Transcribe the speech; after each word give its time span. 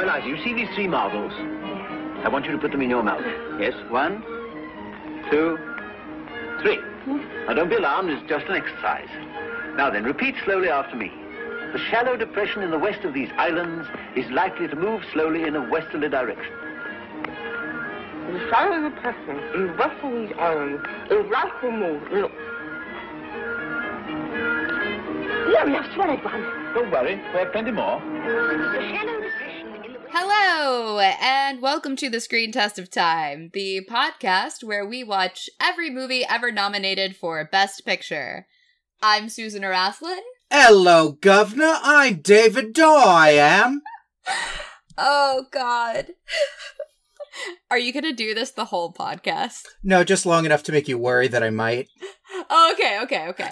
Now, 0.00 0.16
Eliza, 0.16 0.28
you 0.28 0.42
see 0.42 0.54
these 0.54 0.74
three 0.74 0.86
marbles? 0.88 1.30
I 2.24 2.28
want 2.30 2.46
you 2.46 2.52
to 2.52 2.58
put 2.58 2.70
them 2.70 2.80
in 2.80 2.88
your 2.88 3.02
mouth. 3.02 3.22
Yes, 3.60 3.74
one, 3.90 4.22
two, 5.30 5.58
three. 6.62 6.78
Now, 7.46 7.52
don't 7.52 7.68
be 7.68 7.76
alarmed, 7.76 8.08
it's 8.08 8.26
just 8.26 8.46
an 8.46 8.54
exercise. 8.54 9.10
Now 9.76 9.90
then, 9.90 10.04
repeat 10.04 10.36
slowly 10.42 10.70
after 10.70 10.96
me. 10.96 11.12
The 11.74 11.78
shallow 11.90 12.16
depression 12.16 12.62
in 12.62 12.70
the 12.70 12.78
west 12.78 13.04
of 13.04 13.12
these 13.12 13.28
islands 13.36 13.86
is 14.16 14.30
likely 14.30 14.68
to 14.68 14.76
move 14.76 15.04
slowly 15.12 15.42
in 15.42 15.54
a 15.54 15.68
westerly 15.68 16.08
direction. 16.08 16.54
The 18.32 18.48
shallow 18.48 18.88
depression 18.88 19.38
in 19.54 19.66
the 19.66 19.74
west 19.74 20.02
of 20.02 20.12
these 20.12 20.32
islands 20.38 20.82
is 21.10 21.30
likely 21.30 21.68
to 21.68 21.76
move 21.76 22.02
in 22.10 22.24
a... 22.24 22.30
Yeah, 25.52 25.64
we 25.66 25.72
have 25.72 25.92
swallowed 25.92 26.24
one. 26.24 26.40
Don't 26.72 26.90
worry, 26.90 27.16
we 27.16 27.38
have 27.38 27.52
plenty 27.52 27.72
more. 27.72 28.00
The 28.00 28.96
shallow 28.96 29.19
Hello, 30.12 30.98
and 30.98 31.62
welcome 31.62 31.94
to 31.94 32.10
the 32.10 32.18
Screen 32.20 32.50
Test 32.50 32.80
of 32.80 32.90
Time, 32.90 33.50
the 33.52 33.86
podcast 33.88 34.64
where 34.64 34.84
we 34.84 35.04
watch 35.04 35.48
every 35.60 35.88
movie 35.88 36.24
ever 36.28 36.50
nominated 36.50 37.14
for 37.14 37.44
Best 37.44 37.86
Picture. 37.86 38.48
I'm 39.00 39.28
Susan 39.28 39.62
Araslin. 39.62 40.18
Hello, 40.50 41.12
Governor. 41.12 41.78
I'm 41.82 42.16
David 42.22 42.72
Doe, 42.72 42.96
I 42.96 43.30
am. 43.30 43.82
Oh, 45.02 45.46
God. 45.50 46.08
Are 47.70 47.78
you 47.78 47.90
going 47.90 48.04
to 48.04 48.12
do 48.12 48.34
this 48.34 48.50
the 48.50 48.66
whole 48.66 48.92
podcast? 48.92 49.62
No, 49.82 50.04
just 50.04 50.26
long 50.26 50.44
enough 50.44 50.62
to 50.64 50.72
make 50.72 50.88
you 50.88 50.98
worry 50.98 51.26
that 51.28 51.42
I 51.42 51.48
might. 51.48 51.88
Oh, 52.50 52.74
okay, 52.74 53.00
okay, 53.04 53.28
okay. 53.28 53.50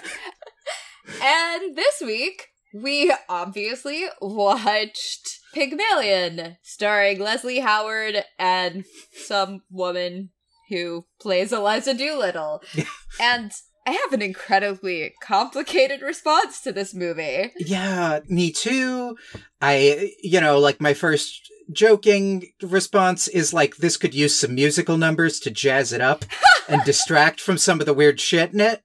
and 1.23 1.75
this 1.75 2.01
week, 2.01 2.49
we 2.71 3.11
obviously 3.27 4.05
watched 4.21 5.38
Pygmalion, 5.53 6.57
starring 6.61 7.19
Leslie 7.19 7.59
Howard 7.59 8.23
and 8.37 8.85
some 9.25 9.61
woman 9.71 10.29
who 10.69 11.05
plays 11.19 11.51
Eliza 11.51 11.93
Doolittle. 11.93 12.61
and 13.19 13.51
I 13.89 13.93
have 13.93 14.13
an 14.13 14.21
incredibly 14.21 15.15
complicated 15.19 16.03
response 16.03 16.61
to 16.61 16.71
this 16.71 16.93
movie. 16.93 17.51
Yeah, 17.57 18.19
me 18.27 18.51
too. 18.51 19.17
I, 19.59 20.13
you 20.21 20.39
know, 20.39 20.59
like 20.59 20.79
my 20.79 20.93
first 20.93 21.51
joking 21.71 22.51
response 22.61 23.27
is 23.27 23.51
like, 23.51 23.77
this 23.77 23.97
could 23.97 24.13
use 24.13 24.39
some 24.39 24.53
musical 24.53 24.95
numbers 24.95 25.39
to 25.39 25.49
jazz 25.49 25.91
it 25.91 26.01
up 26.01 26.23
and 26.69 26.83
distract 26.83 27.41
from 27.41 27.57
some 27.57 27.79
of 27.79 27.87
the 27.87 27.93
weird 27.95 28.19
shit 28.19 28.53
in 28.53 28.59
it. 28.59 28.83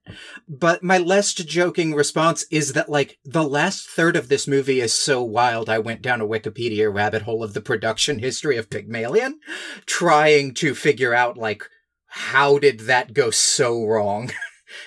But 0.49 0.81
my 0.81 0.97
less 0.97 1.35
joking 1.35 1.93
response 1.93 2.43
is 2.49 2.73
that 2.73 2.89
like 2.89 3.19
the 3.23 3.43
last 3.43 3.87
third 3.87 4.15
of 4.15 4.27
this 4.27 4.47
movie 4.47 4.81
is 4.81 4.97
so 4.97 5.21
wild. 5.21 5.69
I 5.69 5.77
went 5.77 6.01
down 6.01 6.19
a 6.19 6.27
Wikipedia 6.27 6.91
rabbit 6.91 7.21
hole 7.21 7.43
of 7.43 7.53
the 7.53 7.61
production 7.61 8.17
history 8.17 8.57
of 8.57 8.71
Pygmalion, 8.71 9.39
trying 9.85 10.55
to 10.55 10.73
figure 10.73 11.13
out 11.13 11.37
like, 11.37 11.63
how 12.07 12.57
did 12.57 12.79
that 12.81 13.13
go 13.13 13.29
so 13.29 13.85
wrong? 13.85 14.31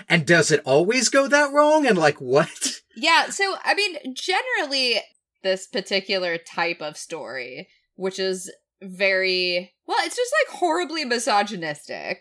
and 0.09 0.27
does 0.27 0.51
it 0.51 0.63
always 0.65 1.09
go 1.09 1.29
that 1.29 1.53
wrong? 1.53 1.87
And 1.87 1.99
like, 1.99 2.21
what? 2.21 2.49
Yeah, 3.01 3.31
so 3.31 3.55
I 3.63 3.75
mean, 3.75 4.13
generally, 4.13 5.01
this 5.45 5.69
particular 5.69 6.37
type 6.37 6.83
of 6.83 6.97
story, 6.97 7.69
which 7.95 8.19
is 8.19 8.53
very 8.83 9.73
well, 9.87 9.99
it's 10.01 10.17
just 10.17 10.35
like 10.43 10.59
horribly 10.59 11.05
misogynistic. 11.05 12.19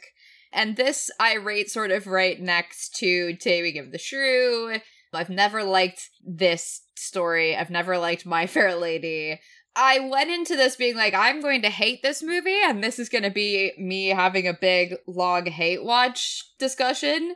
And 0.54 0.76
this 0.76 1.10
I 1.20 1.34
rate 1.34 1.72
sort 1.72 1.90
of 1.90 2.06
right 2.06 2.40
next 2.40 2.96
to 2.98 3.36
Taming 3.38 3.80
of 3.80 3.92
the 3.92 3.98
Shrew. 3.98 4.78
I've 5.14 5.30
never 5.30 5.64
liked 5.64 6.10
this 6.24 6.84
story. 6.96 7.56
I've 7.56 7.70
never 7.70 7.98
liked 7.98 8.26
My 8.26 8.46
Fair 8.46 8.76
Lady. 8.76 9.40
I 9.76 10.00
went 10.00 10.32
into 10.32 10.56
this 10.56 10.76
being 10.76 10.96
like, 10.96 11.14
I'm 11.14 11.40
going 11.40 11.62
to 11.62 11.70
hate 11.70 12.02
this 12.02 12.24
movie, 12.24 12.60
and 12.64 12.84
this 12.84 12.98
is 12.98 13.10
going 13.10 13.24
to 13.24 13.30
be 13.30 13.74
me 13.78 14.08
having 14.08 14.48
a 14.48 14.58
big, 14.60 14.96
long 15.06 15.46
hate 15.46 15.84
watch 15.84 16.44
discussion. 16.58 17.36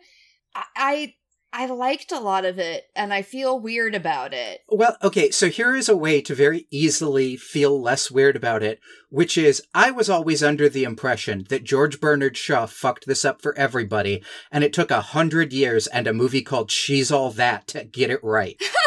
I, 0.55 1.15
I 1.53 1.65
liked 1.65 2.13
a 2.13 2.19
lot 2.19 2.45
of 2.45 2.59
it, 2.59 2.85
and 2.95 3.13
I 3.13 3.23
feel 3.23 3.59
weird 3.59 3.93
about 3.93 4.33
it. 4.33 4.61
Well, 4.69 4.95
okay, 5.03 5.31
so 5.31 5.49
here 5.49 5.75
is 5.75 5.89
a 5.89 5.97
way 5.97 6.21
to 6.21 6.33
very 6.33 6.65
easily 6.71 7.35
feel 7.35 7.81
less 7.81 8.09
weird 8.09 8.37
about 8.37 8.63
it, 8.63 8.79
which 9.09 9.37
is 9.37 9.61
I 9.73 9.91
was 9.91 10.09
always 10.09 10.41
under 10.41 10.69
the 10.69 10.85
impression 10.85 11.45
that 11.49 11.65
George 11.65 11.99
Bernard 11.99 12.37
Shaw 12.37 12.67
fucked 12.67 13.05
this 13.05 13.25
up 13.25 13.41
for 13.41 13.57
everybody, 13.57 14.23
and 14.49 14.63
it 14.63 14.71
took 14.71 14.91
a 14.91 15.01
hundred 15.01 15.51
years 15.51 15.87
and 15.87 16.07
a 16.07 16.13
movie 16.13 16.41
called 16.41 16.71
She's 16.71 17.11
All 17.11 17.31
That 17.31 17.67
to 17.67 17.83
get 17.83 18.09
it 18.09 18.23
right. 18.23 18.61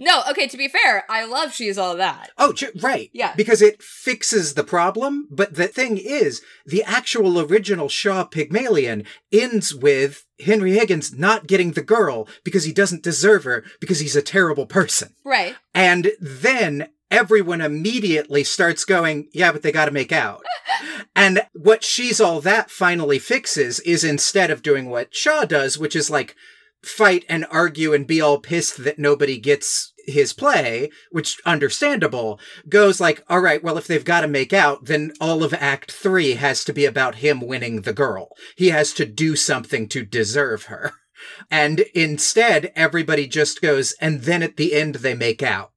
No, 0.00 0.22
okay, 0.30 0.46
to 0.46 0.56
be 0.56 0.68
fair, 0.68 1.04
I 1.08 1.24
love 1.24 1.52
She's 1.52 1.78
All 1.78 1.96
That. 1.96 2.30
Oh, 2.38 2.54
right. 2.80 3.10
Yeah. 3.12 3.34
Because 3.36 3.62
it 3.62 3.82
fixes 3.82 4.54
the 4.54 4.64
problem. 4.64 5.28
But 5.30 5.54
the 5.54 5.68
thing 5.68 5.98
is, 5.98 6.42
the 6.66 6.82
actual 6.84 7.40
original 7.40 7.88
Shaw 7.88 8.24
Pygmalion 8.24 9.04
ends 9.32 9.74
with 9.74 10.24
Henry 10.40 10.72
Higgins 10.72 11.16
not 11.16 11.46
getting 11.46 11.72
the 11.72 11.82
girl 11.82 12.28
because 12.44 12.64
he 12.64 12.72
doesn't 12.72 13.02
deserve 13.02 13.44
her 13.44 13.64
because 13.80 14.00
he's 14.00 14.16
a 14.16 14.22
terrible 14.22 14.66
person. 14.66 15.14
Right. 15.24 15.56
And 15.74 16.12
then 16.20 16.88
everyone 17.10 17.60
immediately 17.60 18.44
starts 18.44 18.84
going, 18.84 19.28
yeah, 19.32 19.52
but 19.52 19.62
they 19.62 19.72
gotta 19.72 19.90
make 19.90 20.12
out. 20.12 20.44
and 21.16 21.42
what 21.54 21.82
She's 21.82 22.20
All 22.20 22.40
That 22.40 22.70
finally 22.70 23.18
fixes 23.18 23.80
is 23.80 24.04
instead 24.04 24.50
of 24.50 24.62
doing 24.62 24.90
what 24.90 25.14
Shaw 25.14 25.44
does, 25.44 25.78
which 25.78 25.96
is 25.96 26.10
like, 26.10 26.36
fight 26.82 27.24
and 27.28 27.46
argue 27.50 27.92
and 27.92 28.06
be 28.06 28.20
all 28.20 28.38
pissed 28.38 28.84
that 28.84 28.98
nobody 28.98 29.38
gets 29.38 29.92
his 30.06 30.32
play, 30.32 30.90
which 31.10 31.38
understandable, 31.44 32.40
goes 32.68 33.00
like, 33.00 33.22
all 33.28 33.40
right, 33.40 33.62
well, 33.62 33.76
if 33.76 33.86
they've 33.86 34.04
got 34.04 34.22
to 34.22 34.28
make 34.28 34.52
out, 34.52 34.86
then 34.86 35.12
all 35.20 35.44
of 35.44 35.52
act 35.54 35.92
three 35.92 36.34
has 36.34 36.64
to 36.64 36.72
be 36.72 36.84
about 36.84 37.16
him 37.16 37.40
winning 37.40 37.82
the 37.82 37.92
girl. 37.92 38.30
He 38.56 38.70
has 38.70 38.92
to 38.94 39.04
do 39.04 39.36
something 39.36 39.88
to 39.88 40.04
deserve 40.04 40.64
her. 40.64 40.92
And 41.50 41.80
instead, 41.94 42.72
everybody 42.76 43.26
just 43.26 43.60
goes, 43.60 43.92
and 44.00 44.22
then 44.22 44.42
at 44.42 44.56
the 44.56 44.72
end, 44.74 44.96
they 44.96 45.14
make 45.14 45.42
out. 45.42 45.72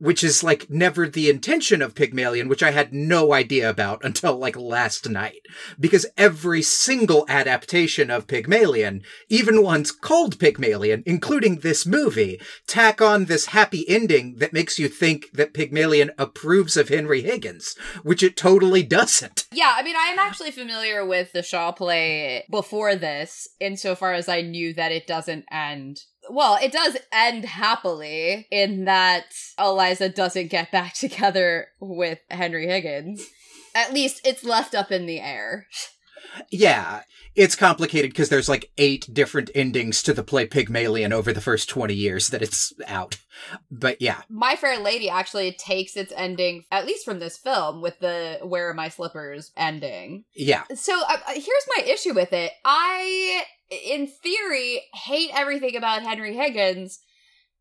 Which 0.00 0.24
is 0.24 0.42
like 0.42 0.68
never 0.68 1.06
the 1.06 1.30
intention 1.30 1.80
of 1.82 1.94
Pygmalion, 1.94 2.48
which 2.48 2.62
I 2.62 2.72
had 2.72 2.92
no 2.92 3.32
idea 3.32 3.70
about 3.70 4.00
until 4.04 4.36
like 4.36 4.56
last 4.56 5.08
night. 5.08 5.42
Because 5.78 6.06
every 6.16 6.62
single 6.62 7.24
adaptation 7.28 8.10
of 8.10 8.26
Pygmalion, 8.26 9.02
even 9.28 9.62
ones 9.62 9.92
called 9.92 10.38
Pygmalion, 10.38 11.02
including 11.06 11.56
this 11.56 11.86
movie, 11.86 12.40
tack 12.66 13.00
on 13.00 13.26
this 13.26 13.46
happy 13.46 13.88
ending 13.88 14.36
that 14.38 14.52
makes 14.52 14.78
you 14.78 14.88
think 14.88 15.26
that 15.32 15.54
Pygmalion 15.54 16.10
approves 16.18 16.76
of 16.76 16.88
Henry 16.88 17.22
Higgins, 17.22 17.76
which 18.02 18.22
it 18.22 18.36
totally 18.36 18.82
doesn't. 18.82 19.46
Yeah, 19.60 19.74
I 19.76 19.82
mean, 19.82 19.96
I 19.96 20.10
am 20.12 20.18
actually 20.18 20.52
familiar 20.52 21.04
with 21.04 21.32
the 21.32 21.42
Shaw 21.42 21.72
play 21.72 22.46
before 22.50 22.94
this, 22.94 23.48
insofar 23.60 24.14
as 24.14 24.28
I 24.28 24.40
knew 24.40 24.72
that 24.74 24.92
it 24.92 25.06
doesn't 25.06 25.44
end. 25.50 25.98
Well, 26.30 26.58
it 26.62 26.72
does 26.72 26.96
end 27.12 27.44
happily 27.44 28.46
in 28.50 28.84
that 28.84 29.26
Eliza 29.58 30.08
doesn't 30.08 30.48
get 30.48 30.70
back 30.70 30.94
together 30.94 31.68
with 31.80 32.18
Henry 32.30 32.66
Higgins. 32.66 33.26
At 33.74 33.92
least 33.92 34.20
it's 34.24 34.44
left 34.44 34.74
up 34.74 34.90
in 34.90 35.06
the 35.06 35.20
air. 35.20 35.66
Yeah, 36.50 37.02
it's 37.34 37.56
complicated 37.56 38.10
because 38.10 38.28
there's 38.28 38.48
like 38.48 38.70
eight 38.78 39.08
different 39.12 39.50
endings 39.54 40.02
to 40.02 40.12
the 40.12 40.22
play 40.22 40.46
Pygmalion 40.46 41.12
over 41.12 41.32
the 41.32 41.40
first 41.40 41.68
20 41.68 41.94
years 41.94 42.28
that 42.28 42.42
it's 42.42 42.72
out. 42.86 43.18
But 43.70 44.00
yeah. 44.00 44.22
My 44.28 44.56
Fair 44.56 44.78
Lady 44.78 45.08
actually 45.08 45.52
takes 45.52 45.96
its 45.96 46.12
ending, 46.16 46.64
at 46.70 46.86
least 46.86 47.04
from 47.04 47.18
this 47.18 47.38
film, 47.38 47.82
with 47.82 47.98
the 48.00 48.38
Where 48.42 48.68
Are 48.68 48.74
My 48.74 48.88
Slippers 48.88 49.52
ending. 49.56 50.24
Yeah. 50.34 50.64
So 50.74 50.92
uh, 51.00 51.16
uh, 51.26 51.32
here's 51.32 51.68
my 51.76 51.84
issue 51.86 52.14
with 52.14 52.32
it. 52.32 52.52
I, 52.64 53.44
in 53.70 54.06
theory, 54.06 54.82
hate 54.94 55.30
everything 55.32 55.76
about 55.76 56.02
Henry 56.02 56.34
Higgins, 56.34 57.00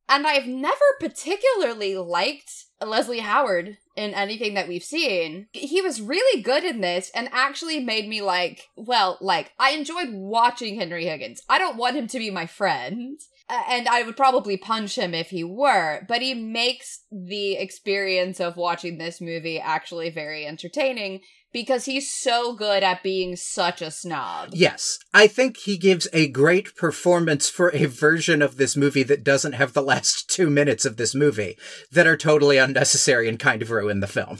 and 0.09 0.25
I've 0.25 0.47
never 0.47 0.75
particularly 0.99 1.95
liked 1.95 2.51
Leslie 2.81 3.19
Howard 3.19 3.77
in 3.95 4.13
anything 4.15 4.55
that 4.55 4.67
we've 4.67 4.83
seen. 4.83 5.47
He 5.53 5.81
was 5.81 6.01
really 6.01 6.41
good 6.41 6.63
in 6.63 6.81
this 6.81 7.11
and 7.13 7.29
actually 7.31 7.79
made 7.79 8.07
me 8.07 8.21
like, 8.21 8.69
well, 8.75 9.19
like, 9.21 9.51
I 9.59 9.71
enjoyed 9.71 10.09
watching 10.11 10.79
Henry 10.79 11.05
Higgins. 11.05 11.41
I 11.47 11.59
don't 11.59 11.77
want 11.77 11.95
him 11.95 12.07
to 12.07 12.17
be 12.17 12.31
my 12.31 12.47
friend. 12.47 13.19
And 13.49 13.87
I 13.87 14.03
would 14.03 14.15
probably 14.15 14.57
punch 14.57 14.95
him 14.95 15.15
if 15.15 15.31
he 15.31 15.43
were, 15.43 16.05
but 16.07 16.21
he 16.21 16.35
makes 16.35 17.01
the 17.11 17.53
experience 17.53 18.39
of 18.39 18.57
watching 18.57 18.99
this 18.99 19.19
movie 19.19 19.59
actually 19.59 20.11
very 20.11 20.45
entertaining 20.45 21.21
because 21.51 21.85
he's 21.85 22.13
so 22.13 22.53
good 22.53 22.83
at 22.83 23.03
being 23.03 23.35
such 23.35 23.81
a 23.81 23.91
snob. 23.91 24.49
Yes. 24.53 24.99
I 25.13 25.27
think 25.27 25.57
he 25.57 25.77
gives 25.77 26.07
a 26.13 26.27
great 26.27 26.75
performance 26.75 27.49
for 27.49 27.71
a 27.73 27.85
version 27.85 28.41
of 28.41 28.57
this 28.57 28.75
movie 28.75 29.03
that 29.03 29.23
doesn't 29.23 29.53
have 29.53 29.73
the 29.73 29.81
last 29.81 30.29
two 30.33 30.49
minutes 30.49 30.85
of 30.85 30.97
this 30.97 31.15
movie 31.15 31.57
that 31.91 32.07
are 32.07 32.17
totally 32.17 32.57
unnecessary 32.57 33.27
and 33.27 33.39
kind 33.39 33.61
of 33.61 33.71
ruin 33.71 33.99
the 33.99 34.07
film. 34.07 34.39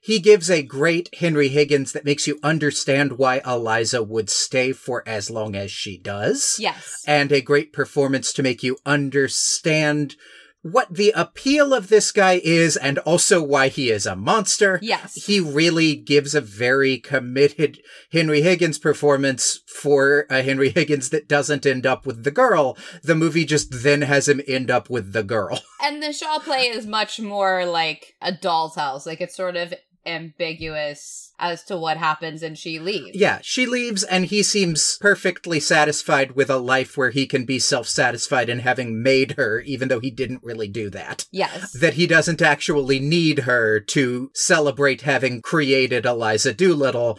He 0.00 0.18
gives 0.18 0.50
a 0.50 0.62
great 0.62 1.14
Henry 1.18 1.48
Higgins 1.48 1.92
that 1.92 2.04
makes 2.04 2.26
you 2.26 2.38
understand 2.42 3.18
why 3.18 3.40
Eliza 3.46 4.02
would 4.02 4.30
stay 4.30 4.72
for 4.72 5.02
as 5.06 5.30
long 5.30 5.54
as 5.54 5.70
she 5.70 5.98
does. 5.98 6.56
Yes. 6.58 7.04
and 7.06 7.30
a 7.32 7.40
great 7.40 7.72
performance 7.72 8.32
to 8.32 8.42
make 8.42 8.62
you 8.62 8.78
understand 8.84 10.16
what 10.62 10.92
the 10.92 11.12
appeal 11.14 11.72
of 11.72 11.88
this 11.88 12.10
guy 12.10 12.40
is 12.42 12.76
and 12.76 12.98
also 12.98 13.42
why 13.42 13.68
he 13.68 13.90
is 13.90 14.06
a 14.06 14.16
monster. 14.16 14.78
Yes. 14.82 15.14
He 15.26 15.40
really 15.40 15.94
gives 15.94 16.34
a 16.34 16.40
very 16.40 16.98
committed 16.98 17.78
Henry 18.12 18.42
Higgins 18.42 18.78
performance 18.78 19.60
for 19.80 20.26
a 20.28 20.42
Henry 20.42 20.70
Higgins 20.70 21.10
that 21.10 21.28
doesn't 21.28 21.66
end 21.66 21.86
up 21.86 22.06
with 22.06 22.24
the 22.24 22.30
girl. 22.30 22.76
The 23.02 23.14
movie 23.14 23.44
just 23.44 23.82
then 23.82 24.02
has 24.02 24.28
him 24.28 24.40
end 24.48 24.70
up 24.70 24.90
with 24.90 25.12
the 25.12 25.22
girl. 25.22 25.60
And 25.80 26.02
the 26.02 26.12
Shaw 26.12 26.40
play 26.40 26.62
is 26.62 26.86
much 26.86 27.20
more 27.20 27.64
like 27.64 28.14
a 28.20 28.32
doll's 28.32 28.74
house. 28.74 29.06
Like 29.06 29.20
it's 29.20 29.36
sort 29.36 29.56
of 29.56 29.72
ambiguous 30.08 31.32
as 31.38 31.62
to 31.64 31.76
what 31.76 31.96
happens 31.96 32.42
and 32.42 32.58
she 32.58 32.78
leaves. 32.78 33.16
Yeah, 33.16 33.38
she 33.42 33.66
leaves 33.66 34.02
and 34.02 34.24
he 34.26 34.42
seems 34.42 34.98
perfectly 35.00 35.60
satisfied 35.60 36.32
with 36.32 36.50
a 36.50 36.56
life 36.56 36.96
where 36.96 37.10
he 37.10 37.26
can 37.26 37.44
be 37.44 37.58
self-satisfied 37.58 38.48
in 38.48 38.60
having 38.60 39.02
made 39.02 39.32
her, 39.32 39.60
even 39.60 39.88
though 39.88 40.00
he 40.00 40.10
didn't 40.10 40.42
really 40.42 40.68
do 40.68 40.90
that. 40.90 41.26
Yes. 41.30 41.72
That 41.72 41.94
he 41.94 42.06
doesn't 42.06 42.42
actually 42.42 42.98
need 42.98 43.40
her 43.40 43.78
to 43.80 44.30
celebrate 44.34 45.02
having 45.02 45.40
created 45.42 46.04
Eliza 46.04 46.52
Doolittle, 46.52 47.18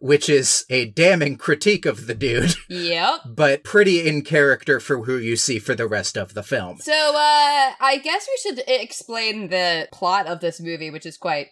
which 0.00 0.28
is 0.28 0.64
a 0.70 0.86
damning 0.86 1.36
critique 1.36 1.84
of 1.86 2.06
the 2.06 2.14
dude, 2.14 2.54
Yep. 2.68 3.20
but 3.36 3.62
pretty 3.62 4.08
in 4.08 4.22
character 4.22 4.80
for 4.80 5.04
who 5.04 5.16
you 5.16 5.36
see 5.36 5.58
for 5.58 5.74
the 5.74 5.86
rest 5.86 6.16
of 6.16 6.34
the 6.34 6.42
film. 6.42 6.78
So, 6.78 6.92
uh, 6.92 7.72
I 7.80 8.00
guess 8.02 8.26
we 8.26 8.38
should 8.42 8.64
explain 8.66 9.48
the 9.50 9.88
plot 9.92 10.26
of 10.26 10.40
this 10.40 10.58
movie, 10.60 10.90
which 10.90 11.04
is 11.06 11.18
quite 11.18 11.48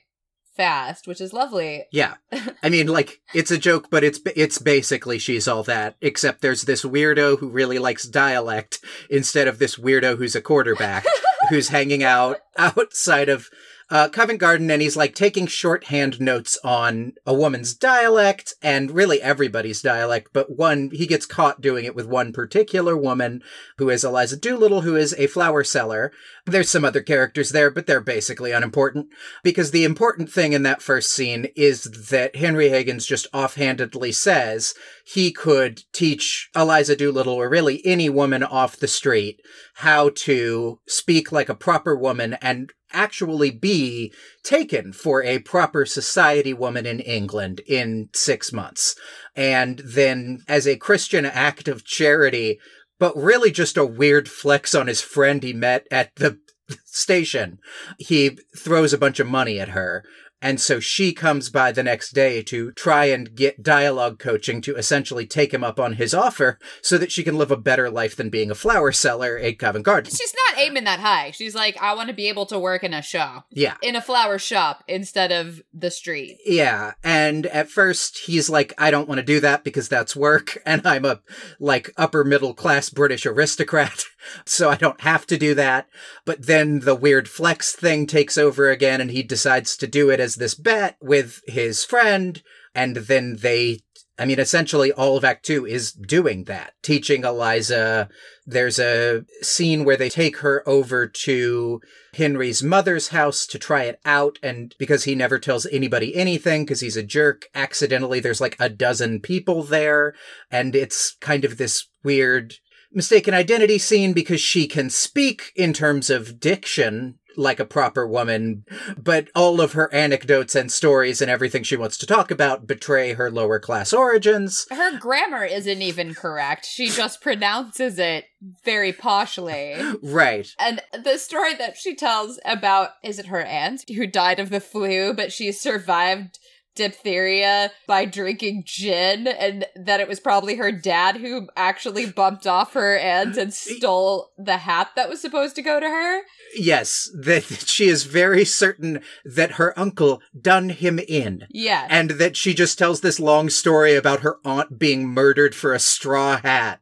fast, 0.59 1.07
which 1.07 1.21
is 1.23 1.33
lovely. 1.33 1.87
Yeah. 1.93 2.17
I 2.63 2.69
mean, 2.69 2.89
like, 2.89 3.21
it's 3.33 3.51
a 3.51 3.57
joke, 3.57 3.87
but 3.91 4.05
it's, 4.05 4.21
it's 4.37 4.59
basically 4.59 5.19
she's 5.19 5.49
all 5.49 5.63
that, 5.63 5.97
except 6.03 6.43
there's 6.43 6.63
this 6.63 6.85
weirdo 6.85 7.39
who 7.39 7.49
really 7.49 7.79
likes 7.79 8.05
dialect 8.05 8.81
instead 9.09 9.49
of 9.49 9.59
this 9.59 9.77
weirdo 9.77 10.19
who's 10.19 10.35
a 10.35 10.43
quarterback 10.43 11.07
who's 11.49 11.69
hanging 11.69 12.03
out 12.03 12.39
outside 12.59 13.29
of 13.29 13.49
uh, 13.91 14.09
Covent 14.09 14.39
Garden 14.39 14.71
and 14.71 14.83
he's 14.83 14.97
like 14.97 15.15
taking 15.15 15.47
shorthand 15.47 16.21
notes 16.21 16.59
on 16.63 17.15
a 17.25 17.33
woman's 17.33 17.75
dialect 17.75 18.53
and 18.63 18.91
really 18.91 19.23
everybody's 19.23 19.81
dialect, 19.81 20.29
but 20.33 20.57
one, 20.59 20.91
he 20.93 21.07
gets 21.07 21.25
caught 21.25 21.63
doing 21.63 21.87
it 21.87 21.95
with 21.95 22.07
one 22.07 22.33
particular 22.33 22.97
woman 22.97 23.43
who 23.79 23.89
is 23.89 24.05
Eliza 24.05 24.37
Doolittle, 24.37 24.83
who 24.83 24.95
is 24.95 25.15
a 25.17 25.27
flower 25.27 25.65
seller. 25.65 26.13
There's 26.45 26.69
some 26.69 26.85
other 26.85 27.01
characters 27.01 27.51
there, 27.51 27.71
but 27.71 27.87
they're 27.87 28.01
basically 28.01 28.53
unimportant 28.53 29.07
because 29.43 29.71
the 29.71 29.85
important 29.85 30.31
thing 30.31 30.53
in 30.53 30.65
that 30.65 30.83
first 30.83 31.11
scene 31.11 31.47
is 31.57 31.85
that 32.11 32.37
Henry 32.37 32.69
Higgins 32.69 33.07
just 33.07 33.27
offhandedly 33.33 34.13
says 34.13 34.75
he 35.07 35.33
could 35.33 35.83
teach 35.95 36.51
Eliza 36.55 36.95
Doolittle 36.95 37.35
or 37.35 37.49
really 37.49 37.81
any 37.87 38.11
woman 38.11 38.43
off 38.43 38.77
the 38.77 38.89
street 38.89 39.41
how 39.77 40.11
to 40.11 40.81
speak 40.87 41.33
like 41.33 41.49
a 41.49 41.55
proper 41.55 41.97
woman 41.97 42.35
and 42.43 42.71
actually 42.93 43.51
be 43.51 44.13
taken 44.43 44.93
for 44.93 45.23
a 45.23 45.41
proper 45.41 45.85
society 45.85 46.53
woman 46.53 46.87
in 46.87 47.01
England 47.01 47.61
in 47.67 48.09
six 48.15 48.53
months. 48.53 48.95
And 49.37 49.81
then 49.85 50.41
as 50.49 50.67
a 50.67 50.77
Christian 50.77 51.25
act 51.25 51.69
of 51.69 51.85
charity, 51.85 52.59
but 52.99 53.17
really 53.17 53.51
just 53.51 53.77
a 53.77 53.87
weird 53.87 54.29
flex 54.29 54.75
on 54.75 54.87
his 54.87 55.01
friend 55.01 55.43
he 55.43 55.53
met 55.53 55.87
at 55.91 56.15
the 56.17 56.39
station, 56.85 57.59
he 57.99 58.39
throws 58.57 58.93
a 58.93 58.99
bunch 58.99 59.21
of 59.21 59.27
money 59.27 59.61
at 59.61 59.71
her. 59.71 60.05
And 60.41 60.61
so 60.61 60.79
she 60.81 61.13
comes 61.13 61.51
by 61.51 61.73
the 61.73 61.83
next 61.83 62.13
day 62.13 62.43
to 62.45 62.71
try 62.73 63.07
and 63.07 63.35
get 63.35 63.63
dialogue 63.63 64.19
coaching 64.19 64.61
to 64.63 64.77
essentially 64.77 65.27
take 65.27 65.53
him 65.53 65.65
up 65.65 65.81
on 65.81 65.95
his 65.95 66.15
offer 66.15 66.59
so 66.81 66.97
that 66.99 67.11
she 67.11 67.25
can 67.25 67.37
live 67.37 67.51
a 67.51 67.57
better 67.57 67.91
life 67.91 68.15
than 68.15 68.31
being 68.31 68.51
a 68.51 68.55
flower 68.55 68.93
seller 68.93 69.37
at 69.37 69.59
Covent 69.59 69.85
Garden. 69.85 70.13
She's 70.13 70.35
not 70.49 70.63
aiming 70.63 70.85
that 70.85 71.01
high. 71.01 71.33
She's 71.33 71.55
like, 71.55 71.77
I 71.83 71.95
want 71.95 72.09
to 72.09 72.15
be 72.15 72.29
able 72.29 72.47
to 72.47 72.59
work 72.59 72.85
in 72.85 72.95
a 72.95 73.03
shop, 73.03 73.47
Yeah. 73.51 73.77
in 73.83 73.97
a 73.97 74.01
flower 74.01 74.39
shop 74.39 74.85
instead 74.87 75.33
of 75.33 75.61
the 75.75 75.91
street. 75.91 76.39
Yeah, 76.47 76.93
and 77.03 77.47
at 77.47 77.69
first 77.71 78.19
he's 78.27 78.49
like, 78.49 78.73
I 78.79 78.91
don't 78.91 79.09
want 79.09 79.19
to 79.19 79.25
do 79.25 79.41
that 79.41 79.65
because 79.65 79.89
that's 79.89 80.15
work, 80.15 80.59
and 80.67 80.87
I'm 80.87 81.05
a 81.05 81.21
like 81.59 81.91
upper 81.97 82.23
middle 82.25 82.55
class 82.55 82.91
British 82.91 83.27
aristocrat, 83.27 84.05
so 84.45 84.71
I 84.71 84.77
don't 84.77 85.01
have 85.03 85.27
to 85.29 85.39
do 85.39 85.55
that. 85.55 85.89
But 86.25 86.47
then 86.47 86.81
the 86.81 86.95
weird 86.95 87.29
flex 87.29 87.73
thing 87.73 88.07
takes 88.07 88.37
over 88.39 88.71
again, 88.71 89.01
and 89.01 89.11
he 89.11 89.23
decides 89.23 89.77
to 89.79 89.87
do 89.87 90.11
it 90.11 90.21
as 90.21 90.37
this 90.37 90.55
bet 90.55 90.97
with 91.01 91.41
his 91.47 91.85
friend, 91.85 92.43
and 92.75 92.97
then 92.97 93.37
they. 93.41 93.81
I 94.21 94.25
mean, 94.25 94.41
essentially, 94.41 94.91
all 94.91 95.17
of 95.17 95.25
Act 95.25 95.47
Two 95.47 95.65
is 95.65 95.93
doing 95.93 96.45
that, 96.45 96.73
teaching 96.83 97.23
Eliza. 97.23 98.09
There's 98.45 98.81
a 98.81 99.25
scene 99.43 99.85
where 99.85 99.97
they 99.97 100.09
take 100.09 100.39
her 100.39 100.69
over 100.69 101.07
to 101.07 101.81
Henry's 102.15 102.61
mother's 102.61 103.09
house 103.09 103.47
to 103.47 103.61
try 103.61 103.85
it 103.85 104.01
out. 104.05 104.41
And 104.43 104.75
because 104.77 105.05
he 105.05 105.15
never 105.15 105.39
tells 105.39 105.67
anybody 105.67 106.17
anything, 106.17 106.65
because 106.65 106.81
he's 106.81 106.97
a 106.97 107.03
jerk, 107.05 107.45
accidentally 107.55 108.19
there's 108.19 108.41
like 108.41 108.57
a 108.59 108.69
dozen 108.69 109.21
people 109.21 109.63
there. 109.63 110.15
And 110.51 110.75
it's 110.75 111.15
kind 111.21 111.45
of 111.45 111.57
this 111.57 111.87
weird 112.03 112.55
mistaken 112.93 113.35
identity 113.35 113.79
scene 113.79 114.13
because 114.13 114.41
she 114.41 114.67
can 114.67 114.91
speak 114.91 115.53
in 115.55 115.73
terms 115.73 116.11
of 116.11 116.41
diction 116.41 117.19
like 117.39 117.61
a 117.61 117.65
proper 117.65 118.07
woman, 118.07 118.65
but 119.01 119.29
all 119.35 119.61
of 119.61 119.73
her 119.73 119.93
anecdotes 119.95 120.57
and 120.57 120.73
stories 120.73 121.23
and 121.23 121.31
everything 121.31 121.63
she 121.63 121.77
wants 121.77 121.97
to 121.97 122.07
talk 122.07 122.31
about 122.31 122.67
betray 122.67 123.13
her 123.13 123.31
lower 123.31 123.61
class 123.61 123.93
origins. 123.93 124.67
Her 124.71 124.99
grammar 124.99 125.45
isn't 125.45 125.81
even 125.81 126.15
correct. 126.15 126.67
She 126.67 126.89
just 126.89 127.21
pronounces 127.21 127.99
it 127.99 128.25
very 128.65 128.93
poshly. 128.93 129.69
Right. 130.09 130.49
And 130.59 130.81
the 130.93 131.19
story 131.19 131.55
that 131.55 131.77
she 131.77 131.95
tells 131.95 132.41
about 132.45 132.91
is 133.05 133.19
it 133.19 133.27
her 133.27 133.43
aunt 133.43 133.85
who 133.89 134.07
died 134.07 134.41
of 134.41 134.51
the 134.51 134.61
flu, 134.61 135.13
but 135.13 135.33
she 135.33 135.53
survived 135.53 136.39
diphtheria 136.79 137.73
by 137.87 138.05
drinking 138.05 138.63
gin, 138.65 139.27
and 139.27 139.67
that 139.77 140.01
it 140.01 140.09
was 140.09 140.21
probably 140.21 140.57
her 140.57 140.73
dad 140.73 141.17
who 141.17 141.49
actually 141.57 142.07
bumped 142.07 142.47
off 142.47 142.73
her 142.73 142.97
aunt 142.97 143.37
and 143.37 143.53
stole 143.55 144.31
the 144.39 144.59
hat 144.59 144.93
that 144.97 145.09
was 145.09 145.21
supposed 145.21 145.57
to 145.57 145.63
go 145.63 145.81
to 145.81 145.87
her. 145.87 146.23
Yes, 146.57 147.11
that 147.21 147.45
she 147.67 147.89
is 147.89 148.05
very 148.05 148.45
certain 148.45 149.03
that 149.25 149.53
her 149.53 149.79
uncle 149.79 150.23
done 150.41 150.71
him 150.71 150.99
in. 151.01 151.47
Yeah. 151.51 151.87
And 151.91 152.13
that 152.13 152.37
she 152.37 152.55
just 152.55 152.79
tells 152.79 153.01
this 153.01 153.21
long 153.21 153.51
story 153.51 153.95
about 153.95 154.21
her 154.21 154.39
aunt 154.45 154.79
being 154.79 155.09
murdered 155.09 155.55
for 155.55 155.75
a 155.75 155.79
straw 155.81 156.39
hat 156.39 156.81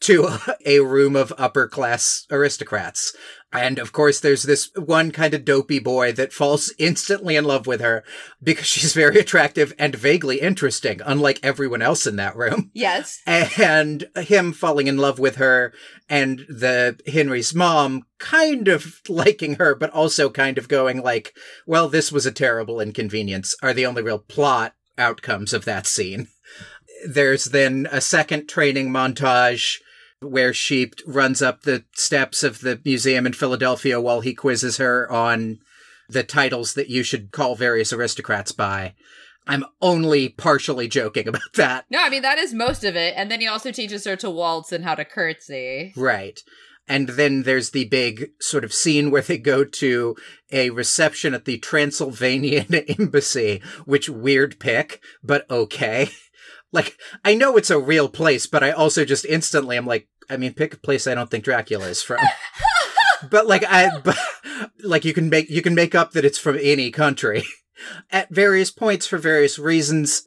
to 0.00 0.38
a 0.64 0.80
room 0.80 1.16
of 1.16 1.32
upper 1.36 1.68
class 1.68 2.26
aristocrats. 2.30 3.14
And 3.54 3.78
of 3.78 3.92
course, 3.92 4.18
there's 4.18 4.42
this 4.42 4.70
one 4.74 5.12
kind 5.12 5.32
of 5.32 5.44
dopey 5.44 5.78
boy 5.78 6.12
that 6.12 6.32
falls 6.32 6.72
instantly 6.76 7.36
in 7.36 7.44
love 7.44 7.66
with 7.66 7.80
her 7.80 8.02
because 8.42 8.66
she's 8.66 8.92
very 8.92 9.18
attractive 9.20 9.72
and 9.78 9.94
vaguely 9.94 10.40
interesting, 10.40 11.00
unlike 11.06 11.38
everyone 11.42 11.80
else 11.80 12.06
in 12.06 12.16
that 12.16 12.36
room. 12.36 12.70
yes. 12.74 13.22
And 13.26 14.08
him 14.16 14.52
falling 14.52 14.88
in 14.88 14.98
love 14.98 15.18
with 15.18 15.36
her 15.36 15.72
and 16.08 16.40
the 16.48 16.98
Henry's 17.06 17.54
mom 17.54 18.02
kind 18.18 18.68
of 18.68 19.00
liking 19.08 19.54
her, 19.56 19.74
but 19.74 19.90
also 19.90 20.28
kind 20.30 20.58
of 20.58 20.68
going 20.68 21.00
like, 21.02 21.34
well, 21.66 21.88
this 21.88 22.10
was 22.10 22.26
a 22.26 22.32
terrible 22.32 22.80
inconvenience 22.80 23.54
are 23.62 23.72
the 23.72 23.86
only 23.86 24.02
real 24.02 24.18
plot 24.18 24.74
outcomes 24.98 25.52
of 25.52 25.64
that 25.64 25.86
scene. 25.86 26.28
There's 27.06 27.46
then 27.46 27.86
a 27.90 28.00
second 28.00 28.48
training 28.48 28.90
montage 28.90 29.78
where 30.24 30.52
she 30.52 30.90
runs 31.06 31.42
up 31.42 31.62
the 31.62 31.84
steps 31.92 32.42
of 32.42 32.60
the 32.60 32.80
museum 32.84 33.26
in 33.26 33.32
Philadelphia 33.32 34.00
while 34.00 34.20
he 34.20 34.34
quizzes 34.34 34.78
her 34.78 35.10
on 35.10 35.58
the 36.08 36.22
titles 36.22 36.74
that 36.74 36.88
you 36.88 37.02
should 37.02 37.32
call 37.32 37.54
various 37.54 37.92
aristocrats 37.92 38.52
by. 38.52 38.94
I'm 39.46 39.64
only 39.80 40.28
partially 40.28 40.88
joking 40.88 41.28
about 41.28 41.52
that. 41.54 41.86
No, 41.90 42.00
I 42.00 42.10
mean, 42.10 42.22
that 42.22 42.38
is 42.38 42.54
most 42.54 42.84
of 42.84 42.96
it. 42.96 43.14
And 43.16 43.30
then 43.30 43.40
he 43.40 43.46
also 43.46 43.70
teaches 43.70 44.04
her 44.04 44.16
to 44.16 44.30
waltz 44.30 44.72
and 44.72 44.84
how 44.84 44.94
to 44.94 45.04
curtsy. 45.04 45.92
Right. 45.96 46.40
And 46.86 47.10
then 47.10 47.44
there's 47.44 47.70
the 47.70 47.86
big 47.86 48.30
sort 48.40 48.64
of 48.64 48.72
scene 48.72 49.10
where 49.10 49.22
they 49.22 49.38
go 49.38 49.64
to 49.64 50.16
a 50.52 50.70
reception 50.70 51.32
at 51.32 51.46
the 51.46 51.58
Transylvanian 51.58 52.74
embassy, 52.98 53.62
which 53.86 54.10
weird 54.10 54.60
pick, 54.60 55.02
but 55.22 55.48
okay. 55.50 56.10
Like, 56.72 56.98
I 57.24 57.36
know 57.36 57.56
it's 57.56 57.70
a 57.70 57.78
real 57.78 58.08
place, 58.08 58.48
but 58.48 58.64
I 58.64 58.72
also 58.72 59.04
just 59.04 59.24
instantly 59.24 59.76
am 59.76 59.86
like, 59.86 60.08
I 60.30 60.36
mean, 60.36 60.54
pick 60.54 60.74
a 60.74 60.78
place 60.78 61.06
I 61.06 61.14
don't 61.14 61.30
think 61.30 61.44
Dracula 61.44 61.86
is 61.86 62.02
from. 62.02 62.18
but 63.30 63.46
like, 63.46 63.64
I, 63.64 63.98
but, 64.04 64.18
like 64.82 65.04
you 65.04 65.14
can 65.14 65.28
make, 65.28 65.50
you 65.50 65.62
can 65.62 65.74
make 65.74 65.94
up 65.94 66.12
that 66.12 66.24
it's 66.24 66.38
from 66.38 66.58
any 66.60 66.90
country. 66.90 67.44
At 68.10 68.32
various 68.32 68.70
points 68.70 69.06
for 69.06 69.18
various 69.18 69.58
reasons, 69.58 70.26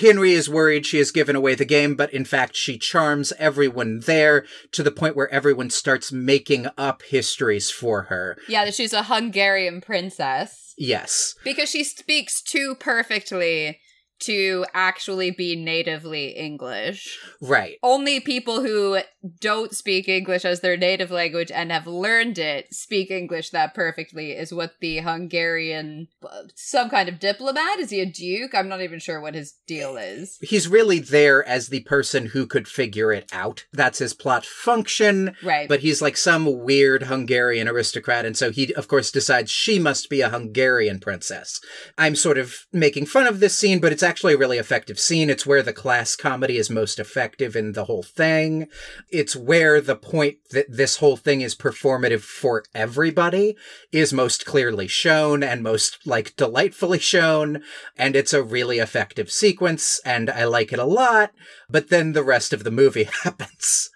Henry 0.00 0.32
is 0.32 0.48
worried 0.48 0.86
she 0.86 0.98
has 0.98 1.10
given 1.10 1.36
away 1.36 1.54
the 1.54 1.64
game, 1.64 1.94
but 1.94 2.12
in 2.12 2.24
fact, 2.24 2.56
she 2.56 2.78
charms 2.78 3.32
everyone 3.38 4.00
there 4.00 4.44
to 4.72 4.82
the 4.82 4.90
point 4.90 5.16
where 5.16 5.32
everyone 5.32 5.70
starts 5.70 6.12
making 6.12 6.66
up 6.76 7.02
histories 7.02 7.70
for 7.70 8.04
her. 8.04 8.36
Yeah, 8.48 8.64
that 8.64 8.74
she's 8.74 8.92
a 8.92 9.04
Hungarian 9.04 9.80
princess. 9.80 10.74
Yes. 10.78 11.34
Because 11.44 11.68
she 11.68 11.84
speaks 11.84 12.42
too 12.42 12.74
perfectly 12.78 13.78
to 14.22 14.64
actually 14.74 15.30
be 15.30 15.56
natively 15.56 16.28
English. 16.28 17.18
Right. 17.40 17.76
Only 17.82 18.20
people 18.20 18.62
who 18.62 19.00
don't 19.40 19.74
speak 19.74 20.08
English 20.08 20.44
as 20.44 20.60
their 20.60 20.76
native 20.76 21.10
language 21.10 21.50
and 21.50 21.70
have 21.70 21.86
learned 21.86 22.38
it 22.38 22.72
speak 22.72 23.10
English 23.10 23.50
that 23.50 23.74
perfectly, 23.74 24.32
is 24.32 24.52
what 24.52 24.74
the 24.80 24.98
Hungarian, 24.98 26.08
uh, 26.24 26.42
some 26.54 26.90
kind 26.90 27.08
of 27.08 27.20
diplomat, 27.20 27.78
is 27.78 27.90
he 27.90 28.00
a 28.00 28.06
duke? 28.06 28.54
I'm 28.54 28.68
not 28.68 28.80
even 28.80 28.98
sure 28.98 29.20
what 29.20 29.34
his 29.34 29.54
deal 29.66 29.96
is. 29.96 30.38
He's 30.40 30.68
really 30.68 30.98
there 30.98 31.46
as 31.46 31.68
the 31.68 31.80
person 31.80 32.26
who 32.26 32.46
could 32.46 32.68
figure 32.68 33.12
it 33.12 33.28
out. 33.32 33.66
That's 33.72 33.98
his 33.98 34.14
plot 34.14 34.44
function. 34.44 35.36
Right. 35.42 35.68
But 35.68 35.80
he's 35.80 36.02
like 36.02 36.16
some 36.16 36.62
weird 36.62 37.04
Hungarian 37.04 37.68
aristocrat, 37.68 38.24
and 38.24 38.36
so 38.36 38.50
he, 38.50 38.74
of 38.74 38.88
course, 38.88 39.10
decides 39.10 39.50
she 39.50 39.78
must 39.78 40.10
be 40.10 40.20
a 40.20 40.30
Hungarian 40.30 41.00
princess. 41.00 41.60
I'm 41.98 42.16
sort 42.16 42.38
of 42.38 42.66
making 42.72 43.06
fun 43.06 43.26
of 43.26 43.40
this 43.40 43.56
scene, 43.56 43.80
but 43.80 43.92
it's 43.92 44.02
actually 44.02 44.11
a 44.20 44.36
really 44.36 44.58
effective 44.58 44.98
scene. 44.98 45.30
It's 45.30 45.46
where 45.46 45.62
the 45.62 45.72
class 45.72 46.14
comedy 46.16 46.56
is 46.56 46.70
most 46.70 46.98
effective 46.98 47.56
in 47.56 47.72
the 47.72 47.84
whole 47.84 48.02
thing. 48.02 48.68
It's 49.08 49.34
where 49.34 49.80
the 49.80 49.96
point 49.96 50.38
that 50.50 50.66
this 50.68 50.98
whole 50.98 51.16
thing 51.16 51.40
is 51.40 51.56
performative 51.56 52.20
for 52.20 52.64
everybody 52.74 53.56
is 53.90 54.12
most 54.12 54.44
clearly 54.46 54.86
shown 54.86 55.42
and 55.42 55.62
most 55.62 56.06
like 56.06 56.36
delightfully 56.36 56.98
shown. 56.98 57.62
And 57.96 58.14
it's 58.14 58.32
a 58.32 58.42
really 58.42 58.78
effective 58.78 59.30
sequence 59.30 60.00
and 60.04 60.30
I 60.30 60.44
like 60.44 60.72
it 60.72 60.78
a 60.78 60.84
lot. 60.84 61.32
But 61.68 61.88
then 61.88 62.12
the 62.12 62.22
rest 62.22 62.52
of 62.52 62.64
the 62.64 62.70
movie 62.70 63.08
happens 63.22 63.90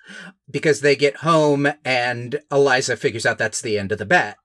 because 0.51 0.81
they 0.81 0.97
get 0.97 1.19
home 1.19 1.69
and 1.85 2.41
Eliza 2.51 2.97
figures 2.97 3.27
out 3.27 3.39
that's 3.39 3.61
the 3.61 3.79
end 3.79 3.93
of 3.93 3.99
the 3.99 4.07
bet 4.07 4.37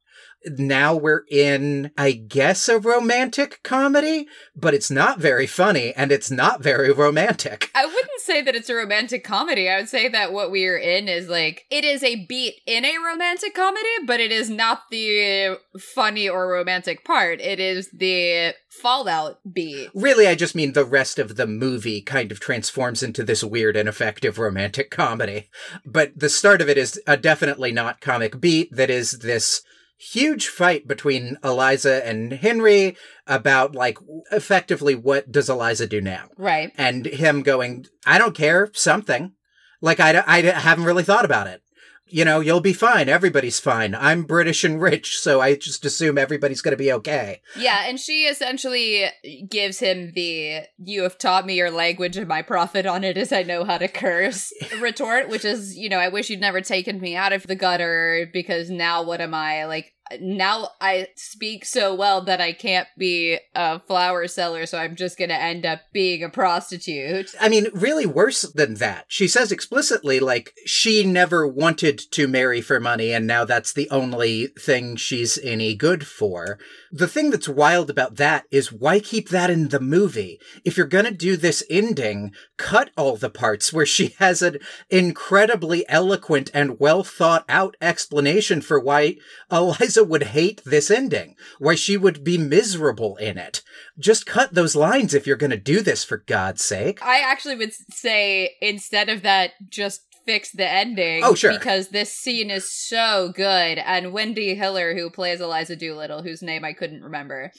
now 0.57 0.95
we're 0.95 1.23
in, 1.29 1.91
I 1.97 2.11
guess, 2.11 2.67
a 2.67 2.79
romantic 2.79 3.61
comedy, 3.63 4.27
but 4.55 4.73
it's 4.73 4.91
not 4.91 5.19
very 5.19 5.47
funny 5.47 5.93
and 5.93 6.11
it's 6.11 6.31
not 6.31 6.63
very 6.63 6.91
romantic. 6.91 7.69
I 7.75 7.85
wouldn't 7.85 8.21
say 8.21 8.41
that 8.41 8.55
it's 8.55 8.69
a 8.69 8.75
romantic 8.75 9.23
comedy. 9.23 9.69
I 9.69 9.77
would 9.77 9.89
say 9.89 10.07
that 10.09 10.33
what 10.33 10.51
we 10.51 10.65
are 10.67 10.77
in 10.77 11.07
is 11.07 11.27
like, 11.27 11.65
it 11.69 11.83
is 11.83 12.03
a 12.03 12.25
beat 12.25 12.55
in 12.65 12.85
a 12.85 12.97
romantic 12.97 13.53
comedy, 13.53 13.89
but 14.05 14.19
it 14.19 14.31
is 14.31 14.49
not 14.49 14.83
the 14.89 15.57
funny 15.79 16.27
or 16.27 16.47
romantic 16.47 17.05
part. 17.05 17.39
It 17.39 17.59
is 17.59 17.89
the 17.91 18.53
fallout 18.69 19.39
beat. 19.51 19.89
Really, 19.93 20.27
I 20.27 20.35
just 20.35 20.55
mean 20.55 20.73
the 20.73 20.85
rest 20.85 21.19
of 21.19 21.35
the 21.35 21.47
movie 21.47 22.01
kind 22.01 22.31
of 22.31 22.39
transforms 22.39 23.03
into 23.03 23.23
this 23.23 23.43
weird 23.43 23.75
and 23.75 23.89
effective 23.89 24.39
romantic 24.39 24.89
comedy. 24.89 25.49
But 25.85 26.17
the 26.17 26.29
start 26.29 26.61
of 26.61 26.69
it 26.69 26.77
is 26.77 26.99
a 27.05 27.17
definitely 27.17 27.71
not 27.71 28.01
comic 28.01 28.39
beat 28.39 28.75
that 28.75 28.89
is 28.89 29.19
this 29.19 29.61
huge 30.01 30.47
fight 30.47 30.87
between 30.87 31.37
Eliza 31.43 32.05
and 32.07 32.33
Henry 32.33 32.97
about 33.27 33.75
like 33.75 33.97
effectively 34.31 34.95
what 34.95 35.31
does 35.31 35.49
Eliza 35.49 35.87
do 35.87 36.01
now? 36.01 36.25
Right. 36.37 36.71
And 36.77 37.05
him 37.05 37.43
going, 37.43 37.85
I 38.05 38.17
don't 38.17 38.35
care, 38.35 38.69
something. 38.73 39.33
Like 39.79 39.99
I, 39.99 40.23
I 40.25 40.41
haven't 40.41 40.85
really 40.85 41.03
thought 41.03 41.25
about 41.25 41.47
it 41.47 41.61
you 42.11 42.25
know, 42.25 42.39
you'll 42.39 42.61
be 42.61 42.73
fine. 42.73 43.09
Everybody's 43.09 43.59
fine. 43.59 43.95
I'm 43.95 44.23
British 44.23 44.63
and 44.63 44.81
rich, 44.81 45.17
so 45.17 45.41
I 45.41 45.55
just 45.55 45.85
assume 45.85 46.17
everybody's 46.17 46.61
going 46.61 46.73
to 46.73 46.77
be 46.77 46.91
okay. 46.91 47.41
Yeah, 47.57 47.85
and 47.87 47.99
she 47.99 48.25
essentially 48.25 49.05
gives 49.49 49.79
him 49.79 50.11
the 50.13 50.61
you 50.77 51.03
have 51.03 51.17
taught 51.17 51.45
me 51.45 51.55
your 51.55 51.71
language 51.71 52.17
and 52.17 52.27
my 52.27 52.41
profit 52.41 52.85
on 52.85 53.03
it 53.03 53.17
is 53.17 53.31
I 53.31 53.43
know 53.43 53.63
how 53.63 53.77
to 53.77 53.87
curse 53.87 54.51
retort, 54.79 55.29
which 55.29 55.45
is, 55.45 55.77
you 55.77 55.89
know, 55.89 55.99
I 55.99 56.09
wish 56.09 56.29
you'd 56.29 56.41
never 56.41 56.61
taken 56.61 56.99
me 56.99 57.15
out 57.15 57.33
of 57.33 57.47
the 57.47 57.55
gutter 57.55 58.29
because 58.31 58.69
now 58.69 59.03
what 59.03 59.21
am 59.21 59.33
I? 59.33 59.65
Like, 59.65 59.93
now 60.19 60.69
I 60.81 61.07
speak 61.15 61.65
so 61.65 61.93
well 61.93 62.21
that 62.25 62.41
I 62.41 62.53
can't 62.53 62.87
be 62.97 63.37
a 63.55 63.79
flower 63.79 64.27
seller, 64.27 64.65
so 64.65 64.77
I'm 64.77 64.95
just 64.95 65.17
gonna 65.17 65.33
end 65.33 65.65
up 65.65 65.81
being 65.93 66.23
a 66.23 66.29
prostitute. 66.29 67.33
I 67.39 67.49
mean, 67.49 67.67
really 67.73 68.05
worse 68.05 68.41
than 68.41 68.75
that. 68.75 69.05
She 69.07 69.27
says 69.27 69.51
explicitly, 69.51 70.19
like, 70.19 70.53
she 70.65 71.05
never 71.05 71.47
wanted 71.47 71.99
to 72.11 72.27
marry 72.27 72.61
for 72.61 72.79
money, 72.79 73.11
and 73.13 73.27
now 73.27 73.45
that's 73.45 73.73
the 73.73 73.89
only 73.89 74.47
thing 74.47 74.95
she's 74.95 75.37
any 75.39 75.75
good 75.75 76.05
for. 76.07 76.59
The 76.93 77.07
thing 77.07 77.29
that's 77.29 77.47
wild 77.47 77.89
about 77.89 78.17
that 78.17 78.45
is 78.51 78.71
why 78.71 78.99
keep 78.99 79.29
that 79.29 79.49
in 79.49 79.69
the 79.69 79.79
movie? 79.79 80.39
If 80.65 80.75
you're 80.75 80.85
gonna 80.85 81.11
do 81.11 81.37
this 81.37 81.63
ending, 81.69 82.33
cut 82.57 82.91
all 82.97 83.15
the 83.15 83.29
parts 83.29 83.71
where 83.71 83.85
she 83.85 84.07
has 84.19 84.41
an 84.41 84.57
incredibly 84.89 85.87
eloquent 85.87 86.51
and 86.53 86.79
well 86.79 87.03
thought 87.03 87.45
out 87.47 87.77
explanation 87.79 88.61
for 88.61 88.79
why 88.79 89.15
Eliza 89.49 90.03
would 90.03 90.23
hate 90.23 90.61
this 90.65 90.91
ending, 90.91 91.35
why 91.59 91.75
she 91.75 91.95
would 91.95 92.25
be 92.25 92.37
miserable 92.37 93.15
in 93.17 93.37
it. 93.37 93.61
Just 93.97 94.25
cut 94.25 94.53
those 94.53 94.75
lines 94.75 95.13
if 95.13 95.25
you're 95.25 95.37
gonna 95.37 95.57
do 95.57 95.81
this, 95.81 96.03
for 96.03 96.17
God's 96.17 96.63
sake. 96.63 97.01
I 97.01 97.21
actually 97.21 97.55
would 97.55 97.73
say 97.89 98.55
instead 98.61 99.07
of 99.07 99.21
that, 99.21 99.51
just 99.69 100.01
fix 100.25 100.51
the 100.51 100.67
ending. 100.67 101.23
Oh, 101.23 101.35
sure. 101.35 101.51
Because 101.51 101.89
this 101.89 102.13
scene 102.13 102.49
is 102.49 102.71
so 102.71 103.31
good. 103.35 103.77
And 103.77 104.13
Wendy 104.13 104.55
Hiller, 104.55 104.95
who 104.95 105.09
plays 105.09 105.41
Eliza 105.41 105.75
Doolittle, 105.75 106.23
whose 106.23 106.41
name 106.41 106.63
I 106.63 106.73
couldn't 106.73 107.03
remember, 107.03 107.51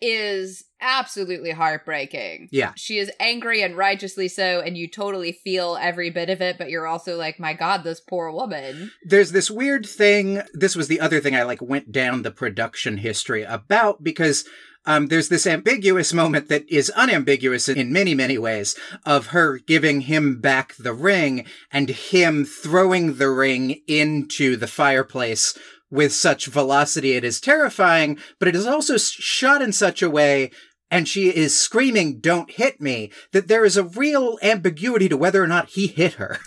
is 0.00 0.64
absolutely 0.80 1.50
heartbreaking. 1.50 2.48
Yeah. 2.52 2.72
She 2.76 2.98
is 2.98 3.10
angry 3.18 3.62
and 3.62 3.76
righteously 3.76 4.28
so, 4.28 4.60
and 4.60 4.76
you 4.76 4.86
totally 4.86 5.32
feel 5.32 5.78
every 5.80 6.10
bit 6.10 6.28
of 6.28 6.42
it, 6.42 6.58
but 6.58 6.68
you're 6.68 6.86
also 6.86 7.16
like, 7.16 7.40
my 7.40 7.54
God, 7.54 7.84
this 7.84 8.00
poor 8.00 8.30
woman. 8.30 8.90
There's 9.02 9.32
this 9.32 9.50
weird 9.50 9.86
thing. 9.86 10.42
This 10.52 10.76
was 10.76 10.88
the 10.88 11.00
other 11.00 11.20
thing 11.20 11.34
I 11.34 11.44
like 11.44 11.62
went 11.62 11.90
down 11.90 12.22
the 12.22 12.30
production 12.30 12.98
history 12.98 13.44
about 13.44 14.04
because 14.04 14.44
um, 14.86 15.06
there's 15.06 15.28
this 15.28 15.46
ambiguous 15.46 16.12
moment 16.12 16.48
that 16.48 16.68
is 16.68 16.90
unambiguous 16.90 17.68
in 17.68 17.92
many, 17.92 18.14
many 18.14 18.36
ways 18.36 18.76
of 19.06 19.28
her 19.28 19.58
giving 19.58 20.02
him 20.02 20.40
back 20.40 20.74
the 20.76 20.92
ring 20.92 21.46
and 21.72 21.88
him 21.88 22.44
throwing 22.44 23.14
the 23.14 23.30
ring 23.30 23.80
into 23.86 24.56
the 24.56 24.66
fireplace 24.66 25.56
with 25.90 26.12
such 26.12 26.46
velocity. 26.46 27.12
It 27.12 27.24
is 27.24 27.40
terrifying, 27.40 28.18
but 28.38 28.48
it 28.48 28.54
is 28.54 28.66
also 28.66 28.98
shot 28.98 29.62
in 29.62 29.72
such 29.72 30.02
a 30.02 30.10
way 30.10 30.50
and 30.90 31.08
she 31.08 31.34
is 31.34 31.58
screaming, 31.58 32.20
don't 32.20 32.50
hit 32.50 32.80
me, 32.80 33.10
that 33.32 33.48
there 33.48 33.64
is 33.64 33.76
a 33.76 33.82
real 33.82 34.38
ambiguity 34.42 35.08
to 35.08 35.16
whether 35.16 35.42
or 35.42 35.46
not 35.46 35.70
he 35.70 35.86
hit 35.86 36.14
her. 36.14 36.38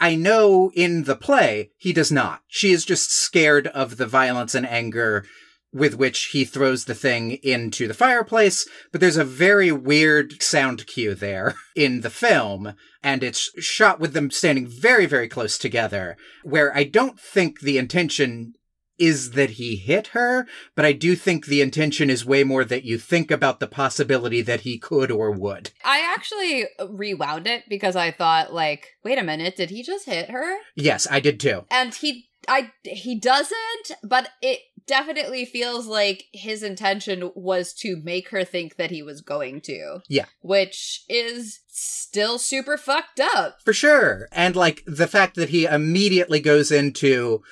I 0.00 0.14
know 0.14 0.70
in 0.74 1.04
the 1.04 1.16
play, 1.16 1.72
he 1.76 1.92
does 1.92 2.12
not. 2.12 2.42
She 2.46 2.70
is 2.70 2.84
just 2.84 3.10
scared 3.10 3.66
of 3.66 3.96
the 3.96 4.06
violence 4.06 4.54
and 4.54 4.66
anger 4.66 5.24
with 5.72 5.96
which 5.96 6.26
he 6.26 6.44
throws 6.44 6.84
the 6.84 6.94
thing 6.94 7.32
into 7.42 7.86
the 7.86 7.94
fireplace, 7.94 8.66
but 8.90 9.00
there's 9.00 9.16
a 9.16 9.24
very 9.24 9.70
weird 9.70 10.42
sound 10.42 10.86
cue 10.86 11.14
there 11.14 11.54
in 11.76 12.00
the 12.00 12.10
film, 12.10 12.74
and 13.02 13.22
it's 13.22 13.50
shot 13.62 14.00
with 14.00 14.12
them 14.12 14.30
standing 14.30 14.66
very, 14.66 15.06
very 15.06 15.28
close 15.28 15.58
together, 15.58 16.16
where 16.42 16.74
I 16.76 16.84
don't 16.84 17.20
think 17.20 17.60
the 17.60 17.78
intention 17.78 18.54
is 18.98 19.32
that 19.32 19.50
he 19.50 19.76
hit 19.76 20.08
her, 20.08 20.46
but 20.74 20.84
I 20.84 20.92
do 20.92 21.14
think 21.14 21.46
the 21.46 21.62
intention 21.62 22.10
is 22.10 22.24
way 22.24 22.42
more 22.42 22.64
that 22.64 22.84
you 22.84 22.98
think 22.98 23.30
about 23.30 23.60
the 23.60 23.68
possibility 23.68 24.42
that 24.42 24.62
he 24.62 24.76
could 24.76 25.12
or 25.12 25.30
would. 25.30 25.70
I 25.84 26.00
actually 26.14 26.66
rewound 26.90 27.46
it 27.46 27.62
because 27.68 27.94
I 27.94 28.10
thought, 28.10 28.52
like, 28.52 28.96
wait 29.04 29.18
a 29.18 29.22
minute, 29.22 29.56
did 29.56 29.70
he 29.70 29.84
just 29.84 30.06
hit 30.06 30.30
her? 30.30 30.56
Yes, 30.74 31.06
I 31.08 31.20
did 31.20 31.38
too. 31.38 31.64
And 31.70 31.94
he 31.94 32.28
I 32.48 32.72
he 32.84 33.18
doesn't, 33.18 33.92
but 34.02 34.30
it 34.42 34.60
definitely 34.88 35.44
feels 35.44 35.86
like 35.86 36.24
his 36.32 36.64
intention 36.64 37.30
was 37.36 37.72
to 37.74 38.00
make 38.02 38.30
her 38.30 38.44
think 38.44 38.76
that 38.76 38.90
he 38.90 39.02
was 39.02 39.20
going 39.20 39.60
to. 39.60 40.00
Yeah. 40.08 40.24
Which 40.40 41.04
is 41.08 41.60
still 41.68 42.38
super 42.38 42.76
fucked 42.76 43.20
up. 43.20 43.58
For 43.64 43.72
sure. 43.72 44.28
And 44.32 44.56
like 44.56 44.82
the 44.86 45.06
fact 45.06 45.36
that 45.36 45.50
he 45.50 45.66
immediately 45.66 46.40
goes 46.40 46.72
into 46.72 47.42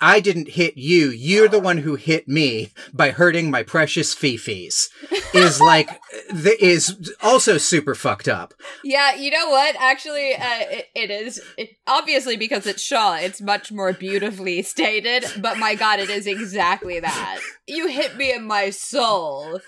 I 0.00 0.20
didn't 0.20 0.50
hit 0.50 0.76
you. 0.76 1.10
You're 1.10 1.48
the 1.48 1.60
one 1.60 1.78
who 1.78 1.96
hit 1.96 2.28
me 2.28 2.70
by 2.92 3.10
hurting 3.10 3.50
my 3.50 3.62
precious 3.62 4.14
fifis. 4.14 4.88
Is 5.34 5.60
like 5.60 6.00
the, 6.30 6.56
is 6.64 7.14
also 7.22 7.58
super 7.58 7.94
fucked 7.94 8.28
up. 8.28 8.54
Yeah, 8.82 9.14
you 9.14 9.30
know 9.30 9.50
what? 9.50 9.76
Actually, 9.78 10.34
uh, 10.34 10.60
it, 10.60 10.86
it 10.94 11.10
is 11.10 11.40
it, 11.58 11.70
obviously 11.86 12.36
because 12.36 12.66
it's 12.66 12.82
Shaw. 12.82 13.16
It's 13.16 13.40
much 13.40 13.70
more 13.70 13.92
beautifully 13.92 14.62
stated. 14.62 15.24
But 15.38 15.58
my 15.58 15.74
God, 15.74 16.00
it 16.00 16.10
is 16.10 16.26
exactly 16.26 17.00
that. 17.00 17.40
You 17.66 17.88
hit 17.88 18.16
me 18.16 18.32
in 18.32 18.46
my 18.46 18.70
soul 18.70 19.60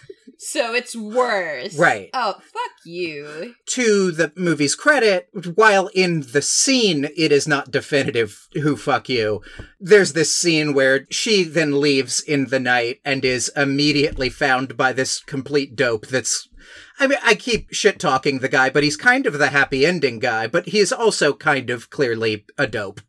so 0.42 0.74
it's 0.74 0.96
worse. 0.96 1.78
Right. 1.78 2.10
Oh, 2.12 2.34
fuck 2.40 2.72
you. 2.84 3.54
To 3.66 4.10
the 4.10 4.32
movie's 4.34 4.74
credit, 4.74 5.28
while 5.54 5.86
in 5.94 6.22
the 6.32 6.42
scene 6.42 7.08
it 7.16 7.30
is 7.30 7.46
not 7.46 7.70
definitive 7.70 8.48
who 8.54 8.76
fuck 8.76 9.08
you, 9.08 9.40
there's 9.78 10.14
this 10.14 10.34
scene 10.34 10.74
where 10.74 11.06
she 11.10 11.44
then 11.44 11.80
leaves 11.80 12.20
in 12.20 12.46
the 12.46 12.58
night 12.58 13.00
and 13.04 13.24
is 13.24 13.52
immediately 13.56 14.28
found 14.28 14.76
by 14.76 14.92
this 14.92 15.20
complete 15.20 15.76
dope 15.76 16.08
that's 16.08 16.48
I 16.98 17.06
mean, 17.06 17.18
I 17.24 17.34
keep 17.34 17.72
shit 17.72 17.98
talking 17.98 18.38
the 18.38 18.48
guy, 18.48 18.70
but 18.70 18.82
he's 18.84 18.96
kind 18.96 19.26
of 19.26 19.38
the 19.38 19.48
happy 19.48 19.86
ending 19.86 20.18
guy, 20.18 20.46
but 20.46 20.68
he's 20.68 20.92
also 20.92 21.32
kind 21.32 21.70
of 21.70 21.90
clearly 21.90 22.44
a 22.58 22.66
dope. 22.66 23.00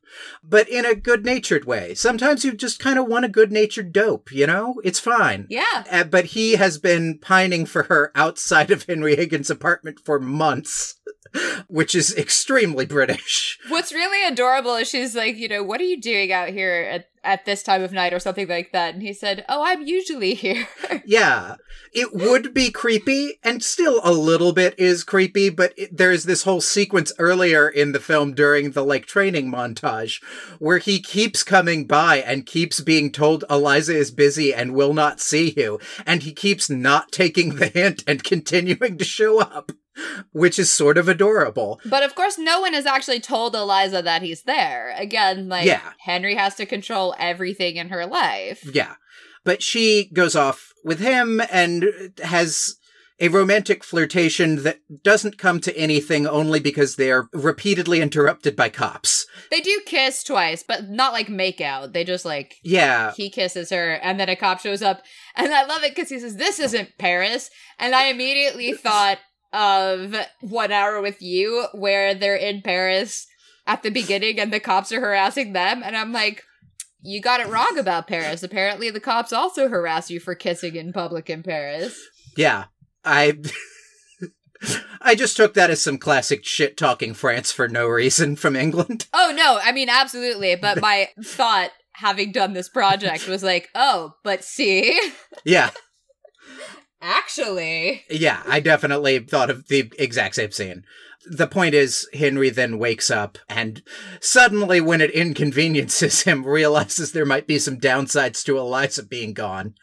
But 0.43 0.67
in 0.69 0.85
a 0.85 0.95
good 0.95 1.25
natured 1.25 1.65
way. 1.65 1.93
Sometimes 1.93 2.43
you 2.43 2.53
just 2.53 2.79
kind 2.79 2.99
of 2.99 3.07
want 3.07 3.25
a 3.25 3.29
good 3.29 3.51
natured 3.51 3.91
dope, 3.91 4.31
you 4.31 4.47
know? 4.47 4.81
It's 4.83 4.99
fine. 4.99 5.47
Yeah. 5.49 5.83
Uh, 5.91 6.03
but 6.03 6.25
he 6.25 6.53
has 6.55 6.77
been 6.77 7.19
pining 7.19 7.65
for 7.65 7.83
her 7.83 8.11
outside 8.15 8.71
of 8.71 8.83
Henry 8.83 9.15
Higgins' 9.15 9.49
apartment 9.49 9.99
for 10.03 10.19
months, 10.19 10.95
which 11.67 11.95
is 11.95 12.15
extremely 12.15 12.85
British. 12.85 13.57
What's 13.69 13.93
really 13.93 14.27
adorable 14.27 14.75
is 14.75 14.89
she's 14.89 15.15
like, 15.15 15.35
you 15.37 15.47
know, 15.47 15.63
what 15.63 15.81
are 15.81 15.85
you 15.85 15.99
doing 15.99 16.31
out 16.31 16.49
here 16.49 16.87
at, 16.91 17.09
at 17.23 17.45
this 17.45 17.63
time 17.63 17.81
of 17.81 17.91
night 17.91 18.13
or 18.13 18.19
something 18.19 18.47
like 18.47 18.71
that? 18.71 18.93
And 18.93 19.01
he 19.01 19.13
said, 19.13 19.45
oh, 19.49 19.63
I'm 19.65 19.81
usually 19.81 20.33
here. 20.33 20.67
Yeah. 21.05 21.55
It 21.91 22.13
would 22.13 22.53
be 22.53 22.71
creepy, 22.71 23.39
and 23.43 23.61
still 23.61 23.99
a 24.03 24.11
little 24.11 24.51
bit 24.51 24.73
is 24.79 25.03
creepy, 25.03 25.49
but 25.49 25.73
it, 25.77 25.95
there's 25.95 26.23
this 26.23 26.43
whole 26.43 26.61
sequence 26.61 27.11
earlier 27.19 27.67
in 27.69 27.91
the 27.91 27.99
film 27.99 28.33
during 28.33 28.71
the 28.71 28.83
like 28.83 29.05
training 29.05 29.51
montage 29.51 30.23
where 30.59 30.79
he 30.79 30.99
keeps 30.99 31.43
coming 31.43 31.85
by 31.85 32.17
and 32.17 32.47
keeps 32.47 32.79
being 32.79 33.11
told 33.11 33.43
Eliza 33.49 33.95
is 33.95 34.09
busy 34.11 34.53
and 34.53 34.73
will 34.73 34.93
not 34.93 35.19
see 35.19 35.53
you, 35.55 35.79
and 36.05 36.23
he 36.23 36.33
keeps 36.33 36.69
not 36.69 37.11
taking 37.11 37.55
the 37.55 37.67
hint 37.67 38.03
and 38.07 38.23
continuing 38.23 38.97
to 38.97 39.05
show 39.05 39.39
up. 39.39 39.71
Which 40.31 40.57
is 40.57 40.71
sort 40.71 40.97
of 40.97 41.07
adorable. 41.07 41.79
But 41.85 42.03
of 42.03 42.15
course, 42.15 42.37
no 42.37 42.61
one 42.61 42.73
has 42.73 42.85
actually 42.85 43.19
told 43.19 43.55
Eliza 43.55 44.01
that 44.01 44.21
he's 44.21 44.43
there. 44.43 44.93
Again, 44.97 45.49
like, 45.49 45.65
Yeah. 45.65 45.93
Henry 45.99 46.35
has 46.35 46.55
to 46.55 46.65
control 46.65 47.15
everything 47.19 47.75
in 47.77 47.89
her 47.89 48.05
life. 48.05 48.63
Yeah. 48.73 48.95
But 49.43 49.61
she 49.61 50.09
goes 50.13 50.35
off 50.35 50.71
with 50.83 50.99
him 50.99 51.41
and 51.51 51.85
has 52.23 52.75
a 53.19 53.27
romantic 53.27 53.83
flirtation 53.83 54.63
that 54.63 54.79
doesn't 55.03 55.37
come 55.37 55.59
to 55.61 55.77
anything 55.77 56.25
only 56.25 56.59
because 56.59 56.95
they 56.95 57.11
are 57.11 57.29
repeatedly 57.31 58.01
interrupted 58.01 58.55
by 58.55 58.69
cops. 58.69 59.27
They 59.51 59.61
do 59.61 59.81
kiss 59.85 60.23
twice, 60.23 60.63
but 60.67 60.89
not 60.89 61.13
like 61.13 61.29
make 61.29 61.61
out. 61.61 61.93
They 61.93 62.03
just 62.03 62.25
like 62.25 62.55
Yeah. 62.63 63.13
he 63.15 63.29
kisses 63.29 63.69
her 63.69 63.93
and 63.93 64.19
then 64.19 64.29
a 64.29 64.35
cop 64.35 64.59
shows 64.61 64.81
up 64.81 65.03
and 65.35 65.53
i 65.53 65.63
love 65.65 65.83
it 65.83 65.95
because 65.95 66.09
he 66.09 66.19
says 66.19 66.35
this 66.37 66.59
isn't 66.59 66.89
paris 66.99 67.49
and 67.79 67.95
i 67.95 68.05
immediately 68.05 68.71
thought 68.73 69.17
of 69.53 70.15
one 70.41 70.71
hour 70.71 71.01
with 71.01 71.21
you 71.21 71.65
where 71.73 72.13
they're 72.13 72.35
in 72.35 72.61
paris 72.61 73.25
at 73.67 73.83
the 73.83 73.89
beginning 73.91 74.39
and 74.39 74.51
the 74.51 74.59
cops 74.59 74.91
are 74.91 74.99
harassing 74.99 75.53
them 75.53 75.81
and 75.83 75.95
i'm 75.95 76.11
like 76.11 76.43
you 77.01 77.21
got 77.21 77.39
it 77.39 77.47
wrong 77.47 77.77
about 77.77 78.07
paris 78.07 78.43
apparently 78.43 78.89
the 78.89 78.99
cops 78.99 79.31
also 79.31 79.67
harass 79.69 80.09
you 80.09 80.19
for 80.19 80.35
kissing 80.35 80.75
in 80.75 80.91
public 80.91 81.29
in 81.29 81.43
paris 81.43 81.99
Yeah. 82.35 82.65
I 83.05 83.37
I 85.01 85.13
just 85.15 85.35
took 85.35 85.53
that 85.55 85.69
as 85.69 85.81
some 85.81 85.97
classic 85.97 86.45
shit 86.45 86.77
talking 86.77 87.13
France 87.13 87.51
for 87.51 87.67
no 87.67 87.85
reason 87.87 88.37
from 88.37 88.55
England. 88.55 89.07
oh 89.13 89.33
no 89.35 89.59
i 89.61 89.71
mean 89.73 89.89
absolutely 89.89 90.55
but 90.55 90.79
my 90.81 91.09
thought 91.23 91.71
having 91.95 92.31
done 92.31 92.53
this 92.53 92.69
project 92.69 93.27
was 93.27 93.43
like 93.43 93.67
oh 93.75 94.13
but 94.23 94.43
see 94.43 94.99
Yeah. 95.43 95.71
Actually 97.03 98.03
Yeah, 98.09 98.41
I 98.47 98.59
definitely 98.59 99.19
thought 99.19 99.49
of 99.49 99.67
the 99.67 99.91
exact 99.99 100.35
same 100.35 100.51
scene. 100.51 100.85
The 101.25 101.47
point 101.47 101.73
is, 101.73 102.07
Henry 102.13 102.49
then 102.49 102.79
wakes 102.79 103.09
up 103.11 103.37
and 103.47 103.81
suddenly, 104.19 104.81
when 104.81 105.01
it 105.01 105.11
inconveniences 105.11 106.23
him, 106.23 106.45
realizes 106.45 107.11
there 107.11 107.25
might 107.25 107.47
be 107.47 107.59
some 107.59 107.79
downsides 107.79 108.43
to 108.45 108.57
Eliza 108.57 109.03
being 109.03 109.33
gone. 109.33 109.75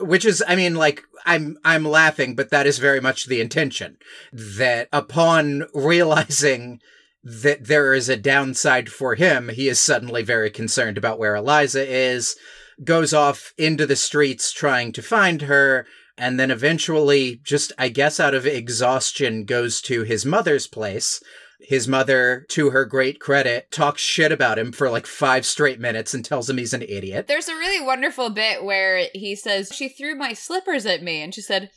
Which 0.00 0.24
is, 0.24 0.42
I 0.48 0.56
mean, 0.56 0.74
like, 0.74 1.04
I'm, 1.24 1.56
I'm 1.64 1.84
laughing, 1.84 2.34
but 2.34 2.50
that 2.50 2.66
is 2.66 2.78
very 2.78 3.00
much 3.00 3.26
the 3.26 3.40
intention. 3.40 3.96
That 4.32 4.88
upon 4.92 5.66
realizing 5.72 6.80
that 7.22 7.66
there 7.66 7.94
is 7.94 8.08
a 8.08 8.16
downside 8.16 8.90
for 8.90 9.14
him, 9.14 9.48
he 9.48 9.68
is 9.68 9.78
suddenly 9.78 10.22
very 10.22 10.50
concerned 10.50 10.98
about 10.98 11.18
where 11.20 11.36
Eliza 11.36 11.88
is, 11.88 12.36
goes 12.82 13.12
off 13.14 13.52
into 13.56 13.86
the 13.86 13.96
streets 13.96 14.52
trying 14.52 14.92
to 14.92 15.02
find 15.02 15.42
her, 15.42 15.86
and 16.16 16.38
then 16.38 16.50
eventually, 16.50 17.40
just 17.42 17.72
I 17.78 17.88
guess 17.88 18.20
out 18.20 18.34
of 18.34 18.46
exhaustion, 18.46 19.44
goes 19.44 19.80
to 19.82 20.02
his 20.02 20.24
mother's 20.24 20.66
place. 20.66 21.22
His 21.60 21.88
mother, 21.88 22.44
to 22.50 22.70
her 22.70 22.84
great 22.84 23.20
credit, 23.20 23.70
talks 23.70 24.02
shit 24.02 24.30
about 24.30 24.58
him 24.58 24.70
for 24.70 24.90
like 24.90 25.06
five 25.06 25.46
straight 25.46 25.80
minutes 25.80 26.12
and 26.12 26.24
tells 26.24 26.48
him 26.50 26.58
he's 26.58 26.74
an 26.74 26.82
idiot. 26.82 27.26
There's 27.26 27.48
a 27.48 27.54
really 27.54 27.84
wonderful 27.84 28.30
bit 28.30 28.64
where 28.64 29.08
he 29.14 29.34
says, 29.34 29.70
She 29.72 29.88
threw 29.88 30.14
my 30.14 30.34
slippers 30.34 30.84
at 30.84 31.02
me. 31.02 31.22
And 31.22 31.34
she 31.34 31.40
said, 31.40 31.70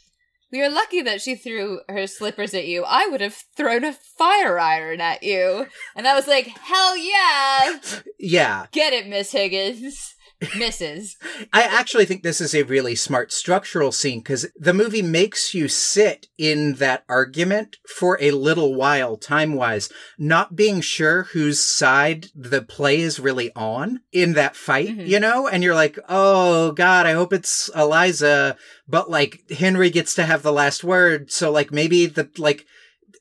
We 0.51 0.62
are 0.62 0.70
lucky 0.70 1.01
that 1.04 1.22
she 1.22 1.36
threw 1.36 1.80
her 1.88 2.06
slippers 2.06 2.54
at 2.54 2.68
you. 2.68 2.84
I 2.86 3.08
would 3.08 3.22
have 3.22 3.38
thrown 3.56 3.86
a 3.86 3.93
fire 3.93 4.60
iron 4.60 5.00
at 5.00 5.24
you. 5.24 5.67
And 5.95 6.08
I 6.08 6.15
was 6.15 6.28
like, 6.28 6.48
Hell 6.48 6.98
yeah! 6.98 7.80
Yeah, 8.19 8.65
Get 8.72 8.93
it, 8.93 9.08
Miss 9.08 9.32
Higgins. 9.32 10.15
Mrs. 10.41 11.15
I 11.52 11.63
actually 11.63 12.06
think 12.06 12.21
this 12.21 12.39
is 12.39 12.54
a 12.54 12.62
really 12.63 12.93
smart 12.93 13.32
structural 13.32 13.91
scene 13.91 14.19
because 14.19 14.45
the 14.56 14.73
movie 14.73 15.02
makes 15.02 15.56
you 15.56 15.67
sit 15.67 16.28
in 16.38 16.73
that 16.76 17.04
argument 17.10 17.78
for 17.95 18.19
a 18.21 18.30
little 18.32 18.76
while, 18.76 19.17
time 19.17 19.54
wise, 19.56 19.89
not 20.17 20.56
being 20.56 20.80
sure 20.82 21.23
whose 21.23 21.60
side 21.60 22.28
the 22.36 22.62
play 22.62 23.00
is 23.00 23.19
really 23.19 23.52
on 23.56 24.02
in 24.12 24.34
that 24.34 24.56
fight, 24.56 24.89
Mhm. 24.95 25.08
you 25.08 25.19
know? 25.19 25.47
And 25.47 25.63
you're 25.63 25.73
like, 25.73 25.97
oh 26.08 26.71
God, 26.73 27.08
I 27.08 27.13
hope 27.13 27.34
it's 27.34 27.69
Eliza. 27.76 28.58
But 28.88 29.10
like, 29.10 29.50
Henry 29.50 29.89
gets 29.89 30.13
to 30.15 30.23
have 30.23 30.43
the 30.43 30.54
last 30.54 30.84
word. 30.84 31.32
So 31.32 31.52
like, 31.52 31.71
maybe 31.71 32.06
the, 32.06 32.30
like, 32.38 32.65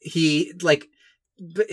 he, 0.02 0.52
like, 0.60 0.88
b- 1.38 1.64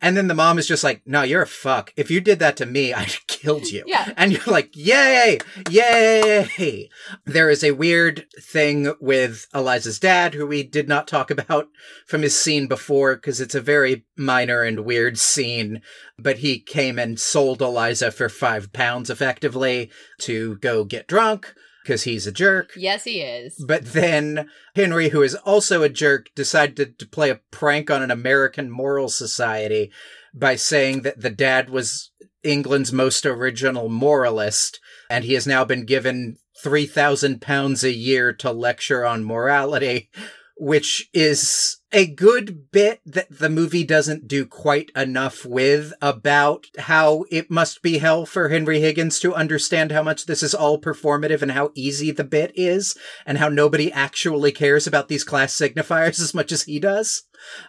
and 0.00 0.16
then 0.16 0.28
the 0.28 0.34
mom 0.34 0.58
is 0.58 0.66
just 0.66 0.84
like, 0.84 1.02
no, 1.06 1.22
you're 1.22 1.42
a 1.42 1.46
fuck. 1.46 1.92
If 1.96 2.10
you 2.10 2.20
did 2.20 2.38
that 2.38 2.56
to 2.58 2.66
me, 2.66 2.92
I'd 2.94 3.10
have 3.10 3.26
killed 3.26 3.70
you. 3.70 3.84
Yeah. 3.86 4.12
And 4.16 4.32
you're 4.32 4.42
like, 4.46 4.76
yay, 4.76 5.38
yay. 5.70 6.88
There 7.24 7.50
is 7.50 7.64
a 7.64 7.72
weird 7.72 8.26
thing 8.40 8.94
with 9.00 9.46
Eliza's 9.54 9.98
dad, 9.98 10.34
who 10.34 10.46
we 10.46 10.62
did 10.62 10.88
not 10.88 11.08
talk 11.08 11.30
about 11.30 11.68
from 12.06 12.22
his 12.22 12.40
scene 12.40 12.66
before, 12.66 13.16
because 13.16 13.40
it's 13.40 13.54
a 13.54 13.60
very 13.60 14.04
minor 14.16 14.62
and 14.62 14.84
weird 14.84 15.18
scene. 15.18 15.82
But 16.18 16.38
he 16.38 16.60
came 16.60 16.98
and 16.98 17.18
sold 17.18 17.60
Eliza 17.60 18.10
for 18.12 18.28
five 18.28 18.72
pounds 18.72 19.10
effectively 19.10 19.90
to 20.20 20.56
go 20.56 20.84
get 20.84 21.08
drunk, 21.08 21.54
because 21.82 22.04
he's 22.04 22.26
a 22.26 22.32
jerk. 22.32 22.72
Yes, 22.76 23.04
he 23.04 23.20
is. 23.20 23.62
But 23.66 23.92
then 23.92 24.48
Henry, 24.74 25.10
who 25.10 25.22
is 25.22 25.34
also 25.34 25.82
a 25.82 25.88
jerk, 25.88 26.30
decided 26.34 26.98
to 26.98 27.06
play 27.06 27.30
a 27.30 27.40
prank 27.50 27.90
on 27.90 28.02
an 28.02 28.10
American 28.10 28.70
moral 28.70 29.08
society 29.08 29.90
by 30.34 30.56
saying 30.56 31.02
that 31.02 31.20
the 31.20 31.30
dad 31.30 31.70
was 31.70 32.10
England's 32.42 32.92
most 32.92 33.26
original 33.26 33.88
moralist, 33.88 34.80
and 35.10 35.24
he 35.24 35.34
has 35.34 35.46
now 35.46 35.64
been 35.64 35.84
given 35.84 36.36
three 36.62 36.86
thousand 36.86 37.40
pounds 37.40 37.84
a 37.84 37.92
year 37.92 38.32
to 38.32 38.52
lecture 38.52 39.04
on 39.04 39.24
morality, 39.24 40.10
which 40.56 41.08
is 41.12 41.78
a 41.92 42.06
good 42.06 42.70
bit 42.70 43.00
that 43.04 43.26
the 43.30 43.50
movie 43.50 43.84
doesn't 43.84 44.26
do 44.28 44.46
quite 44.46 44.90
enough 44.96 45.44
with 45.44 45.92
about 46.00 46.66
how 46.78 47.24
it 47.30 47.50
must 47.50 47.82
be 47.82 47.98
hell 47.98 48.24
for 48.24 48.48
Henry 48.48 48.80
Higgins 48.80 49.18
to 49.20 49.34
understand 49.34 49.92
how 49.92 50.02
much 50.02 50.26
this 50.26 50.42
is 50.42 50.54
all 50.54 50.80
performative 50.80 51.42
and 51.42 51.52
how 51.52 51.70
easy 51.74 52.10
the 52.10 52.24
bit 52.24 52.52
is 52.54 52.96
and 53.26 53.38
how 53.38 53.48
nobody 53.48 53.92
actually 53.92 54.52
cares 54.52 54.86
about 54.86 55.08
these 55.08 55.24
class 55.24 55.54
signifiers 55.54 56.20
as 56.22 56.34
much 56.34 56.52
as 56.52 56.62
he 56.62 56.78
does. 56.78 57.24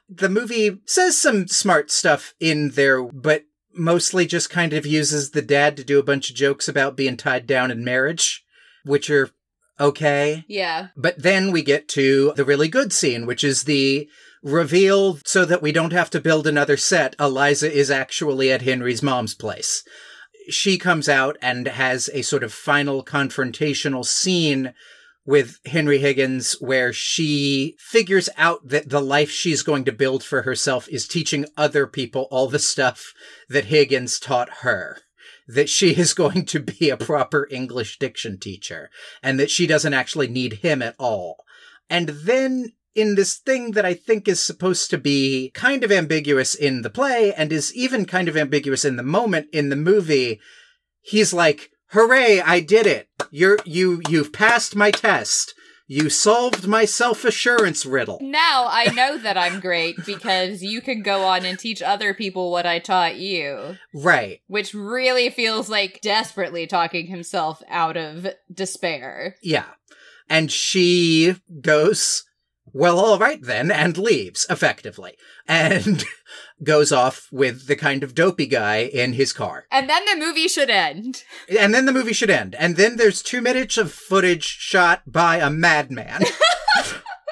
The 0.08 0.30
movie 0.30 0.80
says 0.86 1.18
some 1.18 1.48
smart 1.48 1.92
stuff 1.92 2.34
in 2.40 2.72
there, 2.72 3.04
but 3.04 3.46
mostly 3.74 4.26
just 4.26 4.50
kind 4.50 4.74
of 4.74 4.86
uses 4.86 5.32
the 5.32 5.42
dad 5.42 5.76
to 5.78 5.84
do 5.84 6.00
a 6.00 6.04
bunch 6.04 6.30
of 6.30 6.36
jokes 6.36 6.68
about 6.68 6.96
being 6.96 7.18
tied 7.18 7.48
down 7.48 7.72
in 7.72 7.84
marriage, 7.84 8.46
which 8.86 9.10
are 9.10 9.32
okay. 9.80 10.46
Yeah. 10.48 10.88
But 10.96 11.22
then 11.22 11.52
we 11.52 11.62
get 11.62 11.88
to 11.90 12.34
the 12.36 12.46
really 12.46 12.68
good 12.68 12.94
scene, 12.94 13.26
which 13.26 13.44
is 13.44 13.64
the 13.64 14.08
reveal 14.44 15.20
so 15.26 15.46
that 15.46 15.62
we 15.62 15.72
don't 15.72 15.94
have 15.94 16.10
to 16.12 16.22
build 16.22 16.46
another 16.46 16.78
set. 16.78 17.16
Eliza 17.20 17.72
is 17.72 17.90
actually 17.90 18.52
at 18.52 18.62
Henry's 18.62 19.02
mom's 19.02 19.34
place. 19.34 19.84
She 20.50 20.78
comes 20.78 21.08
out 21.08 21.38
and 21.42 21.68
has 21.68 22.10
a 22.14 22.22
sort 22.22 22.44
of 22.44 22.52
final 22.52 23.04
confrontational 23.04 24.06
scene 24.06 24.74
with 25.26 25.60
Henry 25.66 26.00
Higgins 26.00 26.54
where 26.60 26.92
she 26.92 27.78
figures 27.80 28.28
out 28.38 28.68
that 28.68 28.90
the 28.90 29.00
life 29.00 29.32
she's 29.32 29.64
going 29.64 29.86
to 29.86 29.92
build 29.94 30.24
for 30.24 30.42
herself 30.42 30.90
is 30.90 31.08
teaching 31.08 31.46
other 31.56 31.88
people 31.88 32.28
all 32.30 32.48
the 32.48 32.60
stuff 32.60 33.14
that 33.48 33.66
Higgins 33.66 34.20
taught 34.20 34.50
her. 34.62 34.98
That 35.48 35.70
she 35.70 35.92
is 35.96 36.14
going 36.14 36.46
to 36.46 36.60
be 36.60 36.90
a 36.90 36.98
proper 36.98 37.48
English 37.52 38.00
diction 38.00 38.40
teacher 38.40 38.90
and 39.22 39.40
that 39.40 39.52
she 39.52 39.68
doesn't 39.68 39.94
actually 39.94 40.28
need 40.28 40.54
him 40.54 40.82
at 40.82 40.96
all. 40.98 41.44
And 41.90 42.10
then 42.10 42.74
in 42.96 43.16
this 43.16 43.36
thing 43.36 43.72
that 43.72 43.86
I 43.86 43.94
think 43.94 44.28
is 44.28 44.42
supposed 44.42 44.90
to 44.92 44.98
be 44.98 45.52
kind 45.54 45.84
of 45.84 45.92
ambiguous 45.92 46.56
in 46.56 46.82
the 46.82 46.90
play 46.90 47.34
and 47.34 47.52
is 47.52 47.76
even 47.76 48.06
kind 48.06 48.28
of 48.28 48.38
ambiguous 48.38 48.86
in 48.86 48.96
the 48.96 49.04
moment 49.04 49.48
in 49.52 49.70
the 49.70 49.76
movie, 49.76 50.40
he's 51.02 51.34
like, 51.34 51.72
hooray, 51.88 52.40
I 52.40 52.60
did 52.60 52.86
it. 52.86 53.10
You're, 53.32 53.58
you, 53.66 54.02
you've 54.08 54.32
passed 54.32 54.76
my 54.76 54.92
test. 54.92 55.56
You 55.88 56.10
solved 56.10 56.68
my 56.68 56.86
self 56.86 57.26
assurance 57.26 57.86
riddle. 57.86 58.20
Now 58.22 58.68
I 58.70 58.86
know 58.94 59.18
that 59.18 59.38
I'm 59.38 59.60
great 59.60 59.96
because 60.06 60.64
you 60.64 60.82
can 60.82 61.02
go 61.02 61.24
on 61.24 61.46
and 61.46 61.60
teach 61.60 61.82
other 61.82 62.14
people 62.14 62.52
what 62.52 62.66
I 62.66 62.80
taught 62.80 63.18
you. 63.18 63.78
Right. 63.94 64.40
Which 64.48 64.74
really 64.74 65.30
feels 65.30 65.70
like 65.70 66.00
desperately 66.02 66.68
talking 66.68 67.08
himself 67.08 67.62
out 67.70 67.98
of 67.98 68.28
despair. 68.52 69.36
Yeah. 69.42 69.66
And 70.30 70.52
she 70.52 71.36
goes, 71.62 72.24
well, 72.74 73.00
all 73.00 73.20
right 73.20 73.42
then, 73.42 73.72
and 73.72 73.98
leaves, 73.98 74.46
effectively. 74.50 75.14
And 75.48 76.04
goes 76.64 76.92
off 76.92 77.28
with 77.32 77.68
the 77.68 77.76
kind 77.76 78.04
of 78.04 78.16
dopey 78.16 78.48
guy 78.48 78.78
in 78.78 79.14
his 79.14 79.32
car. 79.32 79.66
And 79.72 79.90
then 79.90 80.04
the 80.06 80.26
movie 80.26 80.48
should 80.48 80.70
end. 80.70 81.24
And 81.60 81.74
then 81.74 81.86
the 81.86 81.92
movie 81.92 82.14
should 82.14 82.30
end. 82.30 82.56
And 82.56 82.76
then 82.76 82.98
there's 82.98 83.22
two 83.22 83.42
minutes 83.42 83.78
of 83.78 83.92
footage 83.92 84.46
shot 84.46 85.04
by 85.06 85.38
a 85.38 85.50
madman. 85.50 86.24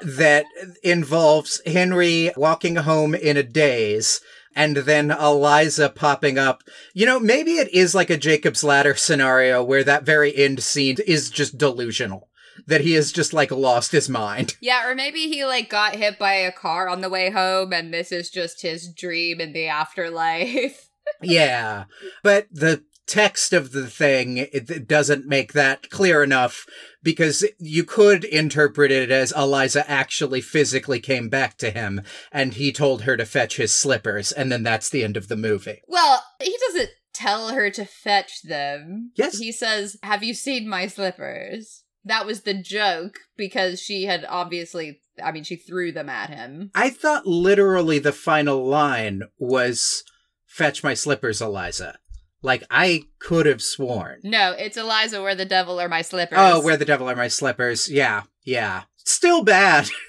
that 0.01 0.45
involves 0.83 1.61
Henry 1.65 2.31
walking 2.35 2.75
home 2.77 3.13
in 3.13 3.37
a 3.37 3.43
daze 3.43 4.19
and 4.55 4.77
then 4.77 5.11
Eliza 5.11 5.89
popping 5.89 6.37
up. 6.37 6.63
You 6.93 7.05
know, 7.05 7.19
maybe 7.19 7.53
it 7.53 7.73
is 7.73 7.95
like 7.95 8.09
a 8.09 8.17
Jacob's 8.17 8.63
Ladder 8.63 8.95
scenario 8.95 9.63
where 9.63 9.83
that 9.83 10.03
very 10.03 10.35
end 10.35 10.61
scene 10.63 10.97
is 11.05 11.29
just 11.29 11.57
delusional. 11.57 12.29
That 12.67 12.81
he 12.81 12.93
has 12.93 13.11
just 13.11 13.33
like 13.33 13.51
lost 13.51 13.91
his 13.91 14.09
mind. 14.09 14.55
Yeah, 14.63 14.89
or 14.89 14.95
maybe 14.95 15.27
he 15.27 15.43
like 15.43 15.69
got 15.69 15.95
hit 15.95 16.19
by 16.19 16.33
a 16.33 16.51
car 16.51 16.87
on 16.87 17.01
the 17.01 17.09
way 17.09 17.31
home 17.31 17.73
and 17.73 17.93
this 17.93 18.11
is 18.11 18.29
just 18.29 18.61
his 18.61 18.93
dream 18.93 19.41
in 19.41 19.53
the 19.53 19.67
afterlife. 19.67 20.89
yeah. 21.21 21.85
But 22.23 22.47
the 22.51 22.83
text 23.07 23.51
of 23.51 23.71
the 23.71 23.87
thing 23.87 24.37
it, 24.37 24.87
doesn't 24.87 25.25
make 25.25 25.53
that 25.53 25.89
clear 25.89 26.23
enough 26.23 26.65
because 27.03 27.45
you 27.59 27.83
could 27.83 28.23
interpret 28.23 28.91
it 28.91 29.11
as 29.11 29.33
Eliza 29.33 29.89
actually 29.89 30.39
physically 30.39 30.99
came 30.99 31.27
back 31.27 31.57
to 31.57 31.71
him 31.71 32.01
and 32.31 32.53
he 32.53 32.71
told 32.71 33.01
her 33.01 33.17
to 33.17 33.25
fetch 33.25 33.57
his 33.57 33.75
slippers 33.75 34.31
and 34.31 34.51
then 34.51 34.63
that's 34.63 34.89
the 34.89 35.03
end 35.03 35.17
of 35.17 35.27
the 35.27 35.35
movie. 35.35 35.81
Well, 35.87 36.23
he 36.41 36.55
doesn't 36.67 36.91
tell 37.13 37.49
her 37.49 37.69
to 37.71 37.85
fetch 37.85 38.43
them. 38.43 39.11
Yes. 39.15 39.37
He 39.37 39.51
says, 39.51 39.97
Have 40.03 40.23
you 40.23 40.33
seen 40.33 40.69
my 40.69 40.87
slippers? 40.87 41.80
That 42.03 42.25
was 42.25 42.41
the 42.41 42.53
joke 42.53 43.19
because 43.37 43.79
she 43.79 44.05
had 44.05 44.25
obviously, 44.27 45.01
I 45.23 45.31
mean, 45.31 45.43
she 45.43 45.55
threw 45.55 45.91
them 45.91 46.09
at 46.09 46.29
him. 46.29 46.71
I 46.73 46.89
thought 46.89 47.27
literally 47.27 47.99
the 47.99 48.11
final 48.11 48.65
line 48.65 49.23
was 49.37 50.03
fetch 50.47 50.83
my 50.83 50.93
slippers, 50.93 51.41
Eliza. 51.41 51.97
Like 52.41 52.63
I 52.71 53.03
could 53.19 53.45
have 53.45 53.61
sworn. 53.61 54.19
No, 54.23 54.53
it's 54.57 54.77
Eliza, 54.77 55.21
where 55.21 55.35
the 55.35 55.45
devil 55.45 55.79
are 55.79 55.89
my 55.89 56.01
slippers. 56.01 56.39
Oh, 56.39 56.61
where 56.61 56.77
the 56.77 56.85
devil 56.85 57.09
are 57.09 57.15
my 57.15 57.27
slippers. 57.27 57.89
Yeah, 57.89 58.23
yeah. 58.43 58.83
Still 58.97 59.43
bad. 59.43 59.89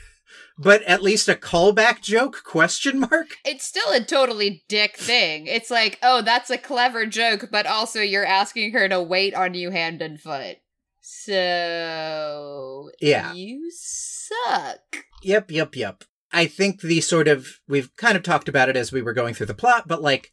but 0.59 0.83
at 0.83 1.03
least 1.03 1.29
a 1.29 1.35
callback 1.35 2.01
joke 2.03 2.43
question 2.45 3.01
mark 3.01 3.39
it's 3.45 3.65
still 3.65 3.91
a 3.93 4.05
totally 4.05 4.63
dick 4.69 4.97
thing 4.97 5.47
it's 5.47 5.71
like 5.71 5.99
oh 6.03 6.23
that's 6.23 6.51
a 6.51 6.59
clever 6.59 7.07
joke 7.07 7.49
but 7.51 7.67
also 7.67 8.01
you're 8.01 8.27
asking 8.27 8.73
her 8.73 8.89
to 8.89 9.03
wait 9.03 9.35
on 9.35 9.55
you 9.55 9.71
hand 9.71 10.03
and 10.03 10.21
foot 10.21 10.59
so 11.03 12.91
Yeah. 13.01 13.33
you 13.33 13.71
suck 13.75 15.05
yep 15.23 15.51
yep 15.51 15.77
yep 15.77 16.05
i 16.33 16.47
think 16.47 16.81
the 16.81 17.01
sort 17.01 17.29
of 17.29 17.61
we've 17.69 17.95
kind 17.97 18.17
of 18.17 18.23
talked 18.23 18.49
about 18.49 18.69
it 18.69 18.77
as 18.77 18.93
we 18.93 19.03
were 19.03 19.13
going 19.13 19.35
through 19.35 19.47
the 19.47 19.55
plot 19.55 19.87
but 19.87 20.01
like 20.01 20.33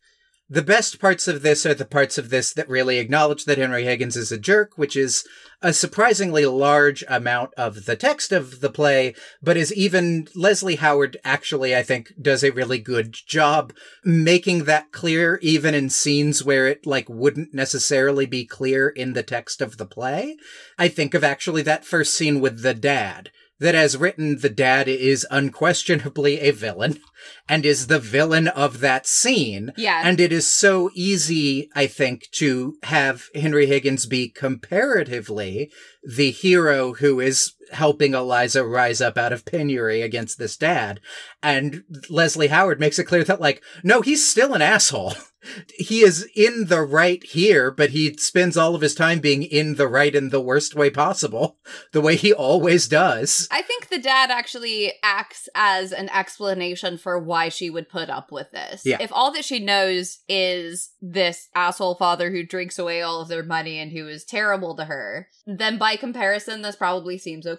the 0.50 0.62
best 0.62 1.00
parts 1.00 1.28
of 1.28 1.42
this 1.42 1.66
are 1.66 1.74
the 1.74 1.86
parts 1.86 2.18
of 2.18 2.30
this 2.30 2.54
that 2.54 2.70
really 2.70 2.98
acknowledge 2.98 3.46
that 3.46 3.58
henry 3.58 3.84
higgins 3.84 4.16
is 4.16 4.32
a 4.32 4.38
jerk 4.38 4.78
which 4.78 4.96
is 4.96 5.26
a 5.62 5.74
surprisingly 5.74 6.46
large 6.46 7.04
amount 7.08 7.54
of 7.56 7.86
the 7.86 7.96
text 7.96 8.32
of 8.32 8.62
the 8.62 8.70
play 8.70 9.14
but 9.42 9.58
is 9.58 9.74
even 9.74 10.28
leslie 10.36 10.78
howard 10.78 11.18
actually 11.24 11.76
i 11.76 11.84
think 11.84 12.14
does 12.22 12.44
a 12.44 12.52
really 12.52 12.80
good 12.80 13.14
job 13.14 13.74
making 14.04 14.64
that 14.64 14.92
clear 14.92 15.40
even 15.42 15.74
in 15.74 15.90
scenes 15.90 16.44
where 16.44 16.68
it 16.68 16.86
like 16.86 17.08
wouldn't 17.10 17.54
necessarily 17.54 18.26
be 18.26 18.46
clear 18.46 18.90
in 18.90 19.14
the 19.14 19.24
text 19.24 19.62
of 19.62 19.78
the 19.78 19.86
play. 19.86 20.38
I 20.78 20.88
think 20.88 21.14
of 21.14 21.24
actually 21.24 21.62
that 21.64 21.86
first 21.86 22.16
scene 22.16 22.40
with 22.40 22.62
the 22.62 22.74
dad 22.74 23.32
that 23.60 23.76
as 23.76 23.98
written, 23.98 24.39
the 24.39 24.50
dad 24.50 24.88
is 24.88 25.28
unquestionably 25.30 26.39
a 26.39 26.52
villain 26.52 27.00
and 27.48 27.65
is 27.65 27.88
the 27.88 28.00
villain 28.00 28.48
of 28.48 28.80
that 28.80 29.06
scene. 29.06 29.74
yeah 29.78 30.02
And 30.04 30.19
it 30.19 30.32
is 30.32 30.48
so 30.48 30.89
easy, 30.93 31.69
I 31.76 31.88
think, 31.88 32.30
to 32.34 32.76
have 32.84 33.26
Henry 33.36 33.65
Higgins 33.65 34.06
be 34.06 34.30
comparatively 34.30 35.72
the 36.04 36.32
hero 36.32 36.93
who 36.93 37.19
is 37.19 37.54
helping 37.72 38.14
Eliza 38.14 38.66
rise 38.66 39.02
up 39.02 39.18
out 39.18 39.34
of 39.34 39.46
penury 39.46 40.02
against 40.02 40.38
this 40.38 40.58
dad. 40.58 41.00
And 41.42 41.84
Leslie 42.10 42.48
Howard 42.48 42.80
makes 42.80 43.00
it 43.00 43.06
clear 43.06 43.24
that, 43.24 43.42
like, 43.42 43.64
no, 43.84 44.02
he's 44.02 44.28
still 44.28 44.54
an 44.54 44.62
asshole. 44.62 45.14
He 45.78 46.02
is 46.02 46.28
in 46.36 46.66
the 46.66 46.82
right 46.82 47.24
here, 47.24 47.72
but 47.72 47.92
he 47.92 48.14
spends 48.18 48.58
all 48.58 48.76
of 48.76 48.82
his 48.82 48.94
time 48.94 49.20
being 49.20 49.44
in 49.44 49.76
the 49.76 49.88
right 49.88 50.14
in 50.14 50.30
the 50.30 50.42
worst 50.42 50.76
way 50.76 50.90
possible, 50.90 51.58
the 51.94 52.02
way 52.02 52.16
he 52.18 52.34
always 52.34 52.88
does. 52.88 53.48
I 53.50 53.62
think 53.62 53.88
the 53.88 54.00
dad 54.00 54.32
actually 54.32 54.94
acts 55.02 55.48
as 55.56 55.94
an 55.94 56.10
explanation 56.10 56.98
for 56.98 57.18
why 57.18 57.50
she 57.50 57.70
would 57.70 57.90
put 57.90 58.10
up 58.10 58.32
with 58.32 58.52
this. 58.52 58.82
Yeah. 58.86 58.98
If 59.00 59.12
all 59.14 59.32
that 59.34 59.46
she 59.46 59.60
knows 59.60 60.20
is 60.28 60.92
this 61.02 61.48
asshole 61.56 61.96
father 61.96 62.32
who 62.32 62.44
drinks 62.44 62.78
away 62.78 63.02
all 63.02 63.22
of 63.22 63.30
their 63.30 63.44
money 63.44 63.80
and 63.80 63.92
who 63.92 64.08
is 64.10 64.26
terrible 64.26 64.76
to 64.76 64.86
her, 64.86 65.30
then 65.48 65.78
by 65.78 65.96
comparison, 65.96 66.62
this 66.62 66.76
probably 66.76 67.18
seems 67.18 67.48
okay. 67.48 67.59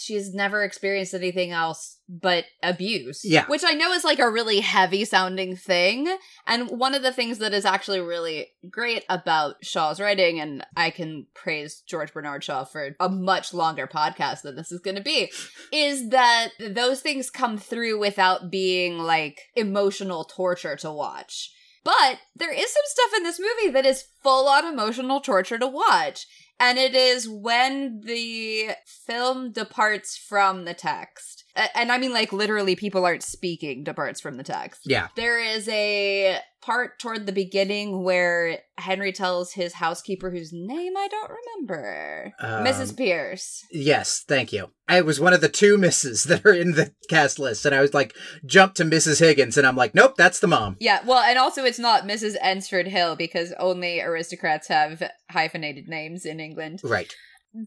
She's 0.00 0.32
never 0.32 0.62
experienced 0.62 1.12
anything 1.12 1.50
else 1.50 1.98
but 2.08 2.44
abuse. 2.62 3.22
Yeah. 3.24 3.46
Which 3.46 3.64
I 3.66 3.72
know 3.72 3.90
is 3.92 4.04
like 4.04 4.20
a 4.20 4.30
really 4.30 4.60
heavy 4.60 5.04
sounding 5.04 5.56
thing. 5.56 6.16
And 6.46 6.70
one 6.70 6.94
of 6.94 7.02
the 7.02 7.10
things 7.10 7.38
that 7.38 7.52
is 7.52 7.64
actually 7.64 7.98
really 7.98 8.46
great 8.70 9.04
about 9.08 9.56
Shaw's 9.64 9.98
writing, 9.98 10.38
and 10.38 10.64
I 10.76 10.90
can 10.90 11.26
praise 11.34 11.82
George 11.84 12.12
Bernard 12.12 12.44
Shaw 12.44 12.62
for 12.62 12.94
a 13.00 13.08
much 13.08 13.52
longer 13.52 13.88
podcast 13.88 14.42
than 14.42 14.54
this 14.54 14.70
is 14.70 14.78
going 14.78 14.96
to 14.96 15.02
be, 15.02 15.32
is 15.72 16.10
that 16.10 16.50
those 16.60 17.00
things 17.00 17.28
come 17.28 17.58
through 17.58 17.98
without 17.98 18.52
being 18.52 18.98
like 18.98 19.40
emotional 19.56 20.22
torture 20.22 20.76
to 20.76 20.92
watch. 20.92 21.52
But 21.82 22.18
there 22.36 22.52
is 22.52 22.72
some 22.72 22.82
stuff 22.84 23.16
in 23.16 23.24
this 23.24 23.40
movie 23.40 23.72
that 23.72 23.86
is 23.86 24.04
full 24.22 24.46
on 24.46 24.64
emotional 24.64 25.20
torture 25.20 25.58
to 25.58 25.66
watch. 25.66 26.26
And 26.60 26.78
it 26.78 26.94
is 26.94 27.28
when 27.28 28.00
the 28.00 28.70
film 28.84 29.52
departs 29.52 30.16
from 30.16 30.64
the 30.64 30.74
text. 30.74 31.37
And 31.74 31.90
I 31.90 31.98
mean, 31.98 32.12
like, 32.12 32.32
literally, 32.32 32.76
people 32.76 33.04
aren't 33.04 33.22
speaking 33.22 33.84
departs 33.84 34.20
from 34.20 34.36
the 34.36 34.44
text. 34.44 34.82
Yeah. 34.84 35.08
There 35.16 35.38
is 35.40 35.68
a 35.68 36.38
part 36.60 36.98
toward 36.98 37.24
the 37.26 37.32
beginning 37.32 38.02
where 38.02 38.58
Henry 38.76 39.12
tells 39.12 39.52
his 39.52 39.74
housekeeper, 39.74 40.30
whose 40.30 40.52
name 40.52 40.96
I 40.96 41.08
don't 41.08 41.30
remember, 41.30 42.32
Um, 42.40 42.64
Mrs. 42.64 42.96
Pearce. 42.96 43.64
Yes, 43.70 44.24
thank 44.26 44.52
you. 44.52 44.70
I 44.88 45.00
was 45.00 45.20
one 45.20 45.32
of 45.32 45.40
the 45.40 45.48
two 45.48 45.78
misses 45.78 46.24
that 46.24 46.44
are 46.44 46.52
in 46.52 46.72
the 46.72 46.92
cast 47.08 47.38
list, 47.38 47.64
and 47.64 47.74
I 47.74 47.80
was 47.80 47.94
like, 47.94 48.14
jump 48.44 48.74
to 48.74 48.84
Mrs. 48.84 49.20
Higgins, 49.20 49.56
and 49.56 49.66
I'm 49.66 49.76
like, 49.76 49.94
nope, 49.94 50.14
that's 50.16 50.40
the 50.40 50.46
mom. 50.48 50.76
Yeah, 50.80 51.00
well, 51.06 51.22
and 51.22 51.38
also 51.38 51.64
it's 51.64 51.78
not 51.78 52.04
Mrs. 52.04 52.36
Eynsford 52.42 52.88
Hill 52.88 53.16
because 53.16 53.52
only 53.58 54.00
aristocrats 54.00 54.68
have 54.68 55.02
hyphenated 55.30 55.88
names 55.88 56.24
in 56.26 56.40
England. 56.40 56.80
Right. 56.84 57.14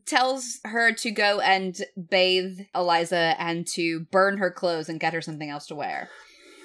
Tells 0.05 0.59
her 0.63 0.93
to 0.93 1.11
go 1.11 1.39
and 1.39 1.77
bathe 2.09 2.59
Eliza 2.73 3.35
and 3.37 3.67
to 3.73 4.01
burn 4.11 4.37
her 4.37 4.51
clothes 4.51 4.87
and 4.87 4.99
get 4.99 5.13
her 5.13 5.21
something 5.21 5.49
else 5.49 5.67
to 5.67 5.75
wear. 5.75 6.09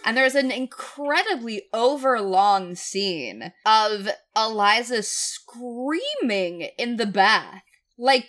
And 0.04 0.16
there's 0.16 0.36
an 0.36 0.52
incredibly 0.52 1.64
overlong 1.72 2.76
scene 2.76 3.52
of 3.64 4.08
Eliza 4.36 5.02
screaming 5.02 6.68
in 6.78 6.96
the 6.96 7.06
bath. 7.06 7.62
Like, 7.98 8.28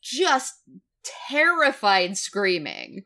just 0.00 0.54
terrified 1.28 2.16
screaming. 2.16 3.02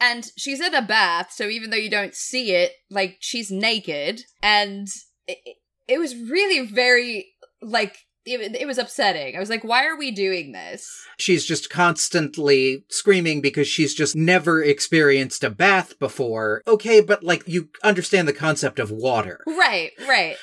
And 0.00 0.30
she's 0.36 0.60
in 0.60 0.74
a 0.74 0.80
bath, 0.80 1.32
so 1.32 1.48
even 1.48 1.70
though 1.70 1.76
you 1.76 1.90
don't 1.90 2.14
see 2.14 2.52
it, 2.52 2.72
like, 2.88 3.18
she's 3.20 3.50
naked. 3.50 4.22
And 4.42 4.88
it, 5.26 5.56
it 5.86 5.98
was 5.98 6.16
really 6.16 6.66
very, 6.66 7.32
like, 7.60 8.06
it, 8.34 8.56
it 8.56 8.66
was 8.66 8.78
upsetting. 8.78 9.36
I 9.36 9.40
was 9.40 9.50
like, 9.50 9.64
why 9.64 9.86
are 9.86 9.96
we 9.96 10.10
doing 10.10 10.52
this? 10.52 11.04
She's 11.16 11.44
just 11.44 11.70
constantly 11.70 12.84
screaming 12.88 13.40
because 13.40 13.68
she's 13.68 13.94
just 13.94 14.14
never 14.14 14.62
experienced 14.62 15.44
a 15.44 15.50
bath 15.50 15.98
before. 15.98 16.62
Okay, 16.66 17.00
but 17.00 17.22
like, 17.22 17.46
you 17.46 17.68
understand 17.82 18.28
the 18.28 18.32
concept 18.32 18.78
of 18.78 18.90
water. 18.90 19.42
Right, 19.46 19.92
right. 20.06 20.36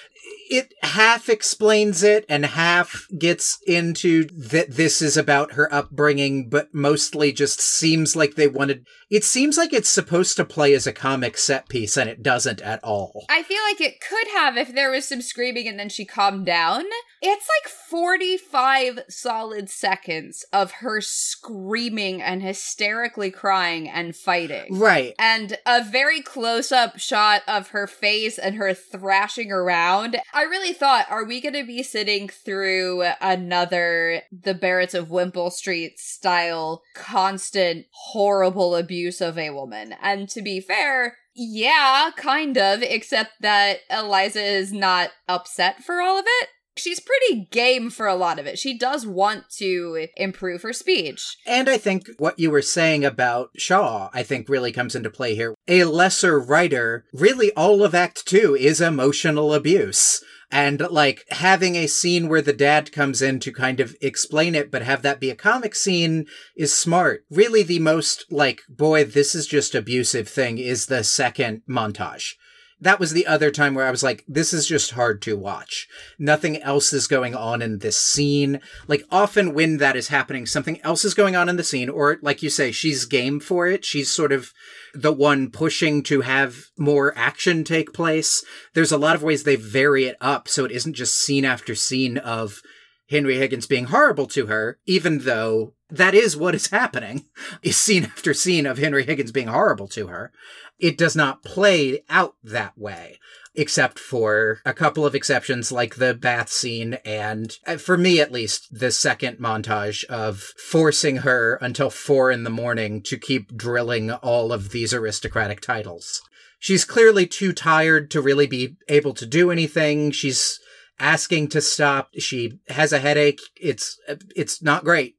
It 0.49 0.73
half 0.81 1.29
explains 1.29 2.03
it 2.03 2.25
and 2.29 2.45
half 2.45 3.07
gets 3.17 3.57
into 3.65 4.25
that 4.25 4.71
this 4.71 5.01
is 5.01 5.17
about 5.17 5.53
her 5.53 5.73
upbringing, 5.73 6.49
but 6.49 6.73
mostly 6.73 7.31
just 7.31 7.59
seems 7.59 8.15
like 8.15 8.35
they 8.35 8.47
wanted. 8.47 8.85
It 9.09 9.23
seems 9.23 9.57
like 9.57 9.73
it's 9.73 9.89
supposed 9.89 10.35
to 10.37 10.45
play 10.45 10.73
as 10.73 10.87
a 10.87 10.93
comic 10.93 11.37
set 11.37 11.69
piece, 11.69 11.97
and 11.97 12.09
it 12.09 12.23
doesn't 12.23 12.61
at 12.61 12.83
all. 12.83 13.25
I 13.29 13.43
feel 13.43 13.61
like 13.63 13.81
it 13.81 14.01
could 14.01 14.27
have 14.35 14.57
if 14.57 14.73
there 14.73 14.91
was 14.91 15.07
some 15.07 15.21
screaming 15.21 15.67
and 15.67 15.79
then 15.79 15.89
she 15.89 16.05
calmed 16.05 16.45
down. 16.45 16.83
It's 17.21 17.47
like 17.61 17.71
45 17.71 18.99
solid 19.09 19.69
seconds 19.69 20.45
of 20.53 20.71
her 20.73 21.01
screaming 21.01 22.21
and 22.21 22.41
hysterically 22.41 23.31
crying 23.31 23.89
and 23.89 24.15
fighting. 24.15 24.77
Right. 24.77 25.13
And 25.17 25.57
a 25.65 25.83
very 25.83 26.21
close 26.21 26.71
up 26.71 26.99
shot 26.99 27.41
of 27.47 27.69
her 27.69 27.87
face 27.87 28.37
and 28.37 28.55
her 28.55 28.73
thrashing 28.73 29.51
around. 29.51 30.14
I 30.33 30.43
really 30.43 30.73
thought, 30.73 31.05
are 31.09 31.25
we 31.25 31.41
going 31.41 31.53
to 31.53 31.65
be 31.65 31.83
sitting 31.83 32.29
through 32.29 33.03
another 33.21 34.21
The 34.31 34.53
Barretts 34.53 34.93
of 34.93 35.09
Wimpole 35.09 35.51
Street 35.51 35.99
style 35.99 36.83
constant 36.93 37.85
horrible 37.91 38.75
abuse 38.75 39.21
of 39.21 39.37
a 39.37 39.51
woman? 39.51 39.95
And 40.01 40.29
to 40.29 40.41
be 40.41 40.59
fair, 40.59 41.17
yeah, 41.35 42.11
kind 42.15 42.57
of, 42.57 42.81
except 42.81 43.41
that 43.41 43.79
Eliza 43.89 44.41
is 44.41 44.71
not 44.71 45.11
upset 45.27 45.83
for 45.83 46.01
all 46.01 46.17
of 46.17 46.25
it. 46.27 46.49
She's 46.77 46.99
pretty 46.99 47.47
game 47.51 47.89
for 47.89 48.05
a 48.07 48.15
lot 48.15 48.37
of 48.37 48.45
it. 48.45 48.59
She 48.59 48.77
does 48.77 49.07
want 49.07 49.49
to 49.57 50.07
improve 50.17 50.61
her 50.61 50.73
speech. 50.73 51.37
And 51.45 51.69
I 51.69 51.77
think 51.77 52.07
what 52.17 52.37
you 52.37 52.51
were 52.51 52.61
saying 52.61 53.05
about 53.05 53.49
Shaw, 53.57 54.09
I 54.13 54.23
think 54.23 54.49
really 54.49 54.71
comes 54.71 54.95
into 54.95 55.09
play 55.09 55.35
here. 55.35 55.55
A 55.67 55.85
lesser 55.85 56.39
writer, 56.39 57.05
really 57.13 57.51
all 57.53 57.83
of 57.83 57.95
Act 57.95 58.25
Two 58.25 58.55
is 58.55 58.81
emotional 58.81 59.53
abuse. 59.53 60.23
And 60.51 60.81
like 60.91 61.25
having 61.31 61.75
a 61.75 61.87
scene 61.87 62.29
where 62.29 62.41
the 62.41 62.53
dad 62.53 62.91
comes 62.91 63.21
in 63.21 63.39
to 63.39 63.51
kind 63.51 63.79
of 63.79 63.95
explain 64.01 64.53
it, 64.53 64.69
but 64.69 64.83
have 64.83 65.01
that 65.01 65.19
be 65.19 65.29
a 65.29 65.35
comic 65.35 65.75
scene 65.75 66.25
is 66.55 66.73
smart. 66.73 67.23
Really, 67.31 67.63
the 67.63 67.79
most 67.79 68.25
like, 68.29 68.61
boy, 68.69 69.05
this 69.05 69.33
is 69.33 69.47
just 69.47 69.75
abusive 69.75 70.29
thing 70.29 70.57
is 70.57 70.85
the 70.85 71.03
second 71.03 71.63
montage 71.67 72.33
that 72.81 72.99
was 72.99 73.13
the 73.13 73.25
other 73.25 73.51
time 73.51 73.73
where 73.73 73.85
I 73.85 73.91
was 73.91 74.03
like, 74.03 74.25
this 74.27 74.53
is 74.53 74.67
just 74.67 74.91
hard 74.91 75.21
to 75.23 75.37
watch. 75.37 75.87
Nothing 76.19 76.61
else 76.61 76.91
is 76.91 77.07
going 77.07 77.33
on 77.33 77.61
in 77.61 77.79
this 77.79 77.97
scene. 77.97 78.59
Like, 78.87 79.03
often 79.09 79.53
when 79.53 79.77
that 79.77 79.95
is 79.95 80.09
happening, 80.09 80.45
something 80.45 80.81
else 80.81 81.05
is 81.05 81.13
going 81.13 81.35
on 81.35 81.47
in 81.47 81.55
the 81.55 81.63
scene, 81.63 81.89
or 81.89 82.17
like 82.21 82.43
you 82.43 82.49
say, 82.49 82.71
she's 82.71 83.05
game 83.05 83.39
for 83.39 83.67
it. 83.67 83.85
She's 83.85 84.11
sort 84.11 84.33
of 84.33 84.51
the 84.93 85.13
one 85.13 85.51
pushing 85.51 86.03
to 86.03 86.21
have 86.21 86.65
more 86.77 87.17
action 87.17 87.63
take 87.63 87.93
place. 87.93 88.43
There's 88.73 88.91
a 88.91 88.97
lot 88.97 89.15
of 89.15 89.23
ways 89.23 89.43
they 89.43 89.55
vary 89.55 90.05
it 90.05 90.17
up 90.19 90.47
so 90.47 90.65
it 90.65 90.71
isn't 90.71 90.93
just 90.93 91.15
scene 91.15 91.45
after 91.45 91.75
scene 91.75 92.17
of 92.17 92.61
Henry 93.09 93.37
Higgins 93.37 93.67
being 93.67 93.85
horrible 93.85 94.25
to 94.27 94.47
her, 94.47 94.79
even 94.85 95.19
though 95.19 95.74
that 95.89 96.15
is 96.15 96.35
what 96.35 96.55
is 96.55 96.67
happening, 96.67 97.25
is 97.61 97.77
scene 97.77 98.05
after 98.05 98.33
scene 98.33 98.65
of 98.65 98.77
Henry 98.77 99.05
Higgins 99.05 99.31
being 99.31 99.47
horrible 99.47 99.87
to 99.89 100.07
her. 100.07 100.31
It 100.79 100.97
does 100.97 101.15
not 101.15 101.43
play 101.43 102.03
out 102.09 102.35
that 102.43 102.77
way, 102.77 103.19
except 103.53 103.97
for 103.97 104.59
a 104.65 104.73
couple 104.73 105.05
of 105.05 105.15
exceptions 105.15 105.71
like 105.71 105.95
the 105.95 106.13
bath 106.13 106.49
scene 106.49 106.95
and, 107.05 107.57
uh, 107.65 107.77
for 107.77 107.97
me 107.97 108.19
at 108.19 108.31
least, 108.31 108.67
the 108.71 108.91
second 108.91 109.37
montage 109.37 110.03
of 110.05 110.39
forcing 110.39 111.17
her 111.17 111.55
until 111.61 111.89
four 111.89 112.29
in 112.29 112.43
the 112.43 112.49
morning 112.49 113.01
to 113.03 113.17
keep 113.17 113.55
drilling 113.55 114.11
all 114.11 114.51
of 114.51 114.71
these 114.71 114.93
aristocratic 114.93 115.61
titles. 115.61 116.21
She's 116.59 116.83
clearly 116.83 117.25
too 117.25 117.53
tired 117.53 118.11
to 118.11 118.21
really 118.21 118.47
be 118.47 118.75
able 118.89 119.13
to 119.13 119.25
do 119.25 119.51
anything. 119.51 120.11
She's 120.11 120.59
asking 120.99 121.49
to 121.49 121.61
stop. 121.61 122.09
She 122.17 122.59
has 122.69 122.91
a 122.91 122.99
headache. 122.99 123.39
It's, 123.55 123.97
it's 124.35 124.61
not 124.61 124.83
great 124.83 125.15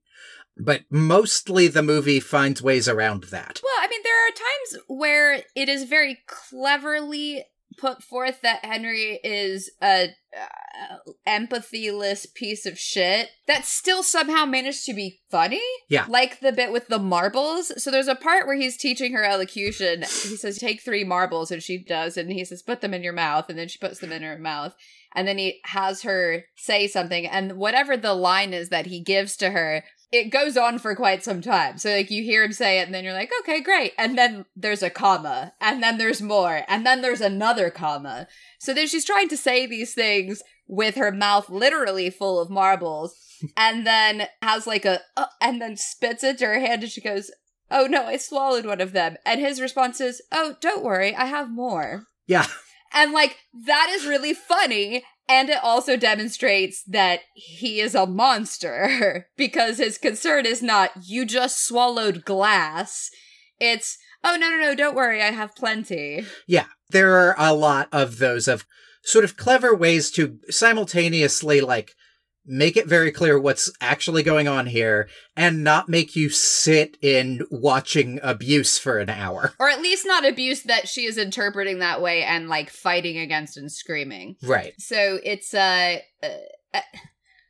but 0.57 0.83
mostly 0.91 1.69
the 1.69 1.83
movie 1.83 2.21
finds 2.21 2.63
ways 2.63 2.89
around 2.89 3.25
that. 3.25 3.61
Well, 3.63 3.75
I 3.81 3.89
mean, 3.89 4.01
there 4.03 4.29
are 4.29 4.31
times 4.31 4.85
where 4.89 5.43
it 5.55 5.69
is 5.69 5.85
very 5.85 6.19
cleverly 6.27 7.45
put 7.79 8.03
forth 8.03 8.41
that 8.41 8.65
Henry 8.65 9.21
is 9.23 9.71
a 9.83 10.09
uh, 10.35 11.13
empathyless 11.29 12.33
piece 12.35 12.65
of 12.65 12.79
shit 12.79 13.29
that 13.47 13.67
still 13.67 14.03
somehow 14.03 14.47
managed 14.47 14.87
to 14.87 14.95
be 14.95 15.21
funny. 15.31 15.61
Yeah. 15.89 16.07
Like 16.09 16.41
the 16.41 16.53
bit 16.53 16.73
with 16.73 16.89
the 16.89 16.99
marbles. 16.99 17.83
So 17.83 17.91
there's 17.91 18.09
a 18.09 18.15
part 18.15 18.47
where 18.47 18.57
he's 18.57 18.79
teaching 18.79 19.13
her 19.13 19.25
elocution. 19.25 20.01
He 20.01 20.37
says, 20.37 20.59
take 20.59 20.83
three 20.83 21.05
marbles, 21.05 21.51
and 21.51 21.63
she 21.63 21.83
does. 21.83 22.17
And 22.17 22.31
he 22.33 22.45
says, 22.45 22.63
put 22.63 22.81
them 22.81 22.95
in 22.95 23.03
your 23.03 23.13
mouth. 23.13 23.47
And 23.51 23.59
then 23.59 23.69
she 23.69 23.79
puts 23.79 23.99
them 23.99 24.13
in 24.13 24.23
her 24.23 24.39
mouth. 24.39 24.75
And 25.15 25.27
then 25.27 25.39
he 25.39 25.61
has 25.65 26.03
her 26.03 26.45
say 26.57 26.87
something. 26.87 27.27
And 27.27 27.57
whatever 27.57 27.97
the 27.97 28.15
line 28.15 28.53
is 28.53 28.69
that 28.69 28.87
he 28.87 29.01
gives 29.01 29.37
to 29.39 29.51
her, 29.51 29.85
it 30.13 30.31
goes 30.31 30.57
on 30.57 30.79
for 30.79 30.95
quite 30.95 31.25
some 31.25 31.41
time. 31.41 31.79
So 31.79 31.91
like 31.91 32.11
you 32.11 32.23
hear 32.23 32.45
him 32.45 32.53
say 32.53 32.79
it 32.79 32.87
and 32.87 32.95
then 32.95 33.05
you're 33.05 33.13
like, 33.13 33.31
okay, 33.41 33.61
great. 33.61 33.93
And 33.99 34.17
then 34.17 34.45
there's 34.55 34.83
a 34.83 34.91
comma 34.91 35.53
and 35.61 35.83
then 35.83 35.99
there's 35.99 36.23
more 36.23 36.63
and 36.69 36.87
then 36.87 37.03
there's 37.03 37.21
another 37.21 37.71
comma. 37.71 38.29
So 38.59 38.73
then 38.73 38.87
she's 38.87 39.05
trying 39.05 39.29
to 39.29 39.37
say 39.37 39.67
these 39.67 39.95
things 39.95 40.43
with 40.69 40.95
her 40.95 41.13
mouth 41.13 41.51
literally 41.51 42.11
full 42.11 42.41
of 42.41 42.51
marbles 42.51 43.17
and 43.57 43.87
then 43.87 44.29
has 44.43 44.67
like 44.67 44.85
a, 44.85 45.01
uh, 45.17 45.27
and 45.41 45.61
then 45.61 45.77
spits 45.77 46.23
into 46.23 46.47
her 46.47 46.61
hand 46.61 46.83
and 46.83 46.93
she 46.93 47.01
goes, 47.01 47.31
oh 47.71 47.87
no, 47.87 48.05
I 48.05 48.17
swallowed 48.17 48.65
one 48.65 48.81
of 48.81 48.93
them. 48.93 49.17
And 49.25 49.41
his 49.41 49.61
response 49.61 50.01
is, 50.01 50.23
oh, 50.31 50.55
don't 50.61 50.85
worry, 50.85 51.15
I 51.15 51.25
have 51.25 51.51
more. 51.51 52.05
Yeah. 52.27 52.47
And 52.93 53.13
like, 53.13 53.39
that 53.67 53.91
is 53.91 54.07
really 54.07 54.33
funny. 54.33 55.05
And 55.29 55.49
it 55.49 55.59
also 55.63 55.97
demonstrates 55.97 56.83
that 56.85 57.21
he 57.35 57.81
is 57.81 57.95
a 57.95 58.07
monster 58.07 59.27
because 59.37 59.79
his 59.79 59.99
concern 59.99 60.47
is 60.47 60.63
not, 60.63 60.91
you 61.05 61.25
just 61.25 61.67
swallowed 61.67 62.25
glass. 62.25 63.11
It's, 63.59 63.99
oh, 64.23 64.37
no, 64.37 64.51
no, 64.51 64.59
no, 64.59 64.75
don't 64.75 64.95
worry, 64.95 65.21
I 65.21 65.33
have 65.33 65.57
plenty. 65.57 66.25
Yeah, 66.47 66.67
there 66.91 67.17
are 67.17 67.35
a 67.39 67.53
lot 67.53 67.89
of 67.91 68.19
those 68.19 68.47
of 68.47 68.65
sort 69.03 69.25
of 69.25 69.37
clever 69.37 69.75
ways 69.75 70.11
to 70.13 70.39
simultaneously, 70.49 71.61
like, 71.61 71.95
make 72.47 72.77
it 72.77 72.87
very 72.87 73.11
clear 73.11 73.39
what's 73.39 73.71
actually 73.81 74.23
going 74.23 74.49
on 74.49 74.67
here 74.67 75.09
and 75.37 75.65
not 75.65 75.89
make 75.89 76.17
you 76.17 76.31
sit 76.31 76.97
in 77.03 77.43
watching 77.51 78.21
abuse 78.23 78.79
for 78.79 78.99
an 78.99 79.11
hour. 79.11 79.55
Or 79.61 79.69
at 79.69 79.81
least 79.81 80.07
not 80.07 80.27
abuse 80.27 80.63
that 80.65 80.89
she 80.89 81.07
is 81.07 81.19
interpreting 81.19 81.81
that 81.81 82.01
way 82.01 82.23
and 82.23 82.49
like 82.49 82.71
fighting 82.71 83.19
against 83.19 83.57
and 83.57 83.71
screaming. 83.71 84.37
Right. 84.43 84.75
So 84.79 85.19
it's 85.25 85.53
uh, 85.55 85.99
uh 86.23 86.81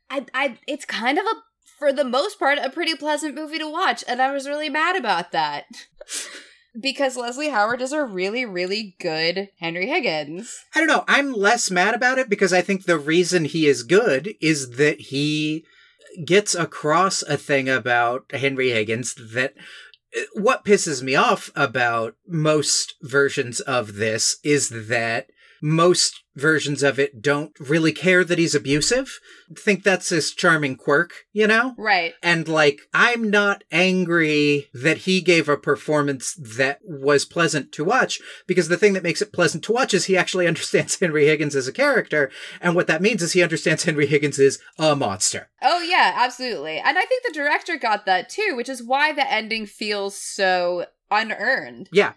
I 0.09 0.25
I 0.33 0.57
it's 0.67 0.85
kind 0.85 1.17
of 1.17 1.25
a 1.25 1.35
for 1.77 1.93
the 1.93 2.03
most 2.03 2.39
part 2.39 2.57
a 2.57 2.69
pretty 2.69 2.95
pleasant 2.95 3.35
movie 3.35 3.59
to 3.59 3.69
watch 3.69 4.03
and 4.07 4.21
I 4.21 4.31
was 4.31 4.47
really 4.47 4.69
mad 4.69 4.95
about 4.95 5.31
that. 5.31 5.65
because 6.79 7.17
Leslie 7.17 7.49
Howard 7.49 7.81
is 7.81 7.91
a 7.91 8.03
really, 8.03 8.45
really 8.45 8.95
good 8.99 9.49
Henry 9.59 9.87
Higgins. 9.87 10.55
I 10.75 10.79
don't 10.79 10.87
know. 10.87 11.03
I'm 11.07 11.33
less 11.33 11.71
mad 11.71 11.93
about 11.93 12.17
it 12.17 12.29
because 12.29 12.53
I 12.53 12.61
think 12.61 12.85
the 12.85 12.99
reason 12.99 13.45
he 13.45 13.67
is 13.67 13.83
good 13.83 14.35
is 14.41 14.71
that 14.71 14.99
he 14.99 15.65
gets 16.25 16.55
across 16.55 17.21
a 17.23 17.37
thing 17.37 17.69
about 17.69 18.25
Henry 18.31 18.71
Higgins 18.71 19.15
that 19.33 19.53
uh, 20.15 20.21
what 20.33 20.65
pisses 20.65 21.01
me 21.01 21.15
off 21.15 21.51
about 21.55 22.15
most 22.27 22.95
versions 23.01 23.59
of 23.61 23.95
this 23.95 24.37
is 24.43 24.87
that 24.87 25.27
most 25.61 26.23
versions 26.37 26.83
of 26.83 26.99
it 26.99 27.21
don't 27.21 27.51
really 27.59 27.91
care 27.91 28.23
that 28.23 28.37
he's 28.37 28.55
abusive. 28.55 29.19
Think 29.55 29.83
that's 29.83 30.09
his 30.09 30.31
charming 30.31 30.75
quirk, 30.75 31.25
you 31.33 31.47
know? 31.47 31.73
Right. 31.77 32.13
And 32.21 32.47
like, 32.47 32.81
I'm 32.93 33.29
not 33.29 33.63
angry 33.71 34.67
that 34.73 34.99
he 34.99 35.19
gave 35.19 35.49
a 35.49 35.57
performance 35.57 36.35
that 36.35 36.79
was 36.83 37.25
pleasant 37.25 37.71
to 37.73 37.83
watch 37.83 38.21
because 38.45 38.67
the 38.67 38.77
thing 38.77 38.93
that 38.93 39.03
makes 39.03 39.21
it 39.21 39.33
pleasant 39.33 39.63
to 39.65 39.73
watch 39.73 39.93
is 39.93 40.05
he 40.05 40.15
actually 40.15 40.47
understands 40.47 40.99
Henry 40.99 41.25
Higgins 41.25 41.55
as 41.55 41.67
a 41.67 41.73
character. 41.73 42.29
And 42.61 42.75
what 42.75 42.87
that 42.87 43.01
means 43.01 43.21
is 43.21 43.33
he 43.33 43.43
understands 43.43 43.83
Henry 43.83 44.05
Higgins 44.05 44.39
is 44.39 44.59
a 44.77 44.95
monster. 44.95 45.49
Oh, 45.61 45.81
yeah, 45.81 46.13
absolutely. 46.15 46.77
And 46.77 46.97
I 46.97 47.05
think 47.05 47.23
the 47.23 47.33
director 47.33 47.77
got 47.77 48.05
that 48.05 48.29
too, 48.29 48.53
which 48.55 48.69
is 48.69 48.83
why 48.83 49.11
the 49.11 49.29
ending 49.29 49.65
feels 49.65 50.15
so 50.15 50.85
unearned. 51.09 51.89
Yeah. 51.91 52.13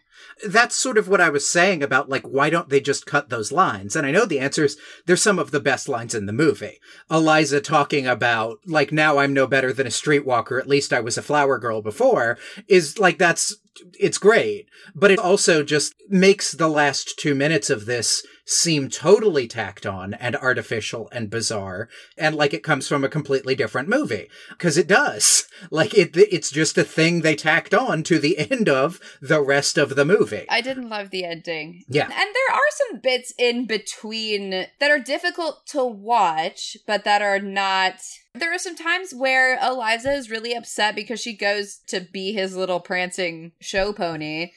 That's 0.46 0.76
sort 0.76 0.98
of 0.98 1.09
what 1.09 1.20
I 1.20 1.31
was 1.31 1.48
saying 1.48 1.83
about 1.83 2.09
like 2.09 2.24
why 2.24 2.50
don't 2.50 2.68
they 2.68 2.81
just 2.81 3.07
cut 3.07 3.29
those 3.29 3.53
lines? 3.53 3.96
And 3.96 4.07
I 4.07 4.11
know 4.11 4.26
the 4.26 4.40
answer 4.40 4.64
is 4.64 4.79
they're 5.07 5.16
some 5.16 5.38
of 5.38 5.50
the 5.50 5.61
best 5.61 5.88
lines 5.88 6.14
in 6.14 6.26
the 6.26 6.33
movie. 6.33 6.81
Eliza 7.11 7.61
talking 7.61 8.07
about 8.07 8.59
like 8.66 8.92
now 8.92 9.18
I'm 9.18 9.33
no 9.33 9.46
better 9.46 9.72
than 9.72 9.87
a 9.87 9.90
streetwalker, 9.90 10.61
at 10.61 10.68
least 10.68 10.92
I 10.92 11.00
was 11.00 11.16
a 11.16 11.22
flower 11.22 11.59
girl 11.59 11.83
before, 11.83 12.38
is 12.68 12.98
like 12.98 13.18
that's 13.18 13.57
it's 13.98 14.18
great. 14.18 14.68
But 14.94 15.11
it 15.11 15.18
also 15.18 15.62
just 15.62 15.94
makes 16.09 16.53
the 16.53 16.68
last 16.68 17.18
two 17.18 17.35
minutes 17.35 17.70
of 17.70 17.87
this 17.87 18.26
seem 18.51 18.89
totally 18.89 19.47
tacked 19.47 19.87
on 19.87 20.15
and 20.15 20.37
artificial 20.37 21.09
and 21.13 21.31
bizarre 21.31 21.89
and 22.19 22.35
like 22.35 22.53
it 22.53 22.63
comes 22.63 22.87
from 22.87 23.05
a 23.05 23.09
completely 23.09 23.55
different 23.55 23.89
movie 23.89 24.29
because 24.51 24.77
it 24.77 24.87
does 24.87 25.47
like 25.71 25.95
it 25.95 26.17
it's 26.17 26.51
just 26.51 26.77
a 26.77 26.85
thing 26.85 27.21
they 27.21 27.35
tacked 27.35 27.73
on 27.73 28.03
to 28.03 28.19
the 28.19 28.51
end 28.51 28.69
of 28.69 29.01
the 29.21 29.41
rest 29.41 29.79
of 29.79 29.97
the 29.97 30.05
movie 30.05 30.47
I 30.51 30.61
didn't 30.61 30.89
love 30.89 31.11
the 31.11 31.25
ending. 31.25 31.85
Yeah. 31.89 32.05
And 32.05 32.13
there 32.13 32.57
are 32.57 32.61
some 32.71 33.01
bits 33.01 33.33
in 33.39 33.67
between 33.67 34.51
that 34.51 34.91
are 34.91 34.99
difficult 34.99 35.67
to 35.69 35.85
watch, 35.85 36.77
but 36.87 37.05
that 37.05 37.23
are 37.23 37.39
not. 37.39 37.95
There 38.35 38.55
are 38.55 38.59
some 38.59 38.77
times 38.77 39.13
where 39.15 39.59
Eliza 39.59 40.13
is 40.13 40.31
really 40.31 40.55
upset 40.55 40.95
because 40.95 41.21
she 41.21 41.37
goes 41.37 41.81
to 41.89 42.01
be 42.01 42.33
his 42.33 42.57
little 42.57 42.81
prancing 42.81 43.53
show 43.61 43.93
pony 43.93 44.51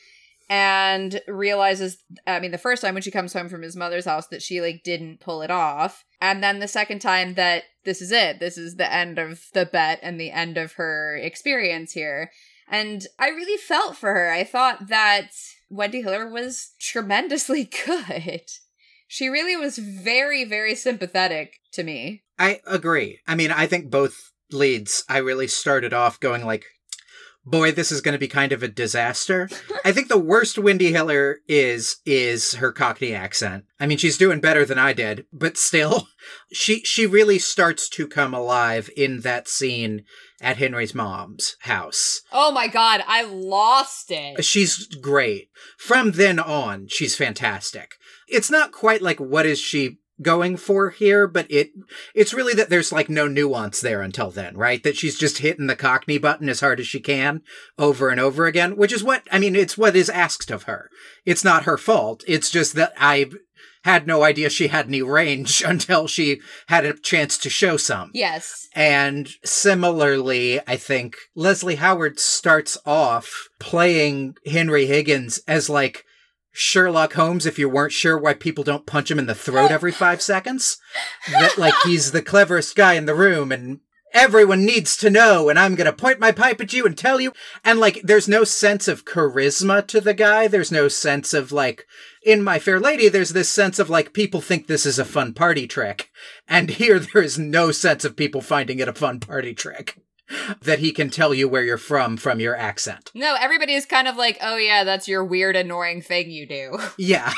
and 0.53 1.19
realizes 1.27 1.97
I 2.27 2.39
mean 2.39 2.51
the 2.51 2.59
first 2.59 2.83
time 2.83 2.93
when 2.93 3.01
she 3.01 3.09
comes 3.09 3.33
home 3.33 3.49
from 3.49 3.63
his 3.63 3.75
mother's 3.75 4.05
house 4.05 4.27
that 4.27 4.43
she 4.43 4.61
like 4.61 4.83
didn't 4.83 5.19
pull 5.19 5.41
it 5.41 5.49
off. 5.49 6.05
And 6.21 6.43
then 6.43 6.59
the 6.59 6.67
second 6.67 6.99
time 6.99 7.33
that 7.33 7.63
this 7.85 8.03
is 8.03 8.11
it. 8.11 8.39
This 8.39 8.55
is 8.55 8.75
the 8.75 8.93
end 8.93 9.17
of 9.17 9.45
the 9.53 9.65
bet 9.65 9.99
and 10.03 10.21
the 10.21 10.29
end 10.29 10.59
of 10.59 10.73
her 10.73 11.17
experience 11.17 11.93
here. 11.93 12.29
And 12.69 13.03
I 13.17 13.29
really 13.29 13.57
felt 13.57 13.97
for 13.97 14.13
her. 14.13 14.31
I 14.31 14.43
thought 14.43 14.89
that 14.89 15.31
Wendy 15.71 16.03
Hiller 16.03 16.29
was 16.29 16.73
tremendously 16.79 17.63
good. 17.85 18.43
She 19.07 19.29
really 19.29 19.55
was 19.55 19.79
very, 19.79 20.45
very 20.45 20.75
sympathetic 20.75 21.55
to 21.71 21.83
me. 21.83 22.21
I 22.37 22.61
agree. 22.67 23.19
I 23.27 23.33
mean, 23.33 23.51
I 23.51 23.65
think 23.65 23.89
both 23.89 24.31
leads, 24.51 25.03
I 25.09 25.17
really 25.17 25.47
started 25.47 25.93
off 25.93 26.19
going 26.19 26.45
like, 26.45 26.65
boy, 27.45 27.71
this 27.71 27.91
is 27.91 28.01
going 28.01 28.13
to 28.13 28.19
be 28.19 28.27
kind 28.27 28.51
of 28.51 28.63
a 28.63 28.67
disaster. 28.67 29.49
I 29.83 29.91
think 29.91 30.07
the 30.07 30.17
worst 30.17 30.57
Wendy 30.57 30.91
Hiller 30.91 31.39
is, 31.47 31.97
is 32.05 32.55
her 32.55 32.71
Cockney 32.71 33.13
accent. 33.13 33.65
I 33.79 33.85
mean, 33.85 33.97
she's 33.97 34.17
doing 34.17 34.39
better 34.39 34.65
than 34.65 34.79
I 34.79 34.93
did, 34.93 35.25
but 35.31 35.57
still, 35.57 36.07
she, 36.53 36.79
she 36.81 37.05
really 37.05 37.39
starts 37.39 37.89
to 37.89 38.07
come 38.07 38.33
alive 38.33 38.89
in 38.95 39.21
that 39.21 39.47
scene 39.47 40.03
at 40.41 40.57
Henry's 40.57 40.93
mom's 40.93 41.55
house. 41.61 42.21
Oh 42.31 42.51
my 42.51 42.67
god, 42.67 43.03
I 43.07 43.23
lost 43.23 44.11
it. 44.11 44.43
She's 44.43 44.87
great. 44.87 45.49
From 45.77 46.11
then 46.11 46.39
on, 46.39 46.87
she's 46.89 47.15
fantastic. 47.15 47.93
It's 48.27 48.51
not 48.51 48.71
quite 48.71 49.01
like 49.01 49.19
what 49.19 49.45
is 49.45 49.59
she 49.59 49.99
going 50.23 50.57
for 50.57 50.89
here, 50.89 51.27
but 51.27 51.45
it 51.49 51.71
it's 52.15 52.33
really 52.33 52.53
that 52.53 52.69
there's 52.69 52.91
like 52.91 53.09
no 53.09 53.27
nuance 53.27 53.81
there 53.81 54.01
until 54.01 54.31
then, 54.31 54.57
right? 54.57 54.81
That 54.83 54.97
she's 54.97 55.17
just 55.17 55.39
hitting 55.39 55.67
the 55.67 55.75
cockney 55.75 56.17
button 56.17 56.49
as 56.49 56.61
hard 56.61 56.79
as 56.79 56.87
she 56.87 56.99
can 56.99 57.41
over 57.77 58.09
and 58.09 58.19
over 58.19 58.45
again, 58.45 58.75
which 58.75 58.93
is 58.93 59.03
what 59.03 59.23
I 59.31 59.39
mean, 59.39 59.55
it's 59.55 59.77
what 59.77 59.95
is 59.95 60.09
asked 60.09 60.49
of 60.51 60.63
her. 60.63 60.89
It's 61.25 61.43
not 61.43 61.63
her 61.63 61.77
fault. 61.77 62.23
It's 62.27 62.49
just 62.49 62.73
that 62.75 62.93
I 62.97 63.29
had 63.83 64.07
no 64.07 64.23
idea 64.23 64.49
she 64.49 64.67
had 64.67 64.87
any 64.87 65.01
range 65.01 65.61
until 65.65 66.07
she 66.07 66.41
had 66.67 66.85
a 66.85 66.93
chance 66.93 67.37
to 67.37 67.49
show 67.49 67.77
some. 67.77 68.11
Yes. 68.13 68.67
And 68.73 69.29
similarly, 69.43 70.59
I 70.65 70.77
think 70.77 71.15
Leslie 71.35 71.75
Howard 71.75 72.19
starts 72.19 72.77
off 72.85 73.49
playing 73.59 74.35
Henry 74.45 74.85
Higgins 74.85 75.39
as 75.47 75.69
like 75.69 76.05
Sherlock 76.55 77.13
Holmes 77.13 77.47
if 77.47 77.57
you 77.57 77.67
weren't 77.67 77.91
sure 77.91 78.17
why 78.17 78.35
people 78.35 78.63
don't 78.63 78.85
punch 78.85 79.09
him 79.09 79.17
in 79.17 79.25
the 79.25 79.35
throat 79.35 79.71
every 79.71 79.91
five 79.91 80.21
seconds. 80.21 80.77
That 81.31 81.57
like 81.57 81.73
he's 81.83 82.11
the 82.11 82.21
cleverest 82.21 82.75
guy 82.75 82.93
in 82.93 83.07
the 83.07 83.15
room 83.15 83.51
and 83.51 83.79
everyone 84.13 84.63
needs 84.63 84.95
to 84.97 85.09
know 85.09 85.49
and 85.49 85.57
I'm 85.57 85.73
going 85.73 85.85
to 85.85 85.93
point 85.93 86.19
my 86.19 86.31
pipe 86.31 86.61
at 86.61 86.71
you 86.71 86.85
and 86.85 86.95
tell 86.95 87.19
you. 87.19 87.33
And 87.65 87.79
like 87.79 88.01
there's 88.03 88.27
no 88.27 88.43
sense 88.43 88.87
of 88.87 89.03
charisma 89.03 89.85
to 89.87 89.99
the 89.99 90.13
guy. 90.13 90.47
There's 90.47 90.71
no 90.71 90.87
sense 90.87 91.33
of 91.33 91.51
like 91.51 91.87
in 92.23 92.43
My 92.43 92.59
Fair 92.59 92.79
Lady, 92.79 93.09
there's 93.09 93.33
this 93.33 93.49
sense 93.49 93.79
of 93.79 93.89
like 93.89 94.13
people 94.13 94.39
think 94.39 94.67
this 94.67 94.85
is 94.85 94.99
a 94.99 95.05
fun 95.05 95.33
party 95.33 95.65
trick. 95.65 96.11
And 96.47 96.69
here 96.69 96.99
there 96.99 97.23
is 97.23 97.39
no 97.39 97.71
sense 97.71 98.05
of 98.05 98.15
people 98.15 98.41
finding 98.41 98.77
it 98.77 98.87
a 98.87 98.93
fun 98.93 99.19
party 99.19 99.55
trick. 99.55 100.02
That 100.61 100.79
he 100.79 100.91
can 100.91 101.09
tell 101.09 101.33
you 101.33 101.47
where 101.47 101.63
you're 101.63 101.77
from 101.77 102.17
from 102.17 102.39
your 102.39 102.55
accent. 102.55 103.11
No, 103.13 103.35
everybody 103.39 103.73
is 103.73 103.85
kind 103.85 104.07
of 104.07 104.15
like, 104.15 104.37
oh 104.41 104.57
yeah, 104.57 104.83
that's 104.83 105.07
your 105.07 105.23
weird, 105.23 105.55
annoying 105.55 106.01
thing 106.01 106.31
you 106.31 106.47
do. 106.47 106.77
Yeah. 106.97 107.33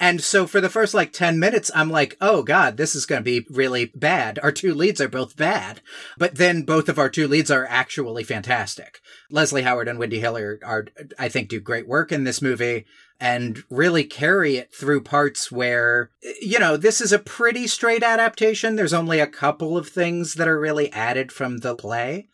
And 0.00 0.22
so 0.22 0.46
for 0.46 0.60
the 0.60 0.70
first 0.70 0.94
like 0.94 1.12
10 1.12 1.38
minutes, 1.38 1.70
I'm 1.74 1.90
like, 1.90 2.16
oh 2.20 2.42
God, 2.42 2.76
this 2.76 2.94
is 2.94 3.04
going 3.04 3.20
to 3.20 3.24
be 3.24 3.46
really 3.50 3.92
bad. 3.94 4.38
Our 4.42 4.52
two 4.52 4.72
leads 4.72 5.00
are 5.00 5.08
both 5.08 5.36
bad. 5.36 5.82
But 6.16 6.36
then 6.36 6.62
both 6.62 6.88
of 6.88 6.98
our 6.98 7.10
two 7.10 7.28
leads 7.28 7.50
are 7.50 7.66
actually 7.68 8.24
fantastic. 8.24 9.00
Leslie 9.30 9.62
Howard 9.62 9.88
and 9.88 9.98
Wendy 9.98 10.20
Hiller 10.20 10.58
are, 10.64 10.86
I 11.18 11.28
think, 11.28 11.48
do 11.48 11.60
great 11.60 11.88
work 11.88 12.12
in 12.12 12.24
this 12.24 12.40
movie 12.40 12.86
and 13.18 13.62
really 13.70 14.04
carry 14.04 14.56
it 14.56 14.72
through 14.74 15.02
parts 15.02 15.50
where, 15.50 16.10
you 16.40 16.58
know, 16.58 16.76
this 16.76 17.00
is 17.00 17.12
a 17.12 17.18
pretty 17.18 17.66
straight 17.66 18.02
adaptation. 18.02 18.76
There's 18.76 18.92
only 18.92 19.20
a 19.20 19.26
couple 19.26 19.76
of 19.76 19.88
things 19.88 20.34
that 20.34 20.48
are 20.48 20.60
really 20.60 20.92
added 20.92 21.32
from 21.32 21.58
the 21.58 21.74
play. 21.74 22.28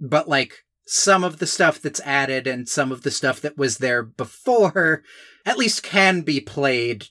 But 0.00 0.28
like, 0.28 0.64
some 0.90 1.22
of 1.22 1.38
the 1.38 1.46
stuff 1.46 1.82
that's 1.82 2.00
added 2.00 2.46
and 2.46 2.66
some 2.66 2.90
of 2.90 3.02
the 3.02 3.10
stuff 3.10 3.42
that 3.42 3.58
was 3.58 3.76
there 3.76 4.02
before 4.02 5.02
at 5.44 5.58
least 5.58 5.82
can 5.82 6.22
be 6.22 6.40
played 6.40 7.08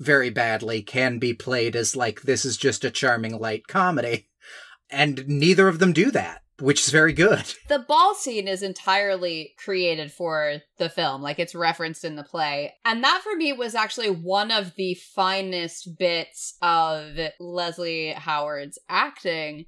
very 0.00 0.28
badly, 0.28 0.82
can 0.82 1.20
be 1.20 1.32
played 1.32 1.76
as 1.76 1.94
like 1.94 2.22
this 2.22 2.44
is 2.44 2.56
just 2.56 2.84
a 2.84 2.90
charming 2.90 3.38
light 3.38 3.68
comedy. 3.68 4.28
And 4.90 5.26
neither 5.28 5.68
of 5.68 5.78
them 5.78 5.92
do 5.92 6.10
that, 6.10 6.41
which 6.62 6.80
is 6.80 6.90
very 6.90 7.12
good. 7.12 7.44
The 7.68 7.78
ball 7.78 8.14
scene 8.14 8.48
is 8.48 8.62
entirely 8.62 9.54
created 9.56 10.12
for 10.12 10.58
the 10.78 10.90
film, 10.90 11.22
like 11.22 11.38
it's 11.38 11.54
referenced 11.54 12.04
in 12.04 12.16
the 12.16 12.22
play. 12.22 12.74
And 12.84 13.02
that 13.02 13.22
for 13.22 13.34
me 13.34 13.52
was 13.54 13.74
actually 13.74 14.10
one 14.10 14.50
of 14.50 14.74
the 14.76 14.94
finest 14.94 15.96
bits 15.98 16.54
of 16.60 17.16
Leslie 17.40 18.10
Howard's 18.10 18.78
acting 18.90 19.64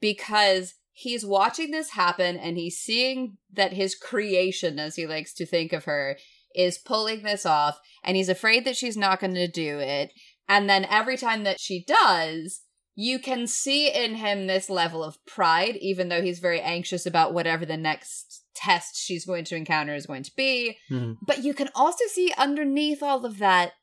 because 0.00 0.74
he's 0.92 1.24
watching 1.24 1.70
this 1.70 1.90
happen 1.90 2.36
and 2.36 2.58
he's 2.58 2.76
seeing 2.76 3.38
that 3.52 3.72
his 3.72 3.94
creation, 3.94 4.78
as 4.78 4.96
he 4.96 5.06
likes 5.06 5.32
to 5.34 5.46
think 5.46 5.72
of 5.72 5.84
her, 5.84 6.18
is 6.54 6.76
pulling 6.76 7.22
this 7.22 7.46
off 7.46 7.78
and 8.04 8.16
he's 8.16 8.28
afraid 8.28 8.66
that 8.66 8.76
she's 8.76 8.96
not 8.96 9.20
going 9.20 9.34
to 9.34 9.48
do 9.48 9.78
it. 9.78 10.12
And 10.48 10.68
then 10.68 10.84
every 10.84 11.16
time 11.16 11.44
that 11.44 11.60
she 11.60 11.84
does, 11.84 12.60
you 13.00 13.20
can 13.20 13.46
see 13.46 13.88
in 13.88 14.16
him 14.16 14.48
this 14.48 14.68
level 14.68 15.04
of 15.04 15.24
pride, 15.24 15.76
even 15.76 16.08
though 16.08 16.20
he's 16.20 16.40
very 16.40 16.60
anxious 16.60 17.06
about 17.06 17.32
whatever 17.32 17.64
the 17.64 17.76
next 17.76 18.42
test 18.56 18.96
she's 18.96 19.24
going 19.24 19.44
to 19.44 19.54
encounter 19.54 19.94
is 19.94 20.04
going 20.04 20.24
to 20.24 20.34
be. 20.34 20.76
Mhm. 20.90 21.16
But 21.24 21.44
you 21.44 21.54
can 21.54 21.70
also 21.76 22.04
see 22.08 22.34
underneath 22.36 23.00
all 23.00 23.24
of 23.24 23.38
that 23.38 23.74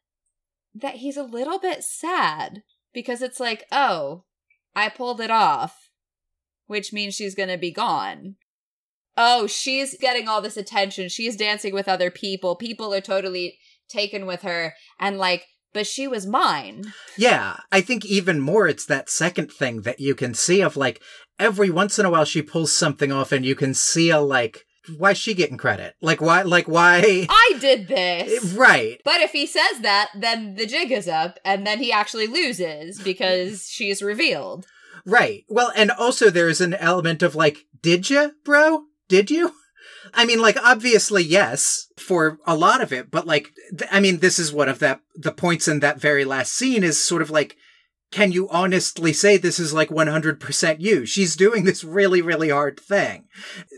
that 0.73 0.95
he's 0.95 1.15
a 1.15 1.23
little 1.23 1.59
bit 1.59 1.81
sad 1.85 2.63
because 2.93 3.21
it's 3.21 3.39
like, 3.39 3.63
oh, 3.71 4.25
I 4.75 4.89
pulled 4.89 5.21
it 5.21 5.31
off, 5.31 5.87
which 6.67 6.91
means 6.91 7.15
she's 7.15 7.35
going 7.35 7.47
to 7.47 7.57
be 7.57 7.71
gone. 7.71 8.35
Oh, 9.15 9.47
she's 9.47 9.97
getting 9.97 10.27
all 10.27 10.41
this 10.41 10.57
attention. 10.57 11.07
She's 11.07 11.37
dancing 11.37 11.73
with 11.73 11.87
other 11.87 12.11
people. 12.11 12.57
People 12.57 12.93
are 12.93 12.99
totally 12.99 13.59
taken 13.87 14.25
with 14.25 14.41
her. 14.41 14.73
And 14.99 15.17
like, 15.17 15.45
but 15.75 15.85
she 15.85 16.07
was 16.07 16.25
mine. 16.25 16.93
Yeah, 17.17 17.57
I 17.69 17.81
think 17.81 18.05
even 18.05 18.39
more 18.39 18.65
it's 18.65 18.85
that 18.85 19.09
second 19.09 19.51
thing 19.51 19.81
that 19.81 19.99
you 19.99 20.15
can 20.15 20.33
see 20.33 20.61
of 20.61 20.77
like 20.77 21.01
every 21.37 21.69
once 21.69 21.99
in 21.99 22.05
a 22.05 22.09
while 22.09 22.23
she 22.23 22.41
pulls 22.41 22.75
something 22.75 23.11
off 23.11 23.33
and 23.33 23.45
you 23.45 23.55
can 23.55 23.73
see 23.73 24.09
a 24.09 24.21
like 24.21 24.63
why 24.97 25.11
is 25.11 25.17
she 25.17 25.33
getting 25.33 25.57
credit? 25.57 25.95
Like 26.01 26.21
why 26.21 26.43
like 26.43 26.69
why 26.69 27.27
I 27.29 27.57
did 27.59 27.89
this. 27.89 28.53
Eh, 28.53 28.57
right. 28.57 29.01
But 29.03 29.19
if 29.19 29.31
he 29.31 29.45
says 29.45 29.81
that, 29.81 30.11
then 30.17 30.55
the 30.55 30.65
jig 30.65 30.91
is 30.91 31.09
up, 31.09 31.39
and 31.43 31.67
then 31.67 31.79
he 31.79 31.91
actually 31.91 32.27
loses 32.27 33.01
because 33.01 33.67
she's 33.69 34.01
revealed. 34.01 34.65
Right. 35.05 35.43
Well, 35.49 35.73
and 35.75 35.91
also 35.91 36.29
there's 36.29 36.61
an 36.61 36.73
element 36.75 37.21
of 37.21 37.35
like, 37.35 37.65
did 37.81 38.09
you, 38.09 38.31
bro? 38.45 38.83
Did 39.09 39.29
you? 39.29 39.53
I 40.13 40.25
mean, 40.25 40.41
like, 40.41 40.57
obviously, 40.61 41.23
yes, 41.23 41.87
for 41.97 42.37
a 42.45 42.55
lot 42.55 42.81
of 42.81 42.93
it, 42.93 43.11
but 43.11 43.25
like, 43.25 43.51
th- 43.77 43.89
I 43.91 43.99
mean, 43.99 44.19
this 44.19 44.39
is 44.39 44.53
one 44.53 44.69
of 44.69 44.79
that, 44.79 45.01
the 45.15 45.31
points 45.31 45.67
in 45.67 45.79
that 45.79 45.99
very 45.99 46.25
last 46.25 46.53
scene 46.53 46.83
is 46.83 47.01
sort 47.01 47.21
of 47.21 47.29
like, 47.29 47.57
can 48.11 48.31
you 48.31 48.47
honestly 48.49 49.13
say 49.13 49.37
this 49.37 49.59
is 49.59 49.73
like 49.73 49.89
100% 49.89 50.79
you? 50.79 51.05
She's 51.05 51.35
doing 51.35 51.63
this 51.63 51.83
really, 51.83 52.21
really 52.21 52.49
hard 52.49 52.79
thing 52.79 53.25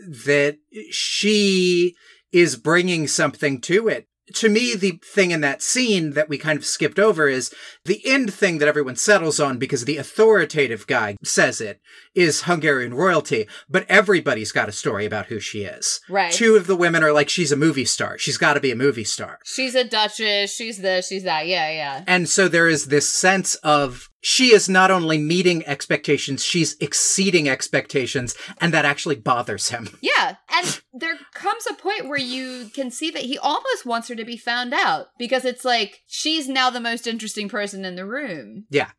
that 0.06 0.58
she 0.90 1.96
is 2.30 2.56
bringing 2.56 3.06
something 3.06 3.60
to 3.62 3.88
it. 3.88 4.06
To 4.34 4.48
me, 4.48 4.74
the 4.74 5.00
thing 5.04 5.30
in 5.30 5.40
that 5.40 5.62
scene 5.62 6.12
that 6.12 6.28
we 6.28 6.38
kind 6.38 6.58
of 6.58 6.64
skipped 6.64 6.98
over 6.98 7.28
is 7.28 7.52
the 7.84 8.00
end 8.06 8.32
thing 8.32 8.58
that 8.58 8.68
everyone 8.68 8.96
settles 8.96 9.40
on 9.40 9.58
because 9.58 9.84
the 9.84 9.96
authoritative 9.96 10.86
guy 10.86 11.16
says 11.22 11.60
it 11.60 11.80
is 12.14 12.42
Hungarian 12.42 12.94
royalty, 12.94 13.46
but 13.68 13.86
everybody's 13.88 14.52
got 14.52 14.68
a 14.68 14.72
story 14.72 15.06
about 15.06 15.26
who 15.26 15.40
she 15.40 15.62
is. 15.62 16.00
Right. 16.08 16.32
Two 16.32 16.56
of 16.56 16.66
the 16.66 16.76
women 16.76 17.02
are 17.02 17.12
like, 17.12 17.28
she's 17.28 17.52
a 17.52 17.56
movie 17.56 17.84
star. 17.84 18.18
She's 18.18 18.38
got 18.38 18.54
to 18.54 18.60
be 18.60 18.70
a 18.70 18.76
movie 18.76 19.04
star. 19.04 19.38
She's 19.44 19.74
a 19.74 19.84
duchess. 19.84 20.52
She's 20.54 20.78
this. 20.78 21.08
She's 21.08 21.24
that. 21.24 21.46
Yeah, 21.46 21.70
yeah. 21.70 22.04
And 22.06 22.28
so 22.28 22.48
there 22.48 22.68
is 22.68 22.86
this 22.86 23.08
sense 23.08 23.54
of 23.56 24.10
she 24.20 24.52
is 24.52 24.68
not 24.68 24.90
only 24.90 25.18
meeting 25.18 25.64
expectations, 25.66 26.44
she's 26.44 26.76
exceeding 26.80 27.48
expectations, 27.48 28.34
and 28.60 28.72
that 28.72 28.84
actually 28.84 29.16
bothers 29.16 29.68
him. 29.68 29.88
Yeah, 30.00 30.36
and 30.50 30.80
there 30.92 31.16
comes 31.34 31.66
a 31.66 31.74
point 31.74 32.08
where 32.08 32.18
you 32.18 32.70
can 32.72 32.90
see 32.90 33.10
that 33.10 33.22
he 33.22 33.36
almost 33.38 33.84
wants 33.84 34.08
her 34.08 34.14
to 34.14 34.24
be 34.24 34.36
found 34.36 34.72
out 34.72 35.08
because 35.18 35.44
it's 35.44 35.64
like 35.64 36.02
she's 36.06 36.48
now 36.48 36.70
the 36.70 36.80
most 36.80 37.06
interesting 37.06 37.48
person 37.48 37.84
in 37.84 37.94
the 37.94 38.06
room. 38.06 38.64
Yeah. 38.70 38.90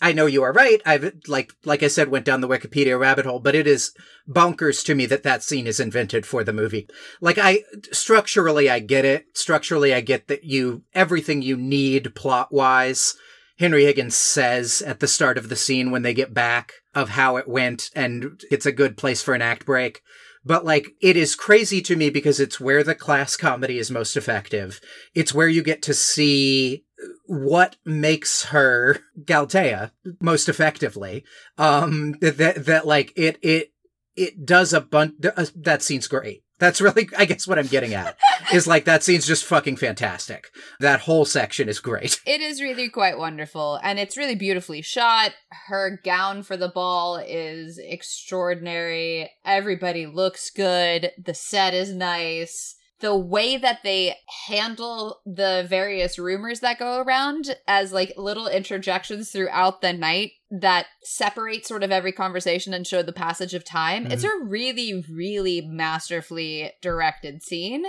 I 0.00 0.12
know 0.12 0.26
you 0.26 0.42
are 0.42 0.52
right. 0.52 0.80
I've 0.86 1.12
like 1.26 1.52
like 1.64 1.82
I 1.82 1.88
said 1.88 2.08
went 2.08 2.24
down 2.24 2.40
the 2.40 2.48
Wikipedia 2.48 2.98
rabbit 2.98 3.26
hole, 3.26 3.40
but 3.40 3.54
it 3.54 3.66
is 3.66 3.92
bonkers 4.26 4.84
to 4.86 4.94
me 4.94 5.04
that 5.06 5.24
that 5.24 5.42
scene 5.42 5.66
is 5.66 5.80
invented 5.80 6.24
for 6.24 6.42
the 6.42 6.52
movie. 6.52 6.88
Like 7.20 7.36
I 7.38 7.64
structurally 7.92 8.70
I 8.70 8.78
get 8.78 9.04
it. 9.04 9.26
Structurally 9.34 9.92
I 9.92 10.00
get 10.00 10.28
that 10.28 10.44
you 10.44 10.84
everything 10.94 11.42
you 11.42 11.56
need 11.56 12.14
plot-wise 12.14 13.14
Henry 13.62 13.84
Higgins 13.84 14.16
says 14.16 14.82
at 14.82 14.98
the 14.98 15.06
start 15.06 15.38
of 15.38 15.48
the 15.48 15.54
scene 15.54 15.92
when 15.92 16.02
they 16.02 16.12
get 16.12 16.34
back 16.34 16.72
of 16.96 17.10
how 17.10 17.36
it 17.36 17.46
went 17.46 17.90
and 17.94 18.42
it's 18.50 18.66
a 18.66 18.72
good 18.72 18.96
place 18.96 19.22
for 19.22 19.34
an 19.34 19.40
act 19.40 19.64
break. 19.64 20.02
But 20.44 20.64
like, 20.64 20.88
it 21.00 21.16
is 21.16 21.36
crazy 21.36 21.80
to 21.82 21.94
me 21.94 22.10
because 22.10 22.40
it's 22.40 22.58
where 22.58 22.82
the 22.82 22.96
class 22.96 23.36
comedy 23.36 23.78
is 23.78 23.88
most 23.88 24.16
effective. 24.16 24.80
It's 25.14 25.32
where 25.32 25.46
you 25.46 25.62
get 25.62 25.80
to 25.82 25.94
see 25.94 26.84
what 27.26 27.76
makes 27.84 28.46
her 28.46 28.98
Galatea 29.24 29.92
most 30.20 30.48
effectively. 30.48 31.24
Um, 31.56 32.16
that, 32.20 32.64
that 32.66 32.84
like, 32.84 33.12
it, 33.14 33.38
it, 33.42 33.70
it 34.16 34.44
does 34.44 34.72
a 34.72 34.80
bunch, 34.80 35.14
uh, 35.24 35.46
that 35.54 35.82
scene's 35.82 36.08
great. 36.08 36.42
That's 36.62 36.80
really, 36.80 37.08
I 37.18 37.24
guess, 37.24 37.48
what 37.48 37.58
I'm 37.58 37.66
getting 37.66 37.92
at 37.92 38.16
is 38.54 38.68
like 38.68 38.84
that 38.84 39.02
scene's 39.02 39.26
just 39.26 39.44
fucking 39.44 39.78
fantastic. 39.78 40.52
That 40.78 41.00
whole 41.00 41.24
section 41.24 41.68
is 41.68 41.80
great. 41.80 42.20
It 42.24 42.40
is 42.40 42.62
really 42.62 42.88
quite 42.88 43.18
wonderful, 43.18 43.80
and 43.82 43.98
it's 43.98 44.16
really 44.16 44.36
beautifully 44.36 44.80
shot. 44.80 45.32
Her 45.66 45.98
gown 46.04 46.44
for 46.44 46.56
the 46.56 46.68
ball 46.68 47.16
is 47.16 47.80
extraordinary. 47.82 49.28
Everybody 49.44 50.06
looks 50.06 50.50
good. 50.50 51.10
The 51.18 51.34
set 51.34 51.74
is 51.74 51.92
nice 51.92 52.76
the 53.02 53.16
way 53.16 53.56
that 53.58 53.80
they 53.82 54.14
handle 54.46 55.20
the 55.26 55.66
various 55.68 56.18
rumors 56.18 56.60
that 56.60 56.78
go 56.78 57.02
around 57.02 57.54
as 57.66 57.92
like 57.92 58.14
little 58.16 58.46
interjections 58.46 59.30
throughout 59.30 59.82
the 59.82 59.92
night 59.92 60.30
that 60.50 60.86
separate 61.02 61.66
sort 61.66 61.82
of 61.82 61.90
every 61.90 62.12
conversation 62.12 62.72
and 62.72 62.86
show 62.86 63.02
the 63.02 63.12
passage 63.12 63.54
of 63.54 63.64
time. 63.64 64.04
Mm-hmm. 64.04 64.12
It's 64.12 64.24
a 64.24 64.30
really, 64.44 65.04
really 65.10 65.60
masterfully 65.60 66.70
directed 66.80 67.42
scene. 67.42 67.84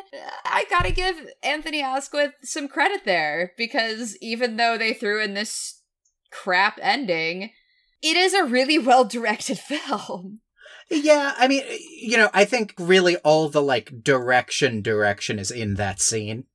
I 0.45 0.65
gotta 0.69 0.91
give 0.91 1.15
Anthony 1.43 1.81
Asquith 1.81 2.33
some 2.41 2.67
credit 2.67 3.05
there 3.05 3.53
because 3.57 4.17
even 4.21 4.57
though 4.57 4.77
they 4.77 4.93
threw 4.93 5.23
in 5.23 5.35
this 5.35 5.81
crap 6.31 6.79
ending, 6.81 7.51
it 8.01 8.17
is 8.17 8.33
a 8.33 8.43
really 8.43 8.79
well 8.79 9.05
directed 9.05 9.59
film. 9.59 10.39
Yeah, 10.89 11.33
I 11.37 11.47
mean, 11.47 11.63
you 11.97 12.17
know, 12.17 12.29
I 12.33 12.45
think 12.45 12.73
really 12.77 13.17
all 13.17 13.49
the 13.49 13.61
like 13.61 14.03
direction 14.03 14.81
direction 14.81 15.39
is 15.39 15.51
in 15.51 15.75
that 15.75 16.01
scene. 16.01 16.45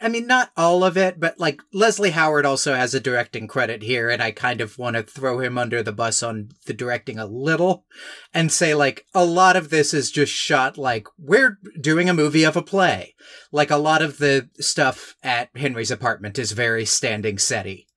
I 0.00 0.08
mean, 0.08 0.26
not 0.26 0.50
all 0.56 0.84
of 0.84 0.96
it, 0.96 1.18
but 1.18 1.38
like 1.38 1.60
Leslie 1.72 2.10
Howard 2.10 2.46
also 2.46 2.74
has 2.74 2.94
a 2.94 3.00
directing 3.00 3.48
credit 3.48 3.82
here, 3.82 4.08
and 4.10 4.22
I 4.22 4.30
kind 4.30 4.60
of 4.60 4.78
want 4.78 4.96
to 4.96 5.02
throw 5.02 5.40
him 5.40 5.58
under 5.58 5.82
the 5.82 5.92
bus 5.92 6.22
on 6.22 6.50
the 6.66 6.72
directing 6.72 7.18
a 7.18 7.26
little 7.26 7.84
and 8.32 8.52
say, 8.52 8.74
like, 8.74 9.06
a 9.14 9.24
lot 9.24 9.56
of 9.56 9.70
this 9.70 9.92
is 9.92 10.10
just 10.10 10.32
shot 10.32 10.78
like 10.78 11.08
we're 11.18 11.58
doing 11.80 12.08
a 12.08 12.14
movie 12.14 12.44
of 12.44 12.56
a 12.56 12.62
play. 12.62 13.14
Like, 13.50 13.70
a 13.70 13.76
lot 13.76 14.02
of 14.02 14.18
the 14.18 14.48
stuff 14.60 15.16
at 15.22 15.50
Henry's 15.56 15.90
apartment 15.90 16.38
is 16.38 16.52
very 16.52 16.84
standing 16.84 17.36
setty 17.36 17.87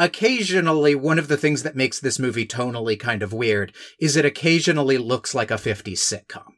occasionally 0.00 0.94
one 0.94 1.18
of 1.18 1.28
the 1.28 1.36
things 1.36 1.62
that 1.62 1.76
makes 1.76 2.00
this 2.00 2.18
movie 2.18 2.46
tonally 2.46 2.98
kind 2.98 3.22
of 3.22 3.32
weird 3.32 3.72
is 4.00 4.16
it 4.16 4.24
occasionally 4.24 4.98
looks 4.98 5.34
like 5.34 5.50
a 5.50 5.54
50s 5.54 5.98
sitcom. 5.98 6.54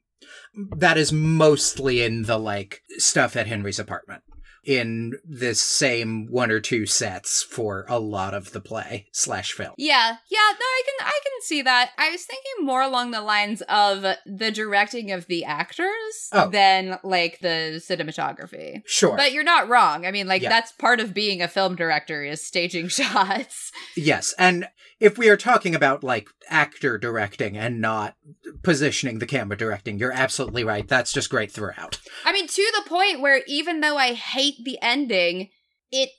That 0.76 0.97
is 0.97 1.12
mostly 1.12 2.03
in 2.03 2.22
the 2.22 2.38
like 2.38 2.82
stuff 2.99 3.36
at 3.36 3.49
Henry's 3.49 3.78
apartment 3.78 4.22
in 4.64 5.18
this 5.24 5.60
same 5.60 6.26
one 6.26 6.50
or 6.50 6.60
two 6.60 6.86
sets 6.86 7.42
for 7.42 7.84
a 7.88 7.98
lot 7.98 8.34
of 8.34 8.52
the 8.52 8.60
play 8.60 9.06
slash 9.12 9.52
film. 9.52 9.74
Yeah, 9.76 10.16
yeah, 10.30 10.38
no, 10.38 10.64
I 10.64 10.82
can 10.84 11.06
I 11.06 11.20
can 11.22 11.42
see 11.42 11.62
that. 11.62 11.90
I 11.98 12.10
was 12.10 12.24
thinking 12.24 12.64
more 12.64 12.82
along 12.82 13.10
the 13.10 13.20
lines 13.20 13.62
of 13.68 14.02
the 14.24 14.50
directing 14.50 15.10
of 15.10 15.26
the 15.26 15.44
actors 15.44 16.28
oh. 16.32 16.48
than 16.48 16.98
like 17.02 17.40
the 17.40 17.82
cinematography. 17.86 18.82
Sure. 18.86 19.16
But 19.16 19.32
you're 19.32 19.42
not 19.42 19.68
wrong. 19.68 20.06
I 20.06 20.12
mean, 20.12 20.28
like 20.28 20.42
yeah. 20.42 20.48
that's 20.48 20.72
part 20.72 21.00
of 21.00 21.14
being 21.14 21.42
a 21.42 21.48
film 21.48 21.74
director 21.74 22.22
is 22.22 22.44
staging 22.44 22.88
shots. 22.88 23.72
Yes, 23.96 24.34
and 24.38 24.68
if 25.03 25.18
we 25.18 25.28
are 25.28 25.36
talking 25.36 25.74
about 25.74 26.05
like 26.05 26.28
actor 26.48 26.96
directing 26.96 27.59
and 27.59 27.80
not 27.80 28.14
positioning 28.62 29.18
the 29.18 29.26
camera 29.26 29.57
directing, 29.57 29.98
you're 29.98 30.12
absolutely 30.12 30.62
right. 30.62 30.86
That's 30.86 31.12
just 31.12 31.28
great 31.28 31.50
throughout. 31.50 32.00
I 32.24 32.32
mean, 32.32 32.46
to 32.46 32.72
the 32.76 32.88
point 32.88 33.20
where 33.20 33.42
even 33.48 33.80
though 33.80 33.96
I 33.96 34.14
hate 34.14 34.64
the 34.64 34.78
ending, 34.80 35.50
it. 35.90 36.11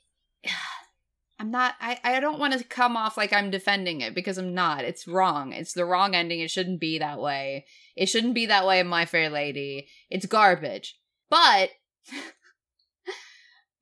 I'm 1.39 1.49
not. 1.49 1.73
I, 1.81 1.99
I 2.03 2.19
don't 2.19 2.39
want 2.39 2.53
to 2.53 2.63
come 2.63 2.95
off 2.95 3.17
like 3.17 3.33
I'm 3.33 3.49
defending 3.49 4.01
it 4.01 4.13
because 4.13 4.37
I'm 4.37 4.53
not. 4.53 4.85
It's 4.85 5.07
wrong. 5.07 5.51
It's 5.51 5.73
the 5.73 5.83
wrong 5.83 6.13
ending. 6.13 6.39
It 6.39 6.51
shouldn't 6.51 6.79
be 6.79 6.99
that 6.99 7.19
way. 7.19 7.65
It 7.97 8.05
shouldn't 8.05 8.35
be 8.35 8.45
that 8.45 8.65
way 8.65 8.79
in 8.79 8.87
My 8.87 9.05
Fair 9.05 9.29
Lady. 9.29 9.87
It's 10.09 10.25
garbage. 10.25 10.97
But 11.29 11.71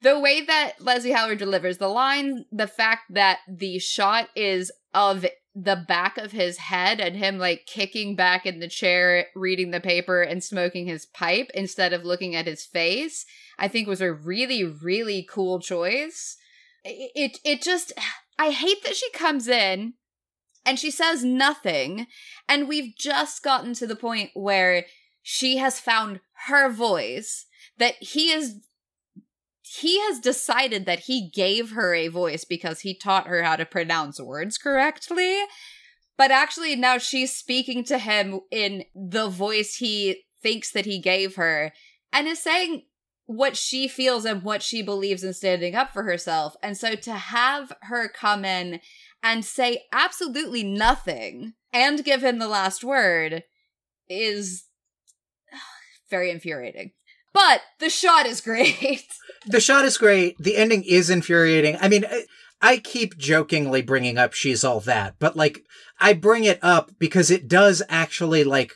the 0.01 0.19
way 0.19 0.41
that 0.41 0.73
Leslie 0.79 1.11
Howard 1.11 1.37
delivers 1.37 1.77
the 1.77 1.87
line, 1.87 2.45
the 2.51 2.67
fact 2.67 3.13
that 3.13 3.39
the 3.47 3.79
shot 3.79 4.29
is 4.35 4.71
of 4.93 5.25
the 5.53 5.83
back 5.87 6.17
of 6.17 6.31
his 6.31 6.57
head 6.57 6.99
and 6.99 7.15
him 7.15 7.37
like 7.37 7.65
kicking 7.65 8.15
back 8.15 8.45
in 8.45 8.59
the 8.59 8.67
chair, 8.67 9.27
reading 9.35 9.71
the 9.71 9.81
paper 9.81 10.21
and 10.21 10.43
smoking 10.43 10.87
his 10.87 11.05
pipe 11.05 11.51
instead 11.53 11.93
of 11.93 12.05
looking 12.05 12.35
at 12.35 12.47
his 12.47 12.65
face, 12.65 13.25
I 13.59 13.67
think 13.67 13.87
was 13.87 14.01
a 14.01 14.13
really, 14.13 14.63
really 14.63 15.27
cool 15.29 15.59
choice. 15.59 16.37
It, 16.83 17.39
it, 17.43 17.61
just, 17.61 17.91
I 18.39 18.51
hate 18.51 18.83
that 18.83 18.95
she 18.95 19.11
comes 19.11 19.47
in 19.47 19.93
and 20.65 20.79
she 20.79 20.89
says 20.89 21.23
nothing. 21.23 22.07
And 22.47 22.67
we've 22.67 22.95
just 22.97 23.43
gotten 23.43 23.73
to 23.75 23.85
the 23.85 23.95
point 23.95 24.31
where 24.33 24.85
she 25.21 25.57
has 25.57 25.79
found 25.79 26.21
her 26.47 26.71
voice 26.71 27.45
that 27.77 27.95
he 27.99 28.31
is 28.31 28.61
he 29.79 30.01
has 30.01 30.19
decided 30.19 30.85
that 30.85 31.01
he 31.01 31.29
gave 31.29 31.71
her 31.71 31.93
a 31.93 32.09
voice 32.09 32.43
because 32.43 32.81
he 32.81 32.93
taught 32.93 33.27
her 33.27 33.41
how 33.41 33.55
to 33.55 33.65
pronounce 33.65 34.19
words 34.19 34.57
correctly. 34.57 35.39
But 36.17 36.29
actually, 36.29 36.75
now 36.75 36.97
she's 36.97 37.33
speaking 37.33 37.85
to 37.85 37.97
him 37.97 38.41
in 38.51 38.83
the 38.93 39.29
voice 39.29 39.75
he 39.75 40.23
thinks 40.43 40.71
that 40.71 40.85
he 40.85 40.99
gave 40.99 41.35
her 41.35 41.71
and 42.11 42.27
is 42.27 42.43
saying 42.43 42.83
what 43.27 43.55
she 43.55 43.87
feels 43.87 44.25
and 44.25 44.43
what 44.43 44.61
she 44.61 44.81
believes 44.81 45.23
in 45.23 45.33
standing 45.33 45.73
up 45.73 45.93
for 45.93 46.03
herself. 46.03 46.53
And 46.61 46.77
so 46.77 46.95
to 46.95 47.13
have 47.13 47.71
her 47.83 48.09
come 48.09 48.43
in 48.43 48.81
and 49.23 49.45
say 49.45 49.83
absolutely 49.93 50.63
nothing 50.63 51.53
and 51.71 52.03
give 52.03 52.21
him 52.21 52.39
the 52.39 52.49
last 52.49 52.83
word 52.83 53.43
is 54.09 54.65
very 56.09 56.29
infuriating. 56.29 56.91
But 57.33 57.61
the 57.79 57.89
shot 57.89 58.25
is 58.25 58.41
great. 58.41 59.05
the 59.45 59.61
shot 59.61 59.85
is 59.85 59.97
great. 59.97 60.37
The 60.37 60.57
ending 60.57 60.83
is 60.83 61.09
infuriating. 61.09 61.77
I 61.79 61.87
mean, 61.87 62.05
I 62.61 62.77
keep 62.77 63.17
jokingly 63.17 63.81
bringing 63.81 64.17
up 64.17 64.33
She's 64.33 64.63
All 64.63 64.79
That, 64.81 65.15
but 65.19 65.35
like, 65.35 65.63
I 65.99 66.13
bring 66.13 66.43
it 66.43 66.59
up 66.61 66.91
because 66.99 67.31
it 67.31 67.47
does 67.47 67.81
actually 67.89 68.43
like, 68.43 68.73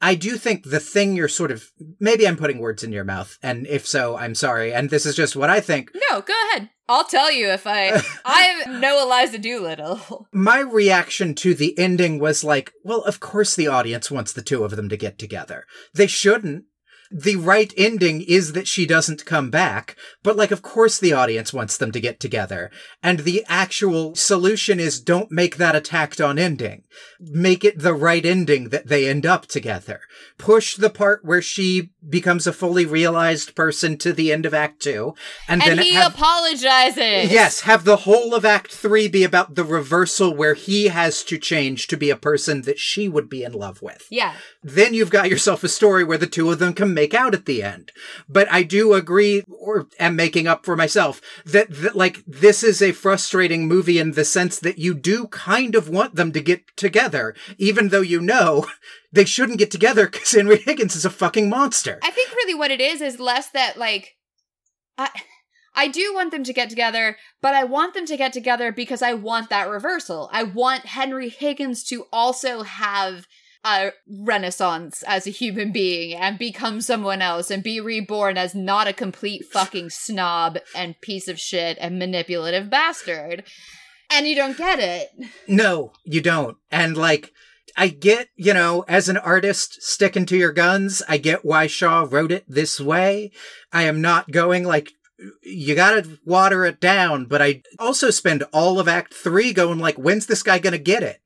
I 0.00 0.14
do 0.14 0.36
think 0.36 0.64
the 0.64 0.80
thing 0.80 1.16
you're 1.16 1.28
sort 1.28 1.50
of, 1.50 1.70
maybe 1.98 2.28
I'm 2.28 2.36
putting 2.36 2.58
words 2.58 2.84
in 2.84 2.92
your 2.92 3.04
mouth, 3.04 3.38
and 3.42 3.66
if 3.66 3.86
so, 3.86 4.16
I'm 4.16 4.34
sorry, 4.34 4.72
and 4.72 4.90
this 4.90 5.06
is 5.06 5.16
just 5.16 5.36
what 5.36 5.48
I 5.48 5.60
think. 5.60 5.90
No, 6.10 6.20
go 6.20 6.34
ahead. 6.50 6.68
I'll 6.88 7.04
tell 7.04 7.32
you 7.32 7.48
if 7.48 7.66
I, 7.66 8.02
I 8.24 8.64
know 8.78 9.02
Eliza 9.02 9.38
Doolittle. 9.38 10.28
My 10.32 10.60
reaction 10.60 11.34
to 11.36 11.54
the 11.54 11.76
ending 11.78 12.18
was 12.18 12.44
like, 12.44 12.72
well, 12.84 13.00
of 13.02 13.20
course 13.20 13.56
the 13.56 13.68
audience 13.68 14.10
wants 14.10 14.32
the 14.32 14.42
two 14.42 14.64
of 14.64 14.76
them 14.76 14.88
to 14.90 14.96
get 14.96 15.18
together. 15.18 15.64
They 15.94 16.06
shouldn't 16.06 16.64
the 17.10 17.36
right 17.36 17.72
ending 17.76 18.22
is 18.22 18.52
that 18.52 18.68
she 18.68 18.86
doesn't 18.86 19.26
come 19.26 19.50
back, 19.50 19.96
but 20.22 20.36
like, 20.36 20.50
of 20.50 20.62
course 20.62 20.98
the 20.98 21.12
audience 21.12 21.52
wants 21.52 21.76
them 21.76 21.92
to 21.92 22.00
get 22.00 22.20
together. 22.20 22.70
And 23.02 23.20
the 23.20 23.44
actual 23.48 24.14
solution 24.14 24.80
is 24.80 25.00
don't 25.00 25.30
make 25.30 25.56
that 25.56 25.76
a 25.76 25.80
tacked 25.80 26.20
on 26.20 26.38
ending. 26.38 26.84
Make 27.20 27.64
it 27.64 27.78
the 27.78 27.94
right 27.94 28.24
ending 28.24 28.70
that 28.70 28.88
they 28.88 29.08
end 29.08 29.26
up 29.26 29.46
together. 29.46 30.00
Push 30.38 30.76
the 30.76 30.90
part 30.90 31.24
where 31.24 31.42
she 31.42 31.90
becomes 32.08 32.46
a 32.46 32.52
fully 32.52 32.86
realized 32.86 33.54
person 33.54 33.96
to 33.98 34.12
the 34.12 34.32
end 34.32 34.46
of 34.46 34.54
Act 34.54 34.80
Two. 34.80 35.14
And, 35.48 35.62
and 35.62 35.78
then 35.78 35.86
he 35.86 35.94
have, 35.94 36.14
apologizes. 36.14 37.32
Yes, 37.32 37.60
have 37.62 37.84
the 37.84 37.98
whole 37.98 38.34
of 38.34 38.44
Act 38.44 38.72
Three 38.72 39.08
be 39.08 39.24
about 39.24 39.54
the 39.54 39.64
reversal 39.64 40.34
where 40.34 40.54
he 40.54 40.88
has 40.88 41.22
to 41.24 41.38
change 41.38 41.86
to 41.88 41.96
be 41.96 42.10
a 42.10 42.16
person 42.16 42.62
that 42.62 42.78
she 42.78 43.08
would 43.08 43.28
be 43.28 43.42
in 43.42 43.52
love 43.52 43.82
with. 43.82 44.06
Yeah. 44.10 44.34
Then 44.62 44.94
you've 44.94 45.10
got 45.10 45.30
yourself 45.30 45.64
a 45.64 45.68
story 45.68 46.04
where 46.04 46.18
the 46.18 46.26
two 46.26 46.50
of 46.50 46.58
them 46.58 46.72
can 46.72 46.94
make 46.94 47.14
out 47.14 47.34
at 47.34 47.46
the 47.46 47.62
end. 47.62 47.92
But 48.28 48.50
I 48.50 48.62
do 48.62 48.94
agree, 48.94 49.42
or 49.48 49.86
am 49.98 50.16
making 50.16 50.46
up 50.46 50.64
for 50.64 50.76
myself, 50.76 51.20
that, 51.44 51.68
that 51.70 51.96
like 51.96 52.24
this 52.26 52.62
is 52.62 52.82
a 52.82 52.92
frustrating 52.92 53.68
movie 53.68 53.98
in 53.98 54.12
the 54.12 54.24
sense 54.24 54.58
that 54.60 54.78
you 54.78 54.94
do 54.94 55.26
kind 55.28 55.74
of 55.74 55.88
want 55.88 56.14
them 56.14 56.32
to 56.32 56.40
get 56.40 56.76
together, 56.76 57.34
even 57.58 57.88
though 57.88 58.00
you 58.00 58.20
know 58.20 58.66
they 59.12 59.24
shouldn't 59.24 59.58
get 59.58 59.70
together 59.70 60.06
because 60.08 60.32
Henry 60.32 60.58
Higgins 60.58 60.96
is 60.96 61.04
a 61.04 61.10
fucking 61.10 61.48
monster. 61.48 61.98
I 62.02 62.10
think 62.10 62.30
really 62.32 62.54
what 62.54 62.70
it 62.70 62.80
is 62.80 63.00
is 63.00 63.20
less 63.20 63.50
that 63.50 63.76
like 63.76 64.16
I 64.98 65.10
I 65.74 65.88
do 65.88 66.14
want 66.14 66.30
them 66.30 66.42
to 66.44 66.52
get 66.54 66.70
together, 66.70 67.18
but 67.42 67.54
I 67.54 67.64
want 67.64 67.92
them 67.92 68.06
to 68.06 68.16
get 68.16 68.32
together 68.32 68.72
because 68.72 69.02
I 69.02 69.12
want 69.12 69.50
that 69.50 69.68
reversal. 69.68 70.30
I 70.32 70.42
want 70.42 70.86
Henry 70.86 71.28
Higgins 71.28 71.84
to 71.84 72.06
also 72.10 72.62
have 72.62 73.26
a 73.62 73.92
renaissance 74.08 75.02
as 75.06 75.26
a 75.26 75.30
human 75.30 75.72
being 75.72 76.14
and 76.14 76.38
become 76.38 76.80
someone 76.80 77.20
else 77.20 77.50
and 77.50 77.62
be 77.62 77.80
reborn 77.80 78.38
as 78.38 78.54
not 78.54 78.86
a 78.86 78.92
complete 78.92 79.44
fucking 79.44 79.90
snob 79.90 80.58
and 80.74 81.00
piece 81.00 81.28
of 81.28 81.38
shit 81.38 81.76
and 81.80 81.98
manipulative 81.98 82.70
bastard. 82.70 83.42
And 84.08 84.26
you 84.26 84.36
don't 84.36 84.56
get 84.56 84.78
it. 84.78 85.10
No, 85.48 85.92
you 86.04 86.20
don't. 86.20 86.56
And 86.70 86.96
like, 86.96 87.32
I 87.76 87.88
get, 87.88 88.28
you 88.36 88.54
know, 88.54 88.84
as 88.88 89.08
an 89.08 89.18
artist 89.18 89.82
sticking 89.82 90.24
to 90.26 90.36
your 90.36 90.52
guns, 90.52 91.02
I 91.08 91.18
get 91.18 91.44
why 91.44 91.66
Shaw 91.66 92.06
wrote 92.08 92.32
it 92.32 92.44
this 92.48 92.80
way. 92.80 93.32
I 93.72 93.82
am 93.82 94.00
not 94.00 94.30
going 94.30 94.64
like, 94.64 94.92
you 95.42 95.74
gotta 95.74 96.18
water 96.24 96.64
it 96.64 96.80
down, 96.80 97.26
but 97.26 97.42
I 97.42 97.62
also 97.78 98.10
spend 98.10 98.44
all 98.52 98.80
of 98.80 98.88
Act 98.88 99.12
3 99.12 99.52
going 99.52 99.78
like, 99.78 99.96
when's 99.96 100.26
this 100.26 100.42
guy 100.42 100.58
gonna 100.58 100.78
get 100.78 101.02
it? 101.02 101.20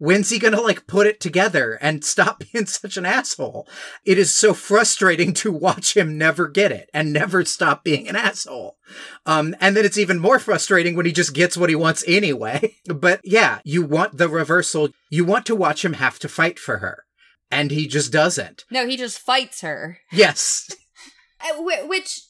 When's 0.00 0.30
he 0.30 0.38
gonna 0.38 0.62
like 0.62 0.86
put 0.86 1.06
it 1.06 1.20
together 1.20 1.74
and 1.74 2.02
stop 2.02 2.42
being 2.52 2.64
such 2.64 2.96
an 2.96 3.04
asshole? 3.04 3.68
It 4.06 4.16
is 4.18 4.34
so 4.34 4.54
frustrating 4.54 5.34
to 5.34 5.52
watch 5.52 5.94
him 5.94 6.16
never 6.16 6.48
get 6.48 6.72
it 6.72 6.88
and 6.94 7.12
never 7.12 7.44
stop 7.44 7.84
being 7.84 8.08
an 8.08 8.16
asshole. 8.16 8.78
Um, 9.26 9.54
and 9.60 9.76
then 9.76 9.84
it's 9.84 9.98
even 9.98 10.18
more 10.18 10.38
frustrating 10.38 10.96
when 10.96 11.04
he 11.04 11.12
just 11.12 11.34
gets 11.34 11.54
what 11.54 11.68
he 11.68 11.76
wants 11.76 12.02
anyway. 12.08 12.76
But 12.86 13.20
yeah, 13.24 13.60
you 13.62 13.82
want 13.82 14.16
the 14.16 14.28
reversal. 14.28 14.88
You 15.10 15.24
want 15.24 15.44
to 15.46 15.54
watch 15.54 15.84
him 15.84 15.92
have 15.92 16.18
to 16.20 16.28
fight 16.28 16.58
for 16.58 16.78
her. 16.78 17.04
And 17.50 17.70
he 17.70 17.86
just 17.86 18.10
doesn't. 18.10 18.64
No, 18.70 18.86
he 18.86 18.96
just 18.96 19.18
fights 19.18 19.60
her. 19.60 19.98
Yes. 20.10 20.74
Uh, 21.42 21.62
wh- 21.62 21.88
Which, 21.88 22.20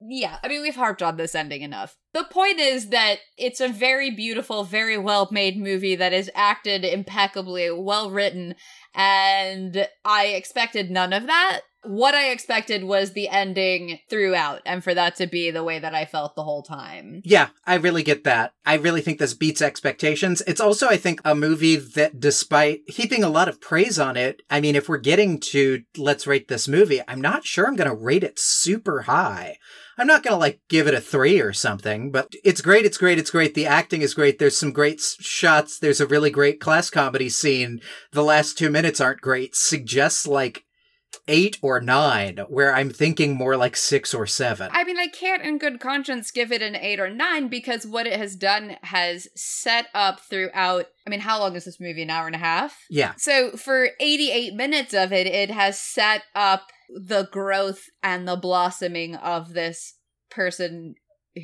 yeah, 0.00 0.38
I 0.42 0.48
mean, 0.48 0.62
we've 0.62 0.76
harped 0.76 1.02
on 1.02 1.16
this 1.16 1.34
ending 1.34 1.62
enough. 1.62 1.96
The 2.12 2.24
point 2.24 2.58
is 2.60 2.90
that 2.90 3.18
it's 3.38 3.60
a 3.60 3.68
very 3.68 4.10
beautiful, 4.10 4.64
very 4.64 4.98
well 4.98 5.28
made 5.30 5.58
movie 5.58 5.96
that 5.96 6.12
is 6.12 6.30
acted 6.34 6.84
impeccably, 6.84 7.70
well 7.70 8.10
written, 8.10 8.54
and 8.94 9.88
I 10.04 10.26
expected 10.26 10.90
none 10.90 11.12
of 11.12 11.26
that. 11.26 11.60
What 11.82 12.14
I 12.14 12.30
expected 12.30 12.84
was 12.84 13.12
the 13.12 13.28
ending 13.28 14.00
throughout, 14.10 14.60
and 14.66 14.84
for 14.84 14.92
that 14.92 15.16
to 15.16 15.26
be 15.26 15.50
the 15.50 15.64
way 15.64 15.78
that 15.78 15.94
I 15.94 16.04
felt 16.04 16.34
the 16.34 16.42
whole 16.42 16.62
time. 16.62 17.22
Yeah, 17.24 17.48
I 17.66 17.76
really 17.76 18.02
get 18.02 18.24
that. 18.24 18.52
I 18.66 18.74
really 18.74 19.00
think 19.00 19.18
this 19.18 19.32
beats 19.32 19.62
expectations. 19.62 20.42
It's 20.46 20.60
also, 20.60 20.88
I 20.88 20.98
think, 20.98 21.20
a 21.24 21.34
movie 21.34 21.76
that 21.76 22.20
despite 22.20 22.82
heaping 22.86 23.24
a 23.24 23.30
lot 23.30 23.48
of 23.48 23.60
praise 23.60 23.98
on 23.98 24.16
it, 24.16 24.42
I 24.50 24.60
mean, 24.60 24.76
if 24.76 24.88
we're 24.88 24.98
getting 24.98 25.40
to 25.40 25.82
let's 25.96 26.26
rate 26.26 26.48
this 26.48 26.68
movie, 26.68 27.00
I'm 27.08 27.20
not 27.20 27.44
sure 27.44 27.66
I'm 27.66 27.76
going 27.76 27.88
to 27.90 27.96
rate 27.96 28.24
it 28.24 28.38
super 28.38 29.02
high. 29.02 29.56
I'm 29.96 30.06
not 30.06 30.22
going 30.22 30.32
to 30.32 30.38
like 30.38 30.60
give 30.68 30.86
it 30.86 30.94
a 30.94 31.00
three 31.00 31.40
or 31.40 31.52
something, 31.52 32.10
but 32.10 32.32
it's 32.44 32.62
great. 32.62 32.86
It's 32.86 32.96
great. 32.98 33.18
It's 33.18 33.30
great. 33.30 33.54
The 33.54 33.66
acting 33.66 34.02
is 34.02 34.14
great. 34.14 34.38
There's 34.38 34.56
some 34.56 34.72
great 34.72 35.00
shots. 35.00 35.78
There's 35.78 36.00
a 36.00 36.06
really 36.06 36.30
great 36.30 36.60
class 36.60 36.88
comedy 36.88 37.28
scene. 37.28 37.80
The 38.12 38.24
last 38.24 38.56
two 38.56 38.70
minutes 38.70 39.00
aren't 39.00 39.20
great. 39.20 39.54
Suggests 39.54 40.26
like 40.26 40.64
eight 41.28 41.58
or 41.62 41.80
nine, 41.80 42.38
where 42.48 42.74
I'm 42.74 42.90
thinking 42.90 43.36
more 43.36 43.56
like 43.56 43.76
six 43.76 44.14
or 44.14 44.26
seven. 44.26 44.70
I 44.72 44.84
mean, 44.84 44.98
I 44.98 45.08
can't 45.08 45.42
in 45.42 45.58
good 45.58 45.80
conscience 45.80 46.30
give 46.30 46.52
it 46.52 46.62
an 46.62 46.76
eight 46.76 47.00
or 47.00 47.10
nine 47.10 47.48
because 47.48 47.86
what 47.86 48.06
it 48.06 48.18
has 48.18 48.36
done 48.36 48.76
has 48.82 49.28
set 49.34 49.86
up 49.94 50.20
throughout. 50.20 50.86
I 51.06 51.10
mean, 51.10 51.20
how 51.20 51.38
long 51.38 51.56
is 51.56 51.64
this 51.64 51.80
movie? 51.80 52.02
An 52.02 52.10
hour 52.10 52.26
and 52.26 52.36
a 52.36 52.38
half? 52.38 52.78
yeah. 52.88 53.14
So 53.16 53.52
for 53.52 53.90
88 54.00 54.54
minutes 54.54 54.94
of 54.94 55.12
it, 55.12 55.26
it 55.26 55.50
has 55.50 55.78
set 55.78 56.22
up 56.34 56.68
the 56.88 57.28
growth 57.30 57.84
and 58.02 58.26
the 58.26 58.36
blossoming 58.36 59.14
of 59.14 59.52
this 59.52 59.94
person 60.30 60.94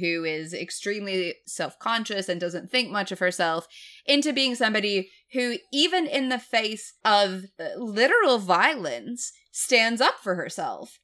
who 0.01 0.25
is 0.25 0.53
extremely 0.53 1.37
self-conscious 1.47 2.29
and 2.29 2.41
doesn't 2.41 2.71
think 2.71 2.91
much 2.91 3.12
of 3.12 3.21
herself 3.21 3.67
into 4.05 4.33
being 4.33 4.55
somebody 4.55 5.11
who 5.33 5.57
even 5.73 6.07
in 6.07 6.29
the 6.29 6.39
face 6.39 6.95
of 7.05 7.45
uh, 7.61 7.79
literal 7.79 8.39
violence 8.39 9.33
stands 9.57 10.03
up 10.03 10.19
for 10.23 10.35
herself. 10.35 10.99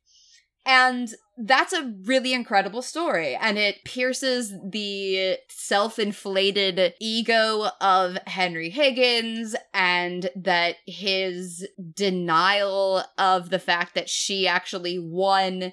And 0.67 1.09
that's 1.39 1.73
a 1.73 1.95
really 2.05 2.35
incredible 2.35 2.83
story. 2.83 3.35
And 3.35 3.59
it 3.59 3.83
pierces 3.85 4.55
the 4.63 5.39
self 5.49 5.99
inflated 5.99 6.95
ego 7.01 7.69
of 7.81 8.19
Henry 8.27 8.71
Higgins, 8.71 9.57
and 9.73 10.31
that 10.37 10.77
his 10.87 11.67
denial 11.95 13.03
of 13.19 13.51
the 13.51 13.59
fact 13.59 13.95
that 13.95 14.09
she 14.09 14.47
actually 14.47 14.99
won 14.99 15.73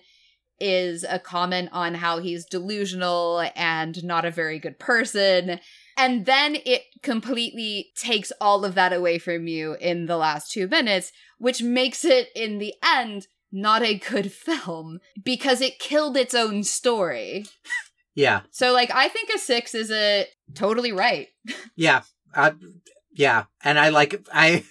is 0.60 1.06
a 1.08 1.20
comment 1.20 1.70
on 1.72 1.94
how 1.94 2.20
he's 2.20 2.46
delusional 2.46 3.44
and 3.56 4.04
not 4.04 4.26
a 4.26 4.32
very 4.32 4.58
good 4.58 4.80
person. 4.80 5.60
And 6.00 6.26
then 6.26 6.56
it 6.66 6.84
completely 7.04 7.89
takes 7.95 8.32
all 8.39 8.64
of 8.64 8.74
that 8.76 8.93
away 8.93 9.20
from 9.20 9.47
you 9.47 9.74
in 9.82 10.06
the 10.06 10.16
last 10.16 10.50
two 10.52 10.68
minutes, 10.68 11.12
which 11.39 11.62
makes 11.62 12.06
it, 12.06 12.30
in 12.36 12.58
the 12.58 12.74
end, 12.84 13.28
not 13.52 13.84
a 13.84 14.00
good 14.00 14.32
film 14.47 15.00
because 15.22 15.60
it 15.60 15.78
killed 15.78 16.16
its 16.16 16.34
own 16.34 16.64
story. 16.64 17.45
Yeah. 18.16 18.41
So, 18.50 18.72
like, 18.72 18.91
I 18.93 19.10
think 19.10 19.30
a 19.30 19.38
six 19.38 19.76
is 19.76 19.91
a 19.91 20.26
totally 20.56 20.91
right. 20.93 21.28
Yeah. 21.76 22.02
Uh, 22.34 22.52
yeah. 23.12 23.45
And 23.64 23.78
I 23.78 23.89
like, 23.89 24.26
I, 24.34 24.64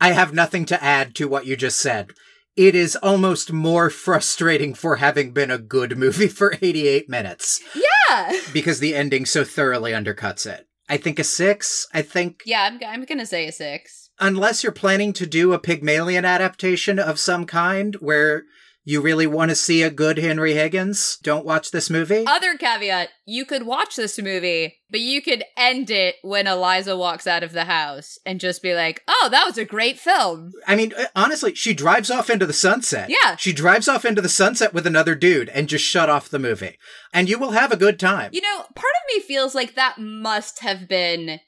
I 0.00 0.12
have 0.12 0.32
nothing 0.32 0.64
to 0.66 0.82
add 0.82 1.14
to 1.16 1.26
what 1.26 1.46
you 1.46 1.56
just 1.56 1.80
said. 1.80 2.12
It 2.56 2.74
is 2.76 2.94
almost 2.96 3.52
more 3.52 3.90
frustrating 3.90 4.74
for 4.74 4.96
having 4.96 5.32
been 5.32 5.50
a 5.50 5.58
good 5.58 5.96
movie 5.98 6.28
for 6.40 6.54
88 6.60 7.08
minutes 7.08 7.60
Yeah. 7.74 8.32
because 8.52 8.78
the 8.78 8.94
ending 8.94 9.26
so 9.26 9.42
thoroughly 9.42 9.90
undercuts 9.92 10.46
it. 10.46 10.67
I 10.88 10.96
think 10.96 11.18
a 11.18 11.24
six. 11.24 11.86
I 11.92 12.02
think, 12.02 12.42
Yeah, 12.46 12.62
I'm, 12.62 12.80
I'm 12.86 13.04
gonna 13.04 13.26
say 13.26 13.46
a 13.46 13.52
six. 13.52 14.10
unless 14.20 14.62
you're 14.62 14.72
planning 14.72 15.12
to 15.14 15.26
do 15.26 15.52
a 15.52 15.58
Pygmalion 15.58 16.24
adaptation 16.24 16.98
of 16.98 17.18
some 17.20 17.44
kind 17.46 17.94
where 17.96 18.44
you 18.88 19.02
really 19.02 19.26
want 19.26 19.50
to 19.50 19.54
see 19.54 19.82
a 19.82 19.90
good 19.90 20.16
Henry 20.16 20.54
Higgins, 20.54 21.18
don't 21.22 21.44
watch 21.44 21.72
this 21.72 21.90
movie. 21.90 22.24
Other 22.26 22.56
caveat 22.56 23.10
you 23.26 23.44
could 23.44 23.66
watch 23.66 23.96
this 23.96 24.18
movie, 24.18 24.78
but 24.90 25.00
you 25.00 25.20
could 25.20 25.44
end 25.58 25.90
it 25.90 26.14
when 26.22 26.46
Eliza 26.46 26.96
walks 26.96 27.26
out 27.26 27.42
of 27.42 27.52
the 27.52 27.66
house 27.66 28.18
and 28.24 28.40
just 28.40 28.62
be 28.62 28.74
like, 28.74 29.02
oh, 29.06 29.28
that 29.30 29.44
was 29.44 29.58
a 29.58 29.66
great 29.66 29.98
film. 29.98 30.52
I 30.66 30.74
mean, 30.74 30.94
uh, 30.96 31.04
honestly, 31.14 31.54
she 31.54 31.74
drives 31.74 32.10
off 32.10 32.30
into 32.30 32.46
the 32.46 32.54
sunset. 32.54 33.10
Yeah. 33.10 33.36
She 33.36 33.52
drives 33.52 33.88
off 33.88 34.06
into 34.06 34.22
the 34.22 34.28
sunset 34.30 34.72
with 34.72 34.86
another 34.86 35.14
dude 35.14 35.50
and 35.50 35.68
just 35.68 35.84
shut 35.84 36.08
off 36.08 36.30
the 36.30 36.38
movie. 36.38 36.78
And 37.12 37.28
you 37.28 37.38
will 37.38 37.50
have 37.50 37.70
a 37.70 37.76
good 37.76 37.98
time. 37.98 38.30
You 38.32 38.40
know, 38.40 38.64
part 38.74 38.76
of 38.76 39.14
me 39.14 39.20
feels 39.20 39.54
like 39.54 39.74
that 39.74 39.98
must 39.98 40.60
have 40.60 40.88
been 40.88 41.40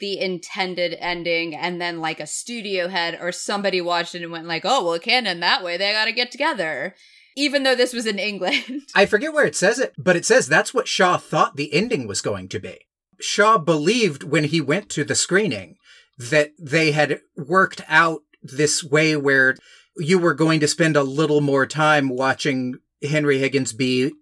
the 0.00 0.18
intended 0.18 0.96
ending, 0.98 1.54
and 1.54 1.80
then 1.80 2.00
like 2.00 2.20
a 2.20 2.26
studio 2.26 2.88
head 2.88 3.18
or 3.20 3.32
somebody 3.32 3.80
watched 3.80 4.14
it 4.14 4.22
and 4.22 4.32
went 4.32 4.46
like, 4.46 4.64
oh, 4.64 4.84
well, 4.84 4.94
it 4.94 5.02
can't 5.02 5.26
end 5.26 5.42
that 5.42 5.62
way. 5.62 5.76
They 5.76 5.92
gotta 5.92 6.12
get 6.12 6.30
together. 6.30 6.94
Even 7.36 7.64
though 7.64 7.74
this 7.74 7.92
was 7.92 8.06
in 8.06 8.18
England. 8.18 8.82
I 8.94 9.06
forget 9.06 9.32
where 9.32 9.44
it 9.44 9.56
says 9.56 9.80
it, 9.80 9.92
but 9.98 10.14
it 10.14 10.24
says 10.24 10.46
that's 10.46 10.72
what 10.72 10.86
Shaw 10.86 11.16
thought 11.16 11.56
the 11.56 11.72
ending 11.74 12.06
was 12.06 12.20
going 12.20 12.48
to 12.50 12.60
be. 12.60 12.78
Shaw 13.20 13.58
believed 13.58 14.22
when 14.22 14.44
he 14.44 14.60
went 14.60 14.88
to 14.90 15.04
the 15.04 15.14
screening 15.14 15.76
that 16.16 16.52
they 16.60 16.92
had 16.92 17.20
worked 17.36 17.80
out 17.88 18.20
this 18.42 18.84
way 18.84 19.16
where 19.16 19.56
you 19.96 20.18
were 20.18 20.34
going 20.34 20.60
to 20.60 20.68
spend 20.68 20.96
a 20.96 21.02
little 21.02 21.40
more 21.40 21.66
time 21.66 22.08
watching 22.08 22.74
Henry 23.02 23.38
Higgins 23.38 23.72
be 23.72 24.12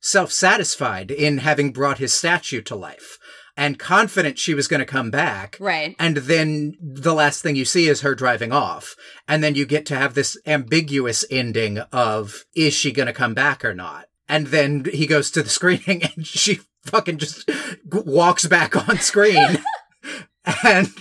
self 0.00 0.32
satisfied 0.32 1.10
in 1.10 1.38
having 1.38 1.72
brought 1.72 1.98
his 1.98 2.14
statue 2.14 2.62
to 2.62 2.74
life 2.74 3.18
and 3.56 3.78
confident 3.78 4.38
she 4.38 4.54
was 4.54 4.68
going 4.68 4.80
to 4.80 4.86
come 4.86 5.10
back. 5.10 5.56
right. 5.58 5.96
And 5.98 6.18
then 6.18 6.76
the 6.80 7.14
last 7.14 7.42
thing 7.42 7.56
you 7.56 7.64
see 7.64 7.88
is 7.88 8.02
her 8.02 8.14
driving 8.14 8.52
off. 8.52 8.94
And 9.26 9.42
then 9.42 9.54
you 9.54 9.64
get 9.64 9.86
to 9.86 9.96
have 9.96 10.14
this 10.14 10.36
ambiguous 10.46 11.24
ending 11.30 11.78
of, 11.92 12.44
is 12.54 12.74
she 12.74 12.92
going 12.92 13.06
to 13.06 13.12
come 13.12 13.34
back 13.34 13.64
or 13.64 13.74
not? 13.74 14.06
And 14.28 14.48
then 14.48 14.84
he 14.92 15.06
goes 15.06 15.30
to 15.32 15.42
the 15.42 15.48
screening 15.48 16.02
and 16.02 16.26
she 16.26 16.60
fucking 16.84 17.18
just 17.18 17.50
walks 17.90 18.46
back 18.46 18.88
on 18.88 18.98
screen. 18.98 19.62
and, 20.64 20.92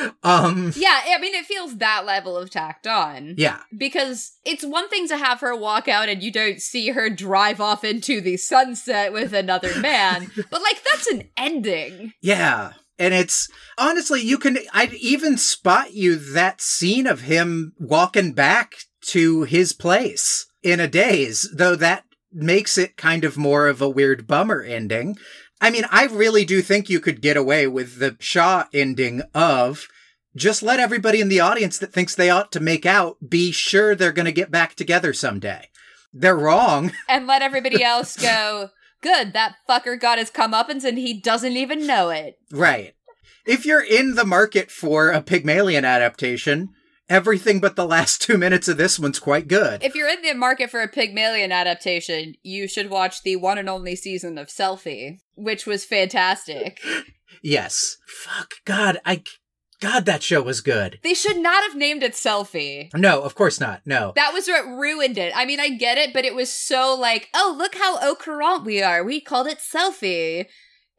um, 0.22 0.72
Yeah, 0.76 1.00
I 1.06 1.18
mean, 1.20 1.34
it 1.34 1.46
feels 1.46 1.76
that 1.78 2.04
level 2.06 2.36
of 2.36 2.50
tacked 2.50 2.86
on. 2.86 3.34
yeah. 3.38 3.58
Because 3.76 4.32
it's 4.44 4.64
one 4.64 4.88
thing 4.88 5.08
to 5.08 5.16
have 5.16 5.40
her 5.40 5.54
walk 5.56 5.88
out 5.88 6.08
and 6.08 6.22
you 6.22 6.30
don't 6.32 6.60
see 6.60 6.88
her 6.90 7.08
drive 7.10 7.60
off 7.60 7.84
into 7.84 8.20
the 8.20 8.36
sunset 8.36 9.12
with 9.12 9.32
another 9.32 9.78
man, 9.80 10.30
but 10.50 10.62
like 10.62 10.82
that's 10.84 11.06
an 11.08 11.28
ending. 11.36 12.12
Yeah. 12.20 12.72
And 12.98 13.14
it's 13.14 13.48
honestly, 13.78 14.20
you 14.22 14.38
can, 14.38 14.58
I'd 14.72 14.92
even 14.94 15.36
spot 15.38 15.92
you 15.94 16.16
that 16.16 16.60
scene 16.60 17.06
of 17.06 17.22
him 17.22 17.72
walking 17.78 18.32
back 18.32 18.74
to 19.06 19.42
his 19.44 19.72
place. 19.72 20.46
in 20.62 20.78
a 20.78 20.86
daze, 20.86 21.48
though 21.52 21.74
that 21.74 22.04
makes 22.32 22.78
it 22.78 22.96
kind 22.96 23.24
of 23.24 23.36
more 23.36 23.66
of 23.66 23.82
a 23.82 23.88
weird 23.88 24.26
bummer 24.28 24.62
ending. 24.62 25.16
I 25.62 25.70
mean, 25.70 25.84
I 25.92 26.06
really 26.06 26.44
do 26.44 26.60
think 26.60 26.90
you 26.90 26.98
could 26.98 27.22
get 27.22 27.36
away 27.36 27.68
with 27.68 28.00
the 28.00 28.16
Shaw 28.18 28.64
ending 28.74 29.22
of 29.32 29.86
just 30.34 30.60
let 30.60 30.80
everybody 30.80 31.20
in 31.20 31.28
the 31.28 31.38
audience 31.38 31.78
that 31.78 31.92
thinks 31.92 32.16
they 32.16 32.30
ought 32.30 32.50
to 32.52 32.60
make 32.60 32.84
out 32.84 33.30
be 33.30 33.52
sure 33.52 33.94
they're 33.94 34.10
going 34.10 34.26
to 34.26 34.32
get 34.32 34.50
back 34.50 34.74
together 34.74 35.12
someday. 35.12 35.68
They're 36.12 36.36
wrong. 36.36 36.90
And 37.08 37.28
let 37.28 37.42
everybody 37.42 37.82
else 37.84 38.16
go, 38.16 38.70
good, 39.02 39.34
that 39.34 39.54
fucker 39.68 39.98
got 39.98 40.18
his 40.18 40.32
comeuppance 40.32 40.82
and 40.82 40.98
he 40.98 41.20
doesn't 41.20 41.56
even 41.56 41.86
know 41.86 42.10
it. 42.10 42.38
Right. 42.50 42.94
If 43.46 43.64
you're 43.64 43.84
in 43.84 44.16
the 44.16 44.24
market 44.24 44.68
for 44.68 45.10
a 45.10 45.22
Pygmalion 45.22 45.84
adaptation, 45.84 46.70
everything 47.12 47.60
but 47.60 47.76
the 47.76 47.86
last 47.86 48.22
two 48.22 48.38
minutes 48.38 48.68
of 48.68 48.78
this 48.78 48.98
one's 48.98 49.18
quite 49.18 49.46
good. 49.46 49.84
If 49.84 49.94
you're 49.94 50.08
in 50.08 50.22
the 50.22 50.32
market 50.32 50.70
for 50.70 50.80
a 50.80 50.88
Pygmalion 50.88 51.52
adaptation, 51.52 52.34
you 52.42 52.66
should 52.66 52.88
watch 52.88 53.22
the 53.22 53.36
one 53.36 53.58
and 53.58 53.68
only 53.68 53.94
season 53.94 54.38
of 54.38 54.48
Selfie, 54.48 55.18
which 55.34 55.66
was 55.66 55.84
fantastic. 55.84 56.80
yes. 57.42 57.98
Fuck. 58.06 58.54
God, 58.64 58.98
I. 59.04 59.22
God, 59.80 60.06
that 60.06 60.22
show 60.22 60.40
was 60.40 60.60
good. 60.60 61.00
They 61.02 61.12
should 61.12 61.38
not 61.38 61.64
have 61.64 61.76
named 61.76 62.04
it 62.04 62.12
Selfie. 62.12 62.88
No, 62.94 63.20
of 63.22 63.34
course 63.34 63.58
not. 63.58 63.82
No. 63.84 64.12
That 64.14 64.32
was 64.32 64.46
what 64.46 64.64
ruined 64.64 65.18
it. 65.18 65.32
I 65.34 65.44
mean, 65.44 65.58
I 65.58 65.70
get 65.70 65.98
it, 65.98 66.12
but 66.12 66.24
it 66.24 66.36
was 66.36 66.52
so 66.52 66.94
like, 66.94 67.28
oh, 67.34 67.52
look 67.58 67.74
how 67.74 67.98
au 68.00 68.14
courant 68.14 68.64
we 68.64 68.80
are. 68.80 69.02
We 69.02 69.20
called 69.20 69.48
it 69.48 69.58
Selfie. 69.58 70.46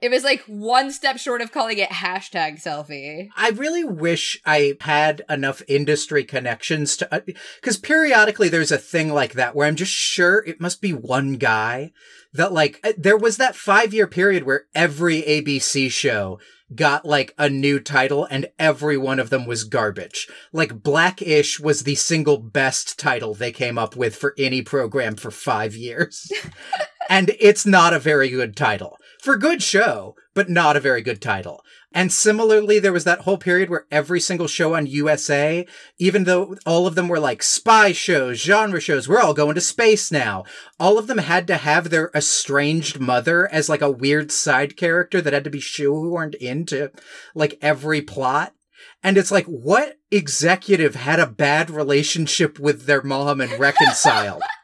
It 0.03 0.11
was 0.11 0.25
like 0.25 0.41
one 0.47 0.91
step 0.91 1.17
short 1.17 1.39
of 1.39 1.53
calling 1.53 1.77
it 1.77 1.89
hashtag 1.89 2.61
selfie. 2.61 3.29
I 3.37 3.51
really 3.51 3.85
wish 3.85 4.37
I 4.45 4.75
had 4.81 5.21
enough 5.29 5.61
industry 5.65 6.25
connections 6.25 6.97
to, 6.97 7.23
because 7.25 7.77
uh, 7.77 7.81
periodically 7.81 8.49
there's 8.49 8.73
a 8.73 8.77
thing 8.77 9.13
like 9.13 9.31
that 9.35 9.55
where 9.55 9.65
I'm 9.65 9.77
just 9.77 9.93
sure 9.93 10.43
it 10.45 10.59
must 10.59 10.81
be 10.81 10.91
one 10.91 11.35
guy 11.35 11.93
that 12.33 12.51
like, 12.51 12.81
uh, 12.83 12.91
there 12.97 13.15
was 13.15 13.37
that 13.37 13.55
five 13.55 13.93
year 13.93 14.05
period 14.05 14.43
where 14.43 14.65
every 14.75 15.21
ABC 15.21 15.89
show 15.89 16.37
got 16.75 17.05
like 17.05 17.33
a 17.37 17.47
new 17.47 17.79
title 17.79 18.25
and 18.25 18.47
every 18.59 18.97
one 18.97 19.19
of 19.19 19.29
them 19.29 19.45
was 19.45 19.63
garbage. 19.63 20.27
Like 20.51 20.83
Blackish 20.83 21.61
was 21.61 21.83
the 21.83 21.95
single 21.95 22.39
best 22.39 22.99
title 22.99 23.33
they 23.33 23.53
came 23.53 23.77
up 23.77 23.95
with 23.95 24.17
for 24.17 24.33
any 24.37 24.63
program 24.63 25.15
for 25.15 25.31
five 25.31 25.77
years. 25.77 26.29
and 27.09 27.31
it's 27.39 27.65
not 27.65 27.93
a 27.93 27.99
very 27.99 28.29
good 28.29 28.57
title 28.57 28.97
for 29.23 29.37
good 29.37 29.63
show, 29.63 30.17
but 30.33 30.49
not 30.49 30.75
a 30.75 30.81
very 30.81 31.01
good 31.01 31.21
title. 31.21 31.63
And 31.93 32.11
similarly, 32.11 32.77
there 32.77 32.91
was 32.91 33.05
that 33.05 33.21
whole 33.21 33.37
period 33.37 33.69
where 33.69 33.85
every 33.89 34.19
single 34.19 34.47
show 34.47 34.75
on 34.75 34.85
USA, 34.85 35.65
even 35.97 36.25
though 36.25 36.57
all 36.65 36.87
of 36.87 36.95
them 36.95 37.07
were 37.07 37.21
like 37.21 37.41
spy 37.41 37.93
shows, 37.93 38.41
genre 38.41 38.81
shows, 38.81 39.07
we're 39.07 39.21
all 39.21 39.33
going 39.33 39.55
to 39.55 39.61
space 39.61 40.11
now. 40.11 40.43
All 40.77 40.97
of 40.97 41.07
them 41.07 41.19
had 41.19 41.47
to 41.47 41.55
have 41.55 41.89
their 41.89 42.11
estranged 42.13 42.99
mother 42.99 43.47
as 43.49 43.69
like 43.69 43.81
a 43.81 43.89
weird 43.89 44.29
side 44.29 44.75
character 44.75 45.21
that 45.21 45.31
had 45.31 45.45
to 45.45 45.49
be 45.49 45.61
shoehorned 45.61 46.35
into 46.35 46.91
like 47.33 47.57
every 47.61 48.01
plot. 48.01 48.53
And 49.01 49.17
it's 49.17 49.31
like, 49.31 49.45
what 49.45 49.99
executive 50.11 50.95
had 50.95 51.21
a 51.21 51.27
bad 51.27 51.69
relationship 51.69 52.59
with 52.59 52.87
their 52.87 53.01
mom 53.01 53.39
and 53.39 53.57
reconciled? 53.57 54.43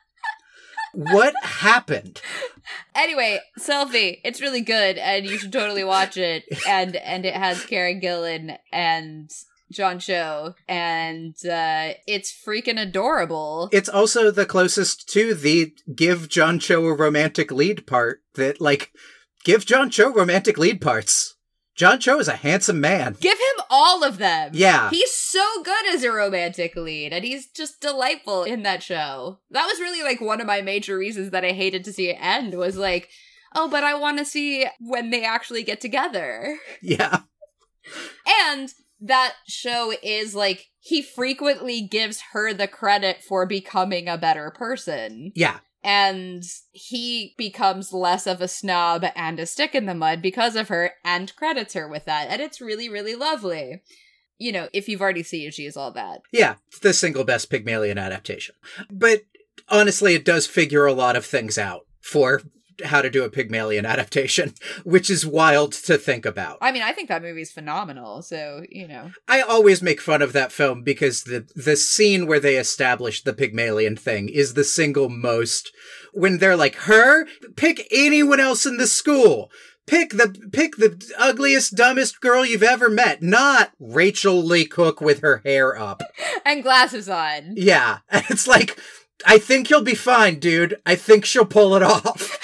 what 0.93 1.33
happened? 1.43 2.21
Anyway, 2.95 3.39
selfie. 3.59 4.19
It's 4.23 4.41
really 4.41 4.61
good, 4.61 4.97
and 4.97 5.25
you 5.25 5.37
should 5.37 5.53
totally 5.53 5.83
watch 5.83 6.17
it. 6.17 6.43
And 6.67 6.95
and 6.97 7.25
it 7.25 7.33
has 7.33 7.65
Karen 7.65 7.99
Gillan 7.99 8.57
and 8.71 9.31
John 9.71 9.99
Cho, 9.99 10.55
and 10.67 11.35
uh, 11.45 11.93
it's 12.07 12.31
freaking 12.31 12.79
adorable. 12.81 13.69
It's 13.71 13.89
also 13.89 14.31
the 14.31 14.45
closest 14.45 15.07
to 15.09 15.33
the 15.33 15.73
give 15.95 16.29
John 16.29 16.59
Cho 16.59 16.85
a 16.85 16.93
romantic 16.93 17.51
lead 17.51 17.85
part 17.85 18.21
that, 18.35 18.59
like, 18.59 18.91
give 19.43 19.65
John 19.65 19.89
Cho 19.89 20.11
romantic 20.11 20.57
lead 20.57 20.81
parts. 20.81 21.35
John 21.79 21.97
Cho 21.97 22.19
is 22.19 22.27
a 22.27 22.35
handsome 22.35 22.81
man. 22.81 23.15
Give 23.21 23.37
him 23.37 23.65
all 23.69 24.03
of 24.03 24.17
them. 24.17 24.51
Yeah. 24.53 24.89
He's 24.89 25.13
so 25.13 25.63
good 25.63 25.87
as 25.93 26.03
a 26.03 26.11
romantic 26.11 26.75
lead, 26.75 27.13
and 27.13 27.23
he's 27.23 27.47
just 27.47 27.79
delightful 27.79 28.43
in 28.43 28.63
that 28.63 28.83
show. 28.83 29.39
That 29.51 29.65
was 29.65 29.79
really 29.79 30.03
like 30.03 30.19
one 30.19 30.41
of 30.41 30.45
my 30.45 30.59
major 30.59 30.97
reasons 30.97 31.31
that 31.31 31.45
I 31.45 31.53
hated 31.53 31.85
to 31.85 31.93
see 31.93 32.09
it 32.09 32.17
end 32.19 32.53
was 32.55 32.75
like, 32.75 33.07
oh, 33.55 33.69
but 33.69 33.85
I 33.85 33.93
want 33.93 34.17
to 34.17 34.25
see 34.25 34.67
when 34.81 35.09
they 35.09 35.23
actually 35.23 35.63
get 35.63 35.79
together. 35.79 36.57
Yeah. 36.81 37.21
And 38.43 38.69
that 38.99 39.35
show 39.47 39.93
is 40.03 40.35
like, 40.35 40.65
he 40.79 41.01
frequently 41.01 41.81
gives 41.81 42.21
her 42.33 42.53
the 42.53 42.67
credit 42.67 43.23
for 43.23 43.45
becoming 43.45 44.09
a 44.09 44.17
better 44.17 44.51
person. 44.51 45.31
Yeah 45.33 45.59
and 45.83 46.43
he 46.71 47.33
becomes 47.37 47.93
less 47.93 48.27
of 48.27 48.41
a 48.41 48.47
snob 48.47 49.05
and 49.15 49.39
a 49.39 49.45
stick 49.45 49.73
in 49.73 49.85
the 49.85 49.95
mud 49.95 50.21
because 50.21 50.55
of 50.55 50.67
her 50.67 50.93
and 51.03 51.35
credits 51.35 51.73
her 51.73 51.87
with 51.87 52.05
that. 52.05 52.27
And 52.29 52.41
it's 52.41 52.61
really 52.61 52.89
really 52.89 53.15
lovely. 53.15 53.81
You 54.37 54.51
know 54.51 54.69
if 54.73 54.87
you've 54.87 55.01
already 55.01 55.23
seen 55.23 55.51
she 55.51 55.65
is 55.65 55.77
all 55.77 55.91
that. 55.91 56.21
Yeah 56.31 56.55
it's 56.67 56.79
the 56.79 56.93
single 56.93 57.23
best 57.23 57.49
pygmalion 57.49 57.97
adaptation. 57.97 58.55
But 58.91 59.21
honestly 59.69 60.15
it 60.15 60.25
does 60.25 60.47
figure 60.47 60.85
a 60.85 60.93
lot 60.93 61.15
of 61.15 61.25
things 61.25 61.57
out 61.57 61.85
for 62.01 62.41
how 62.85 63.01
to 63.01 63.09
do 63.09 63.23
a 63.23 63.29
Pygmalion 63.29 63.85
adaptation, 63.85 64.53
which 64.83 65.09
is 65.09 65.25
wild 65.25 65.73
to 65.73 65.97
think 65.97 66.25
about. 66.25 66.57
I 66.61 66.71
mean, 66.71 66.81
I 66.81 66.93
think 66.93 67.09
that 67.09 67.21
movie's 67.21 67.51
phenomenal, 67.51 68.21
so, 68.21 68.63
you 68.69 68.87
know. 68.87 69.11
I 69.27 69.41
always 69.41 69.81
make 69.81 70.01
fun 70.01 70.21
of 70.21 70.33
that 70.33 70.51
film 70.51 70.83
because 70.83 71.23
the 71.23 71.47
the 71.55 71.75
scene 71.75 72.27
where 72.27 72.39
they 72.39 72.57
establish 72.57 73.23
the 73.23 73.33
Pygmalion 73.33 73.95
thing 73.95 74.29
is 74.29 74.53
the 74.53 74.63
single 74.63 75.09
most 75.09 75.71
when 76.13 76.37
they're 76.37 76.55
like, 76.55 76.75
"Her, 76.75 77.25
pick 77.55 77.87
anyone 77.91 78.39
else 78.39 78.65
in 78.65 78.77
the 78.77 78.87
school." 78.87 79.51
Pick 79.87 80.11
the 80.11 80.35
pick 80.51 80.75
the 80.75 81.03
ugliest, 81.17 81.75
dumbest 81.75 82.21
girl 82.21 82.45
you've 82.45 82.61
ever 82.61 82.89
met, 82.89 83.23
not 83.23 83.71
Rachael 83.79 84.43
Leigh 84.43 84.65
Cook 84.65 85.01
with 85.01 85.21
her 85.21 85.41
hair 85.43 85.75
up 85.75 86.03
and 86.45 86.61
glasses 86.61 87.09
on. 87.09 87.55
Yeah, 87.55 87.99
it's 88.11 88.45
like 88.45 88.79
I 89.25 89.37
think 89.37 89.69
you'll 89.69 89.81
be 89.81 89.95
fine, 89.95 90.39
dude. 90.39 90.79
I 90.85 90.95
think 90.95 91.25
she'll 91.25 91.45
pull 91.45 91.75
it 91.75 91.83
off. 91.83 92.37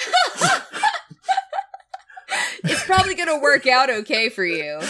It's 2.68 2.84
probably 2.84 3.14
going 3.14 3.28
to 3.28 3.40
work 3.40 3.66
out 3.66 3.90
okay 3.90 4.28
for 4.28 4.44
you. 4.44 4.80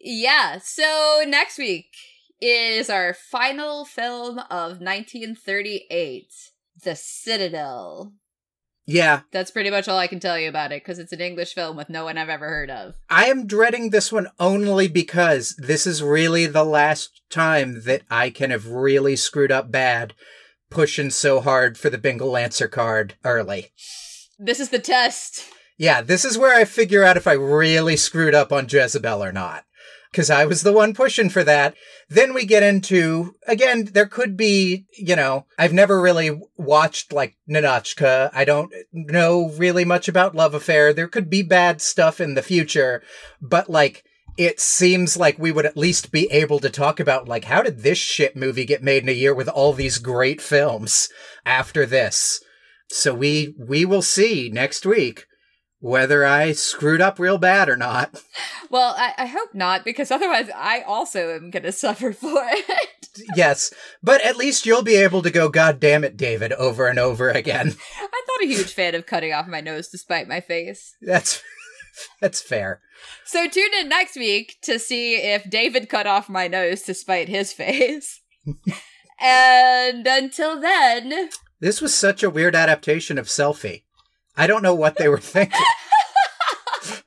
Yeah, 0.00 0.58
so 0.62 1.22
next 1.26 1.58
week 1.58 1.86
is 2.40 2.90
our 2.90 3.14
final 3.14 3.84
film 3.84 4.38
of 4.38 4.80
1938 4.80 6.26
The 6.82 6.94
Citadel. 6.94 8.12
Yeah. 8.86 9.20
That's 9.32 9.50
pretty 9.50 9.70
much 9.70 9.88
all 9.88 9.98
I 9.98 10.08
can 10.08 10.20
tell 10.20 10.38
you 10.38 10.48
about 10.48 10.72
it 10.72 10.82
because 10.82 10.98
it's 10.98 11.12
an 11.12 11.20
English 11.20 11.54
film 11.54 11.76
with 11.76 11.88
no 11.88 12.04
one 12.04 12.18
I've 12.18 12.28
ever 12.28 12.46
heard 12.46 12.70
of. 12.70 12.94
I 13.08 13.26
am 13.26 13.46
dreading 13.46 13.90
this 13.90 14.12
one 14.12 14.28
only 14.38 14.88
because 14.88 15.56
this 15.56 15.86
is 15.86 16.02
really 16.02 16.46
the 16.46 16.64
last 16.64 17.22
time 17.30 17.82
that 17.84 18.02
I 18.10 18.28
can 18.28 18.50
have 18.50 18.68
really 18.68 19.16
screwed 19.16 19.50
up 19.50 19.70
bad 19.70 20.12
pushing 20.70 21.08
so 21.08 21.40
hard 21.40 21.78
for 21.78 21.88
the 21.88 21.98
Bengal 21.98 22.30
Lancer 22.30 22.68
card 22.68 23.14
early. 23.24 23.70
This 24.38 24.60
is 24.60 24.70
the 24.70 24.78
test. 24.78 25.44
Yeah, 25.76 26.02
this 26.02 26.24
is 26.24 26.38
where 26.38 26.56
I 26.56 26.64
figure 26.64 27.04
out 27.04 27.16
if 27.16 27.26
I 27.26 27.32
really 27.32 27.96
screwed 27.96 28.34
up 28.34 28.52
on 28.52 28.68
Jezebel 28.68 29.22
or 29.22 29.32
not. 29.32 29.64
Because 30.10 30.30
I 30.30 30.44
was 30.46 30.62
the 30.62 30.72
one 30.72 30.94
pushing 30.94 31.28
for 31.28 31.42
that. 31.42 31.74
Then 32.08 32.34
we 32.34 32.46
get 32.46 32.62
into, 32.62 33.34
again, 33.48 33.86
there 33.92 34.06
could 34.06 34.36
be, 34.36 34.86
you 34.96 35.16
know, 35.16 35.46
I've 35.58 35.72
never 35.72 36.00
really 36.00 36.40
watched 36.56 37.12
like 37.12 37.36
Ninotchka. 37.50 38.30
I 38.32 38.44
don't 38.44 38.72
know 38.92 39.50
really 39.56 39.84
much 39.84 40.06
about 40.06 40.36
Love 40.36 40.54
Affair. 40.54 40.92
There 40.92 41.08
could 41.08 41.28
be 41.28 41.42
bad 41.42 41.82
stuff 41.82 42.20
in 42.20 42.34
the 42.34 42.42
future, 42.42 43.02
but 43.40 43.68
like, 43.68 44.04
it 44.36 44.60
seems 44.60 45.16
like 45.16 45.38
we 45.38 45.52
would 45.52 45.66
at 45.66 45.76
least 45.76 46.12
be 46.12 46.30
able 46.30 46.58
to 46.60 46.70
talk 46.70 46.98
about 46.98 47.28
like 47.28 47.44
how 47.44 47.62
did 47.62 47.82
this 47.82 47.98
shit 47.98 48.36
movie 48.36 48.64
get 48.64 48.82
made 48.82 49.02
in 49.02 49.08
a 49.08 49.12
year 49.12 49.34
with 49.34 49.48
all 49.48 49.72
these 49.72 49.98
great 49.98 50.40
films 50.40 51.08
after 51.46 51.86
this. 51.86 52.42
So 52.88 53.14
we 53.14 53.54
we 53.58 53.84
will 53.84 54.02
see 54.02 54.50
next 54.52 54.84
week 54.84 55.26
whether 55.84 56.24
I 56.24 56.52
screwed 56.52 57.02
up 57.02 57.18
real 57.18 57.36
bad 57.36 57.68
or 57.68 57.76
not. 57.76 58.22
Well, 58.70 58.94
I, 58.98 59.14
I 59.18 59.26
hope 59.26 59.54
not, 59.54 59.84
because 59.84 60.10
otherwise 60.10 60.50
I 60.52 60.80
also 60.80 61.32
am 61.36 61.50
going 61.50 61.62
to 61.62 61.70
suffer 61.70 62.12
for 62.12 62.42
it. 62.50 63.20
yes, 63.36 63.72
but 64.02 64.20
at 64.24 64.36
least 64.36 64.66
you'll 64.66 64.82
be 64.82 64.96
able 64.96 65.22
to 65.22 65.30
go, 65.30 65.48
God 65.48 65.78
damn 65.78 66.02
it, 66.02 66.16
David, 66.16 66.52
over 66.54 66.88
and 66.88 66.98
over 66.98 67.30
again. 67.30 67.68
I'm 68.00 68.08
not 68.10 68.42
a 68.42 68.46
huge 68.46 68.72
fan 68.72 68.96
of 68.96 69.06
cutting 69.06 69.32
off 69.32 69.46
my 69.46 69.60
nose 69.60 69.88
to 69.90 69.98
spite 69.98 70.26
my 70.26 70.40
face. 70.40 70.96
That's 71.00 71.40
that's 72.20 72.42
fair. 72.42 72.80
So 73.24 73.46
tune 73.46 73.74
in 73.78 73.88
next 73.88 74.16
week 74.16 74.56
to 74.62 74.80
see 74.80 75.16
if 75.16 75.48
David 75.48 75.88
cut 75.88 76.08
off 76.08 76.28
my 76.28 76.48
nose 76.48 76.82
to 76.82 76.94
spite 76.94 77.28
his 77.28 77.52
face. 77.52 78.22
and 79.20 80.04
until 80.04 80.60
then, 80.60 81.28
this 81.60 81.80
was 81.80 81.94
such 81.94 82.24
a 82.24 82.30
weird 82.30 82.56
adaptation 82.56 83.18
of 83.18 83.26
Selfie. 83.26 83.83
I 84.36 84.46
don't 84.46 84.62
know 84.62 84.74
what 84.74 84.96
they 84.96 85.08
were 85.08 85.18
thinking. 85.18 85.60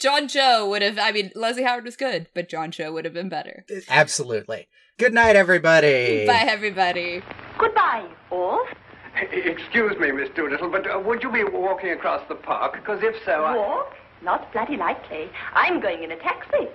John 0.00 0.28
Cho 0.28 0.68
would 0.68 0.82
have, 0.82 0.98
I 0.98 1.10
mean, 1.10 1.32
Leslie 1.34 1.64
Howard 1.64 1.84
was 1.84 1.96
good, 1.96 2.28
but 2.32 2.48
John 2.48 2.70
Cho 2.70 2.92
would 2.92 3.04
have 3.04 3.14
been 3.14 3.28
better. 3.28 3.64
Absolutely. 3.88 4.68
Good 4.96 5.12
night, 5.12 5.34
everybody. 5.34 6.24
Bye, 6.26 6.44
everybody. 6.48 7.22
Goodbye, 7.58 8.08
all. 8.30 8.64
Excuse 9.16 9.98
me, 9.98 10.12
Miss 10.12 10.28
Doolittle, 10.36 10.70
but 10.70 10.88
uh, 10.88 11.00
would 11.00 11.24
you 11.24 11.32
be 11.32 11.42
walking 11.42 11.90
across 11.90 12.22
the 12.28 12.36
park? 12.36 12.74
Because 12.74 13.02
if 13.02 13.16
so, 13.24 13.44
I... 13.44 13.56
Walk? 13.56 13.94
Not 14.22 14.52
bloody 14.52 14.76
likely. 14.76 15.30
I'm 15.54 15.80
going 15.80 16.04
in 16.04 16.12
a 16.12 16.16
taxi. 16.16 16.68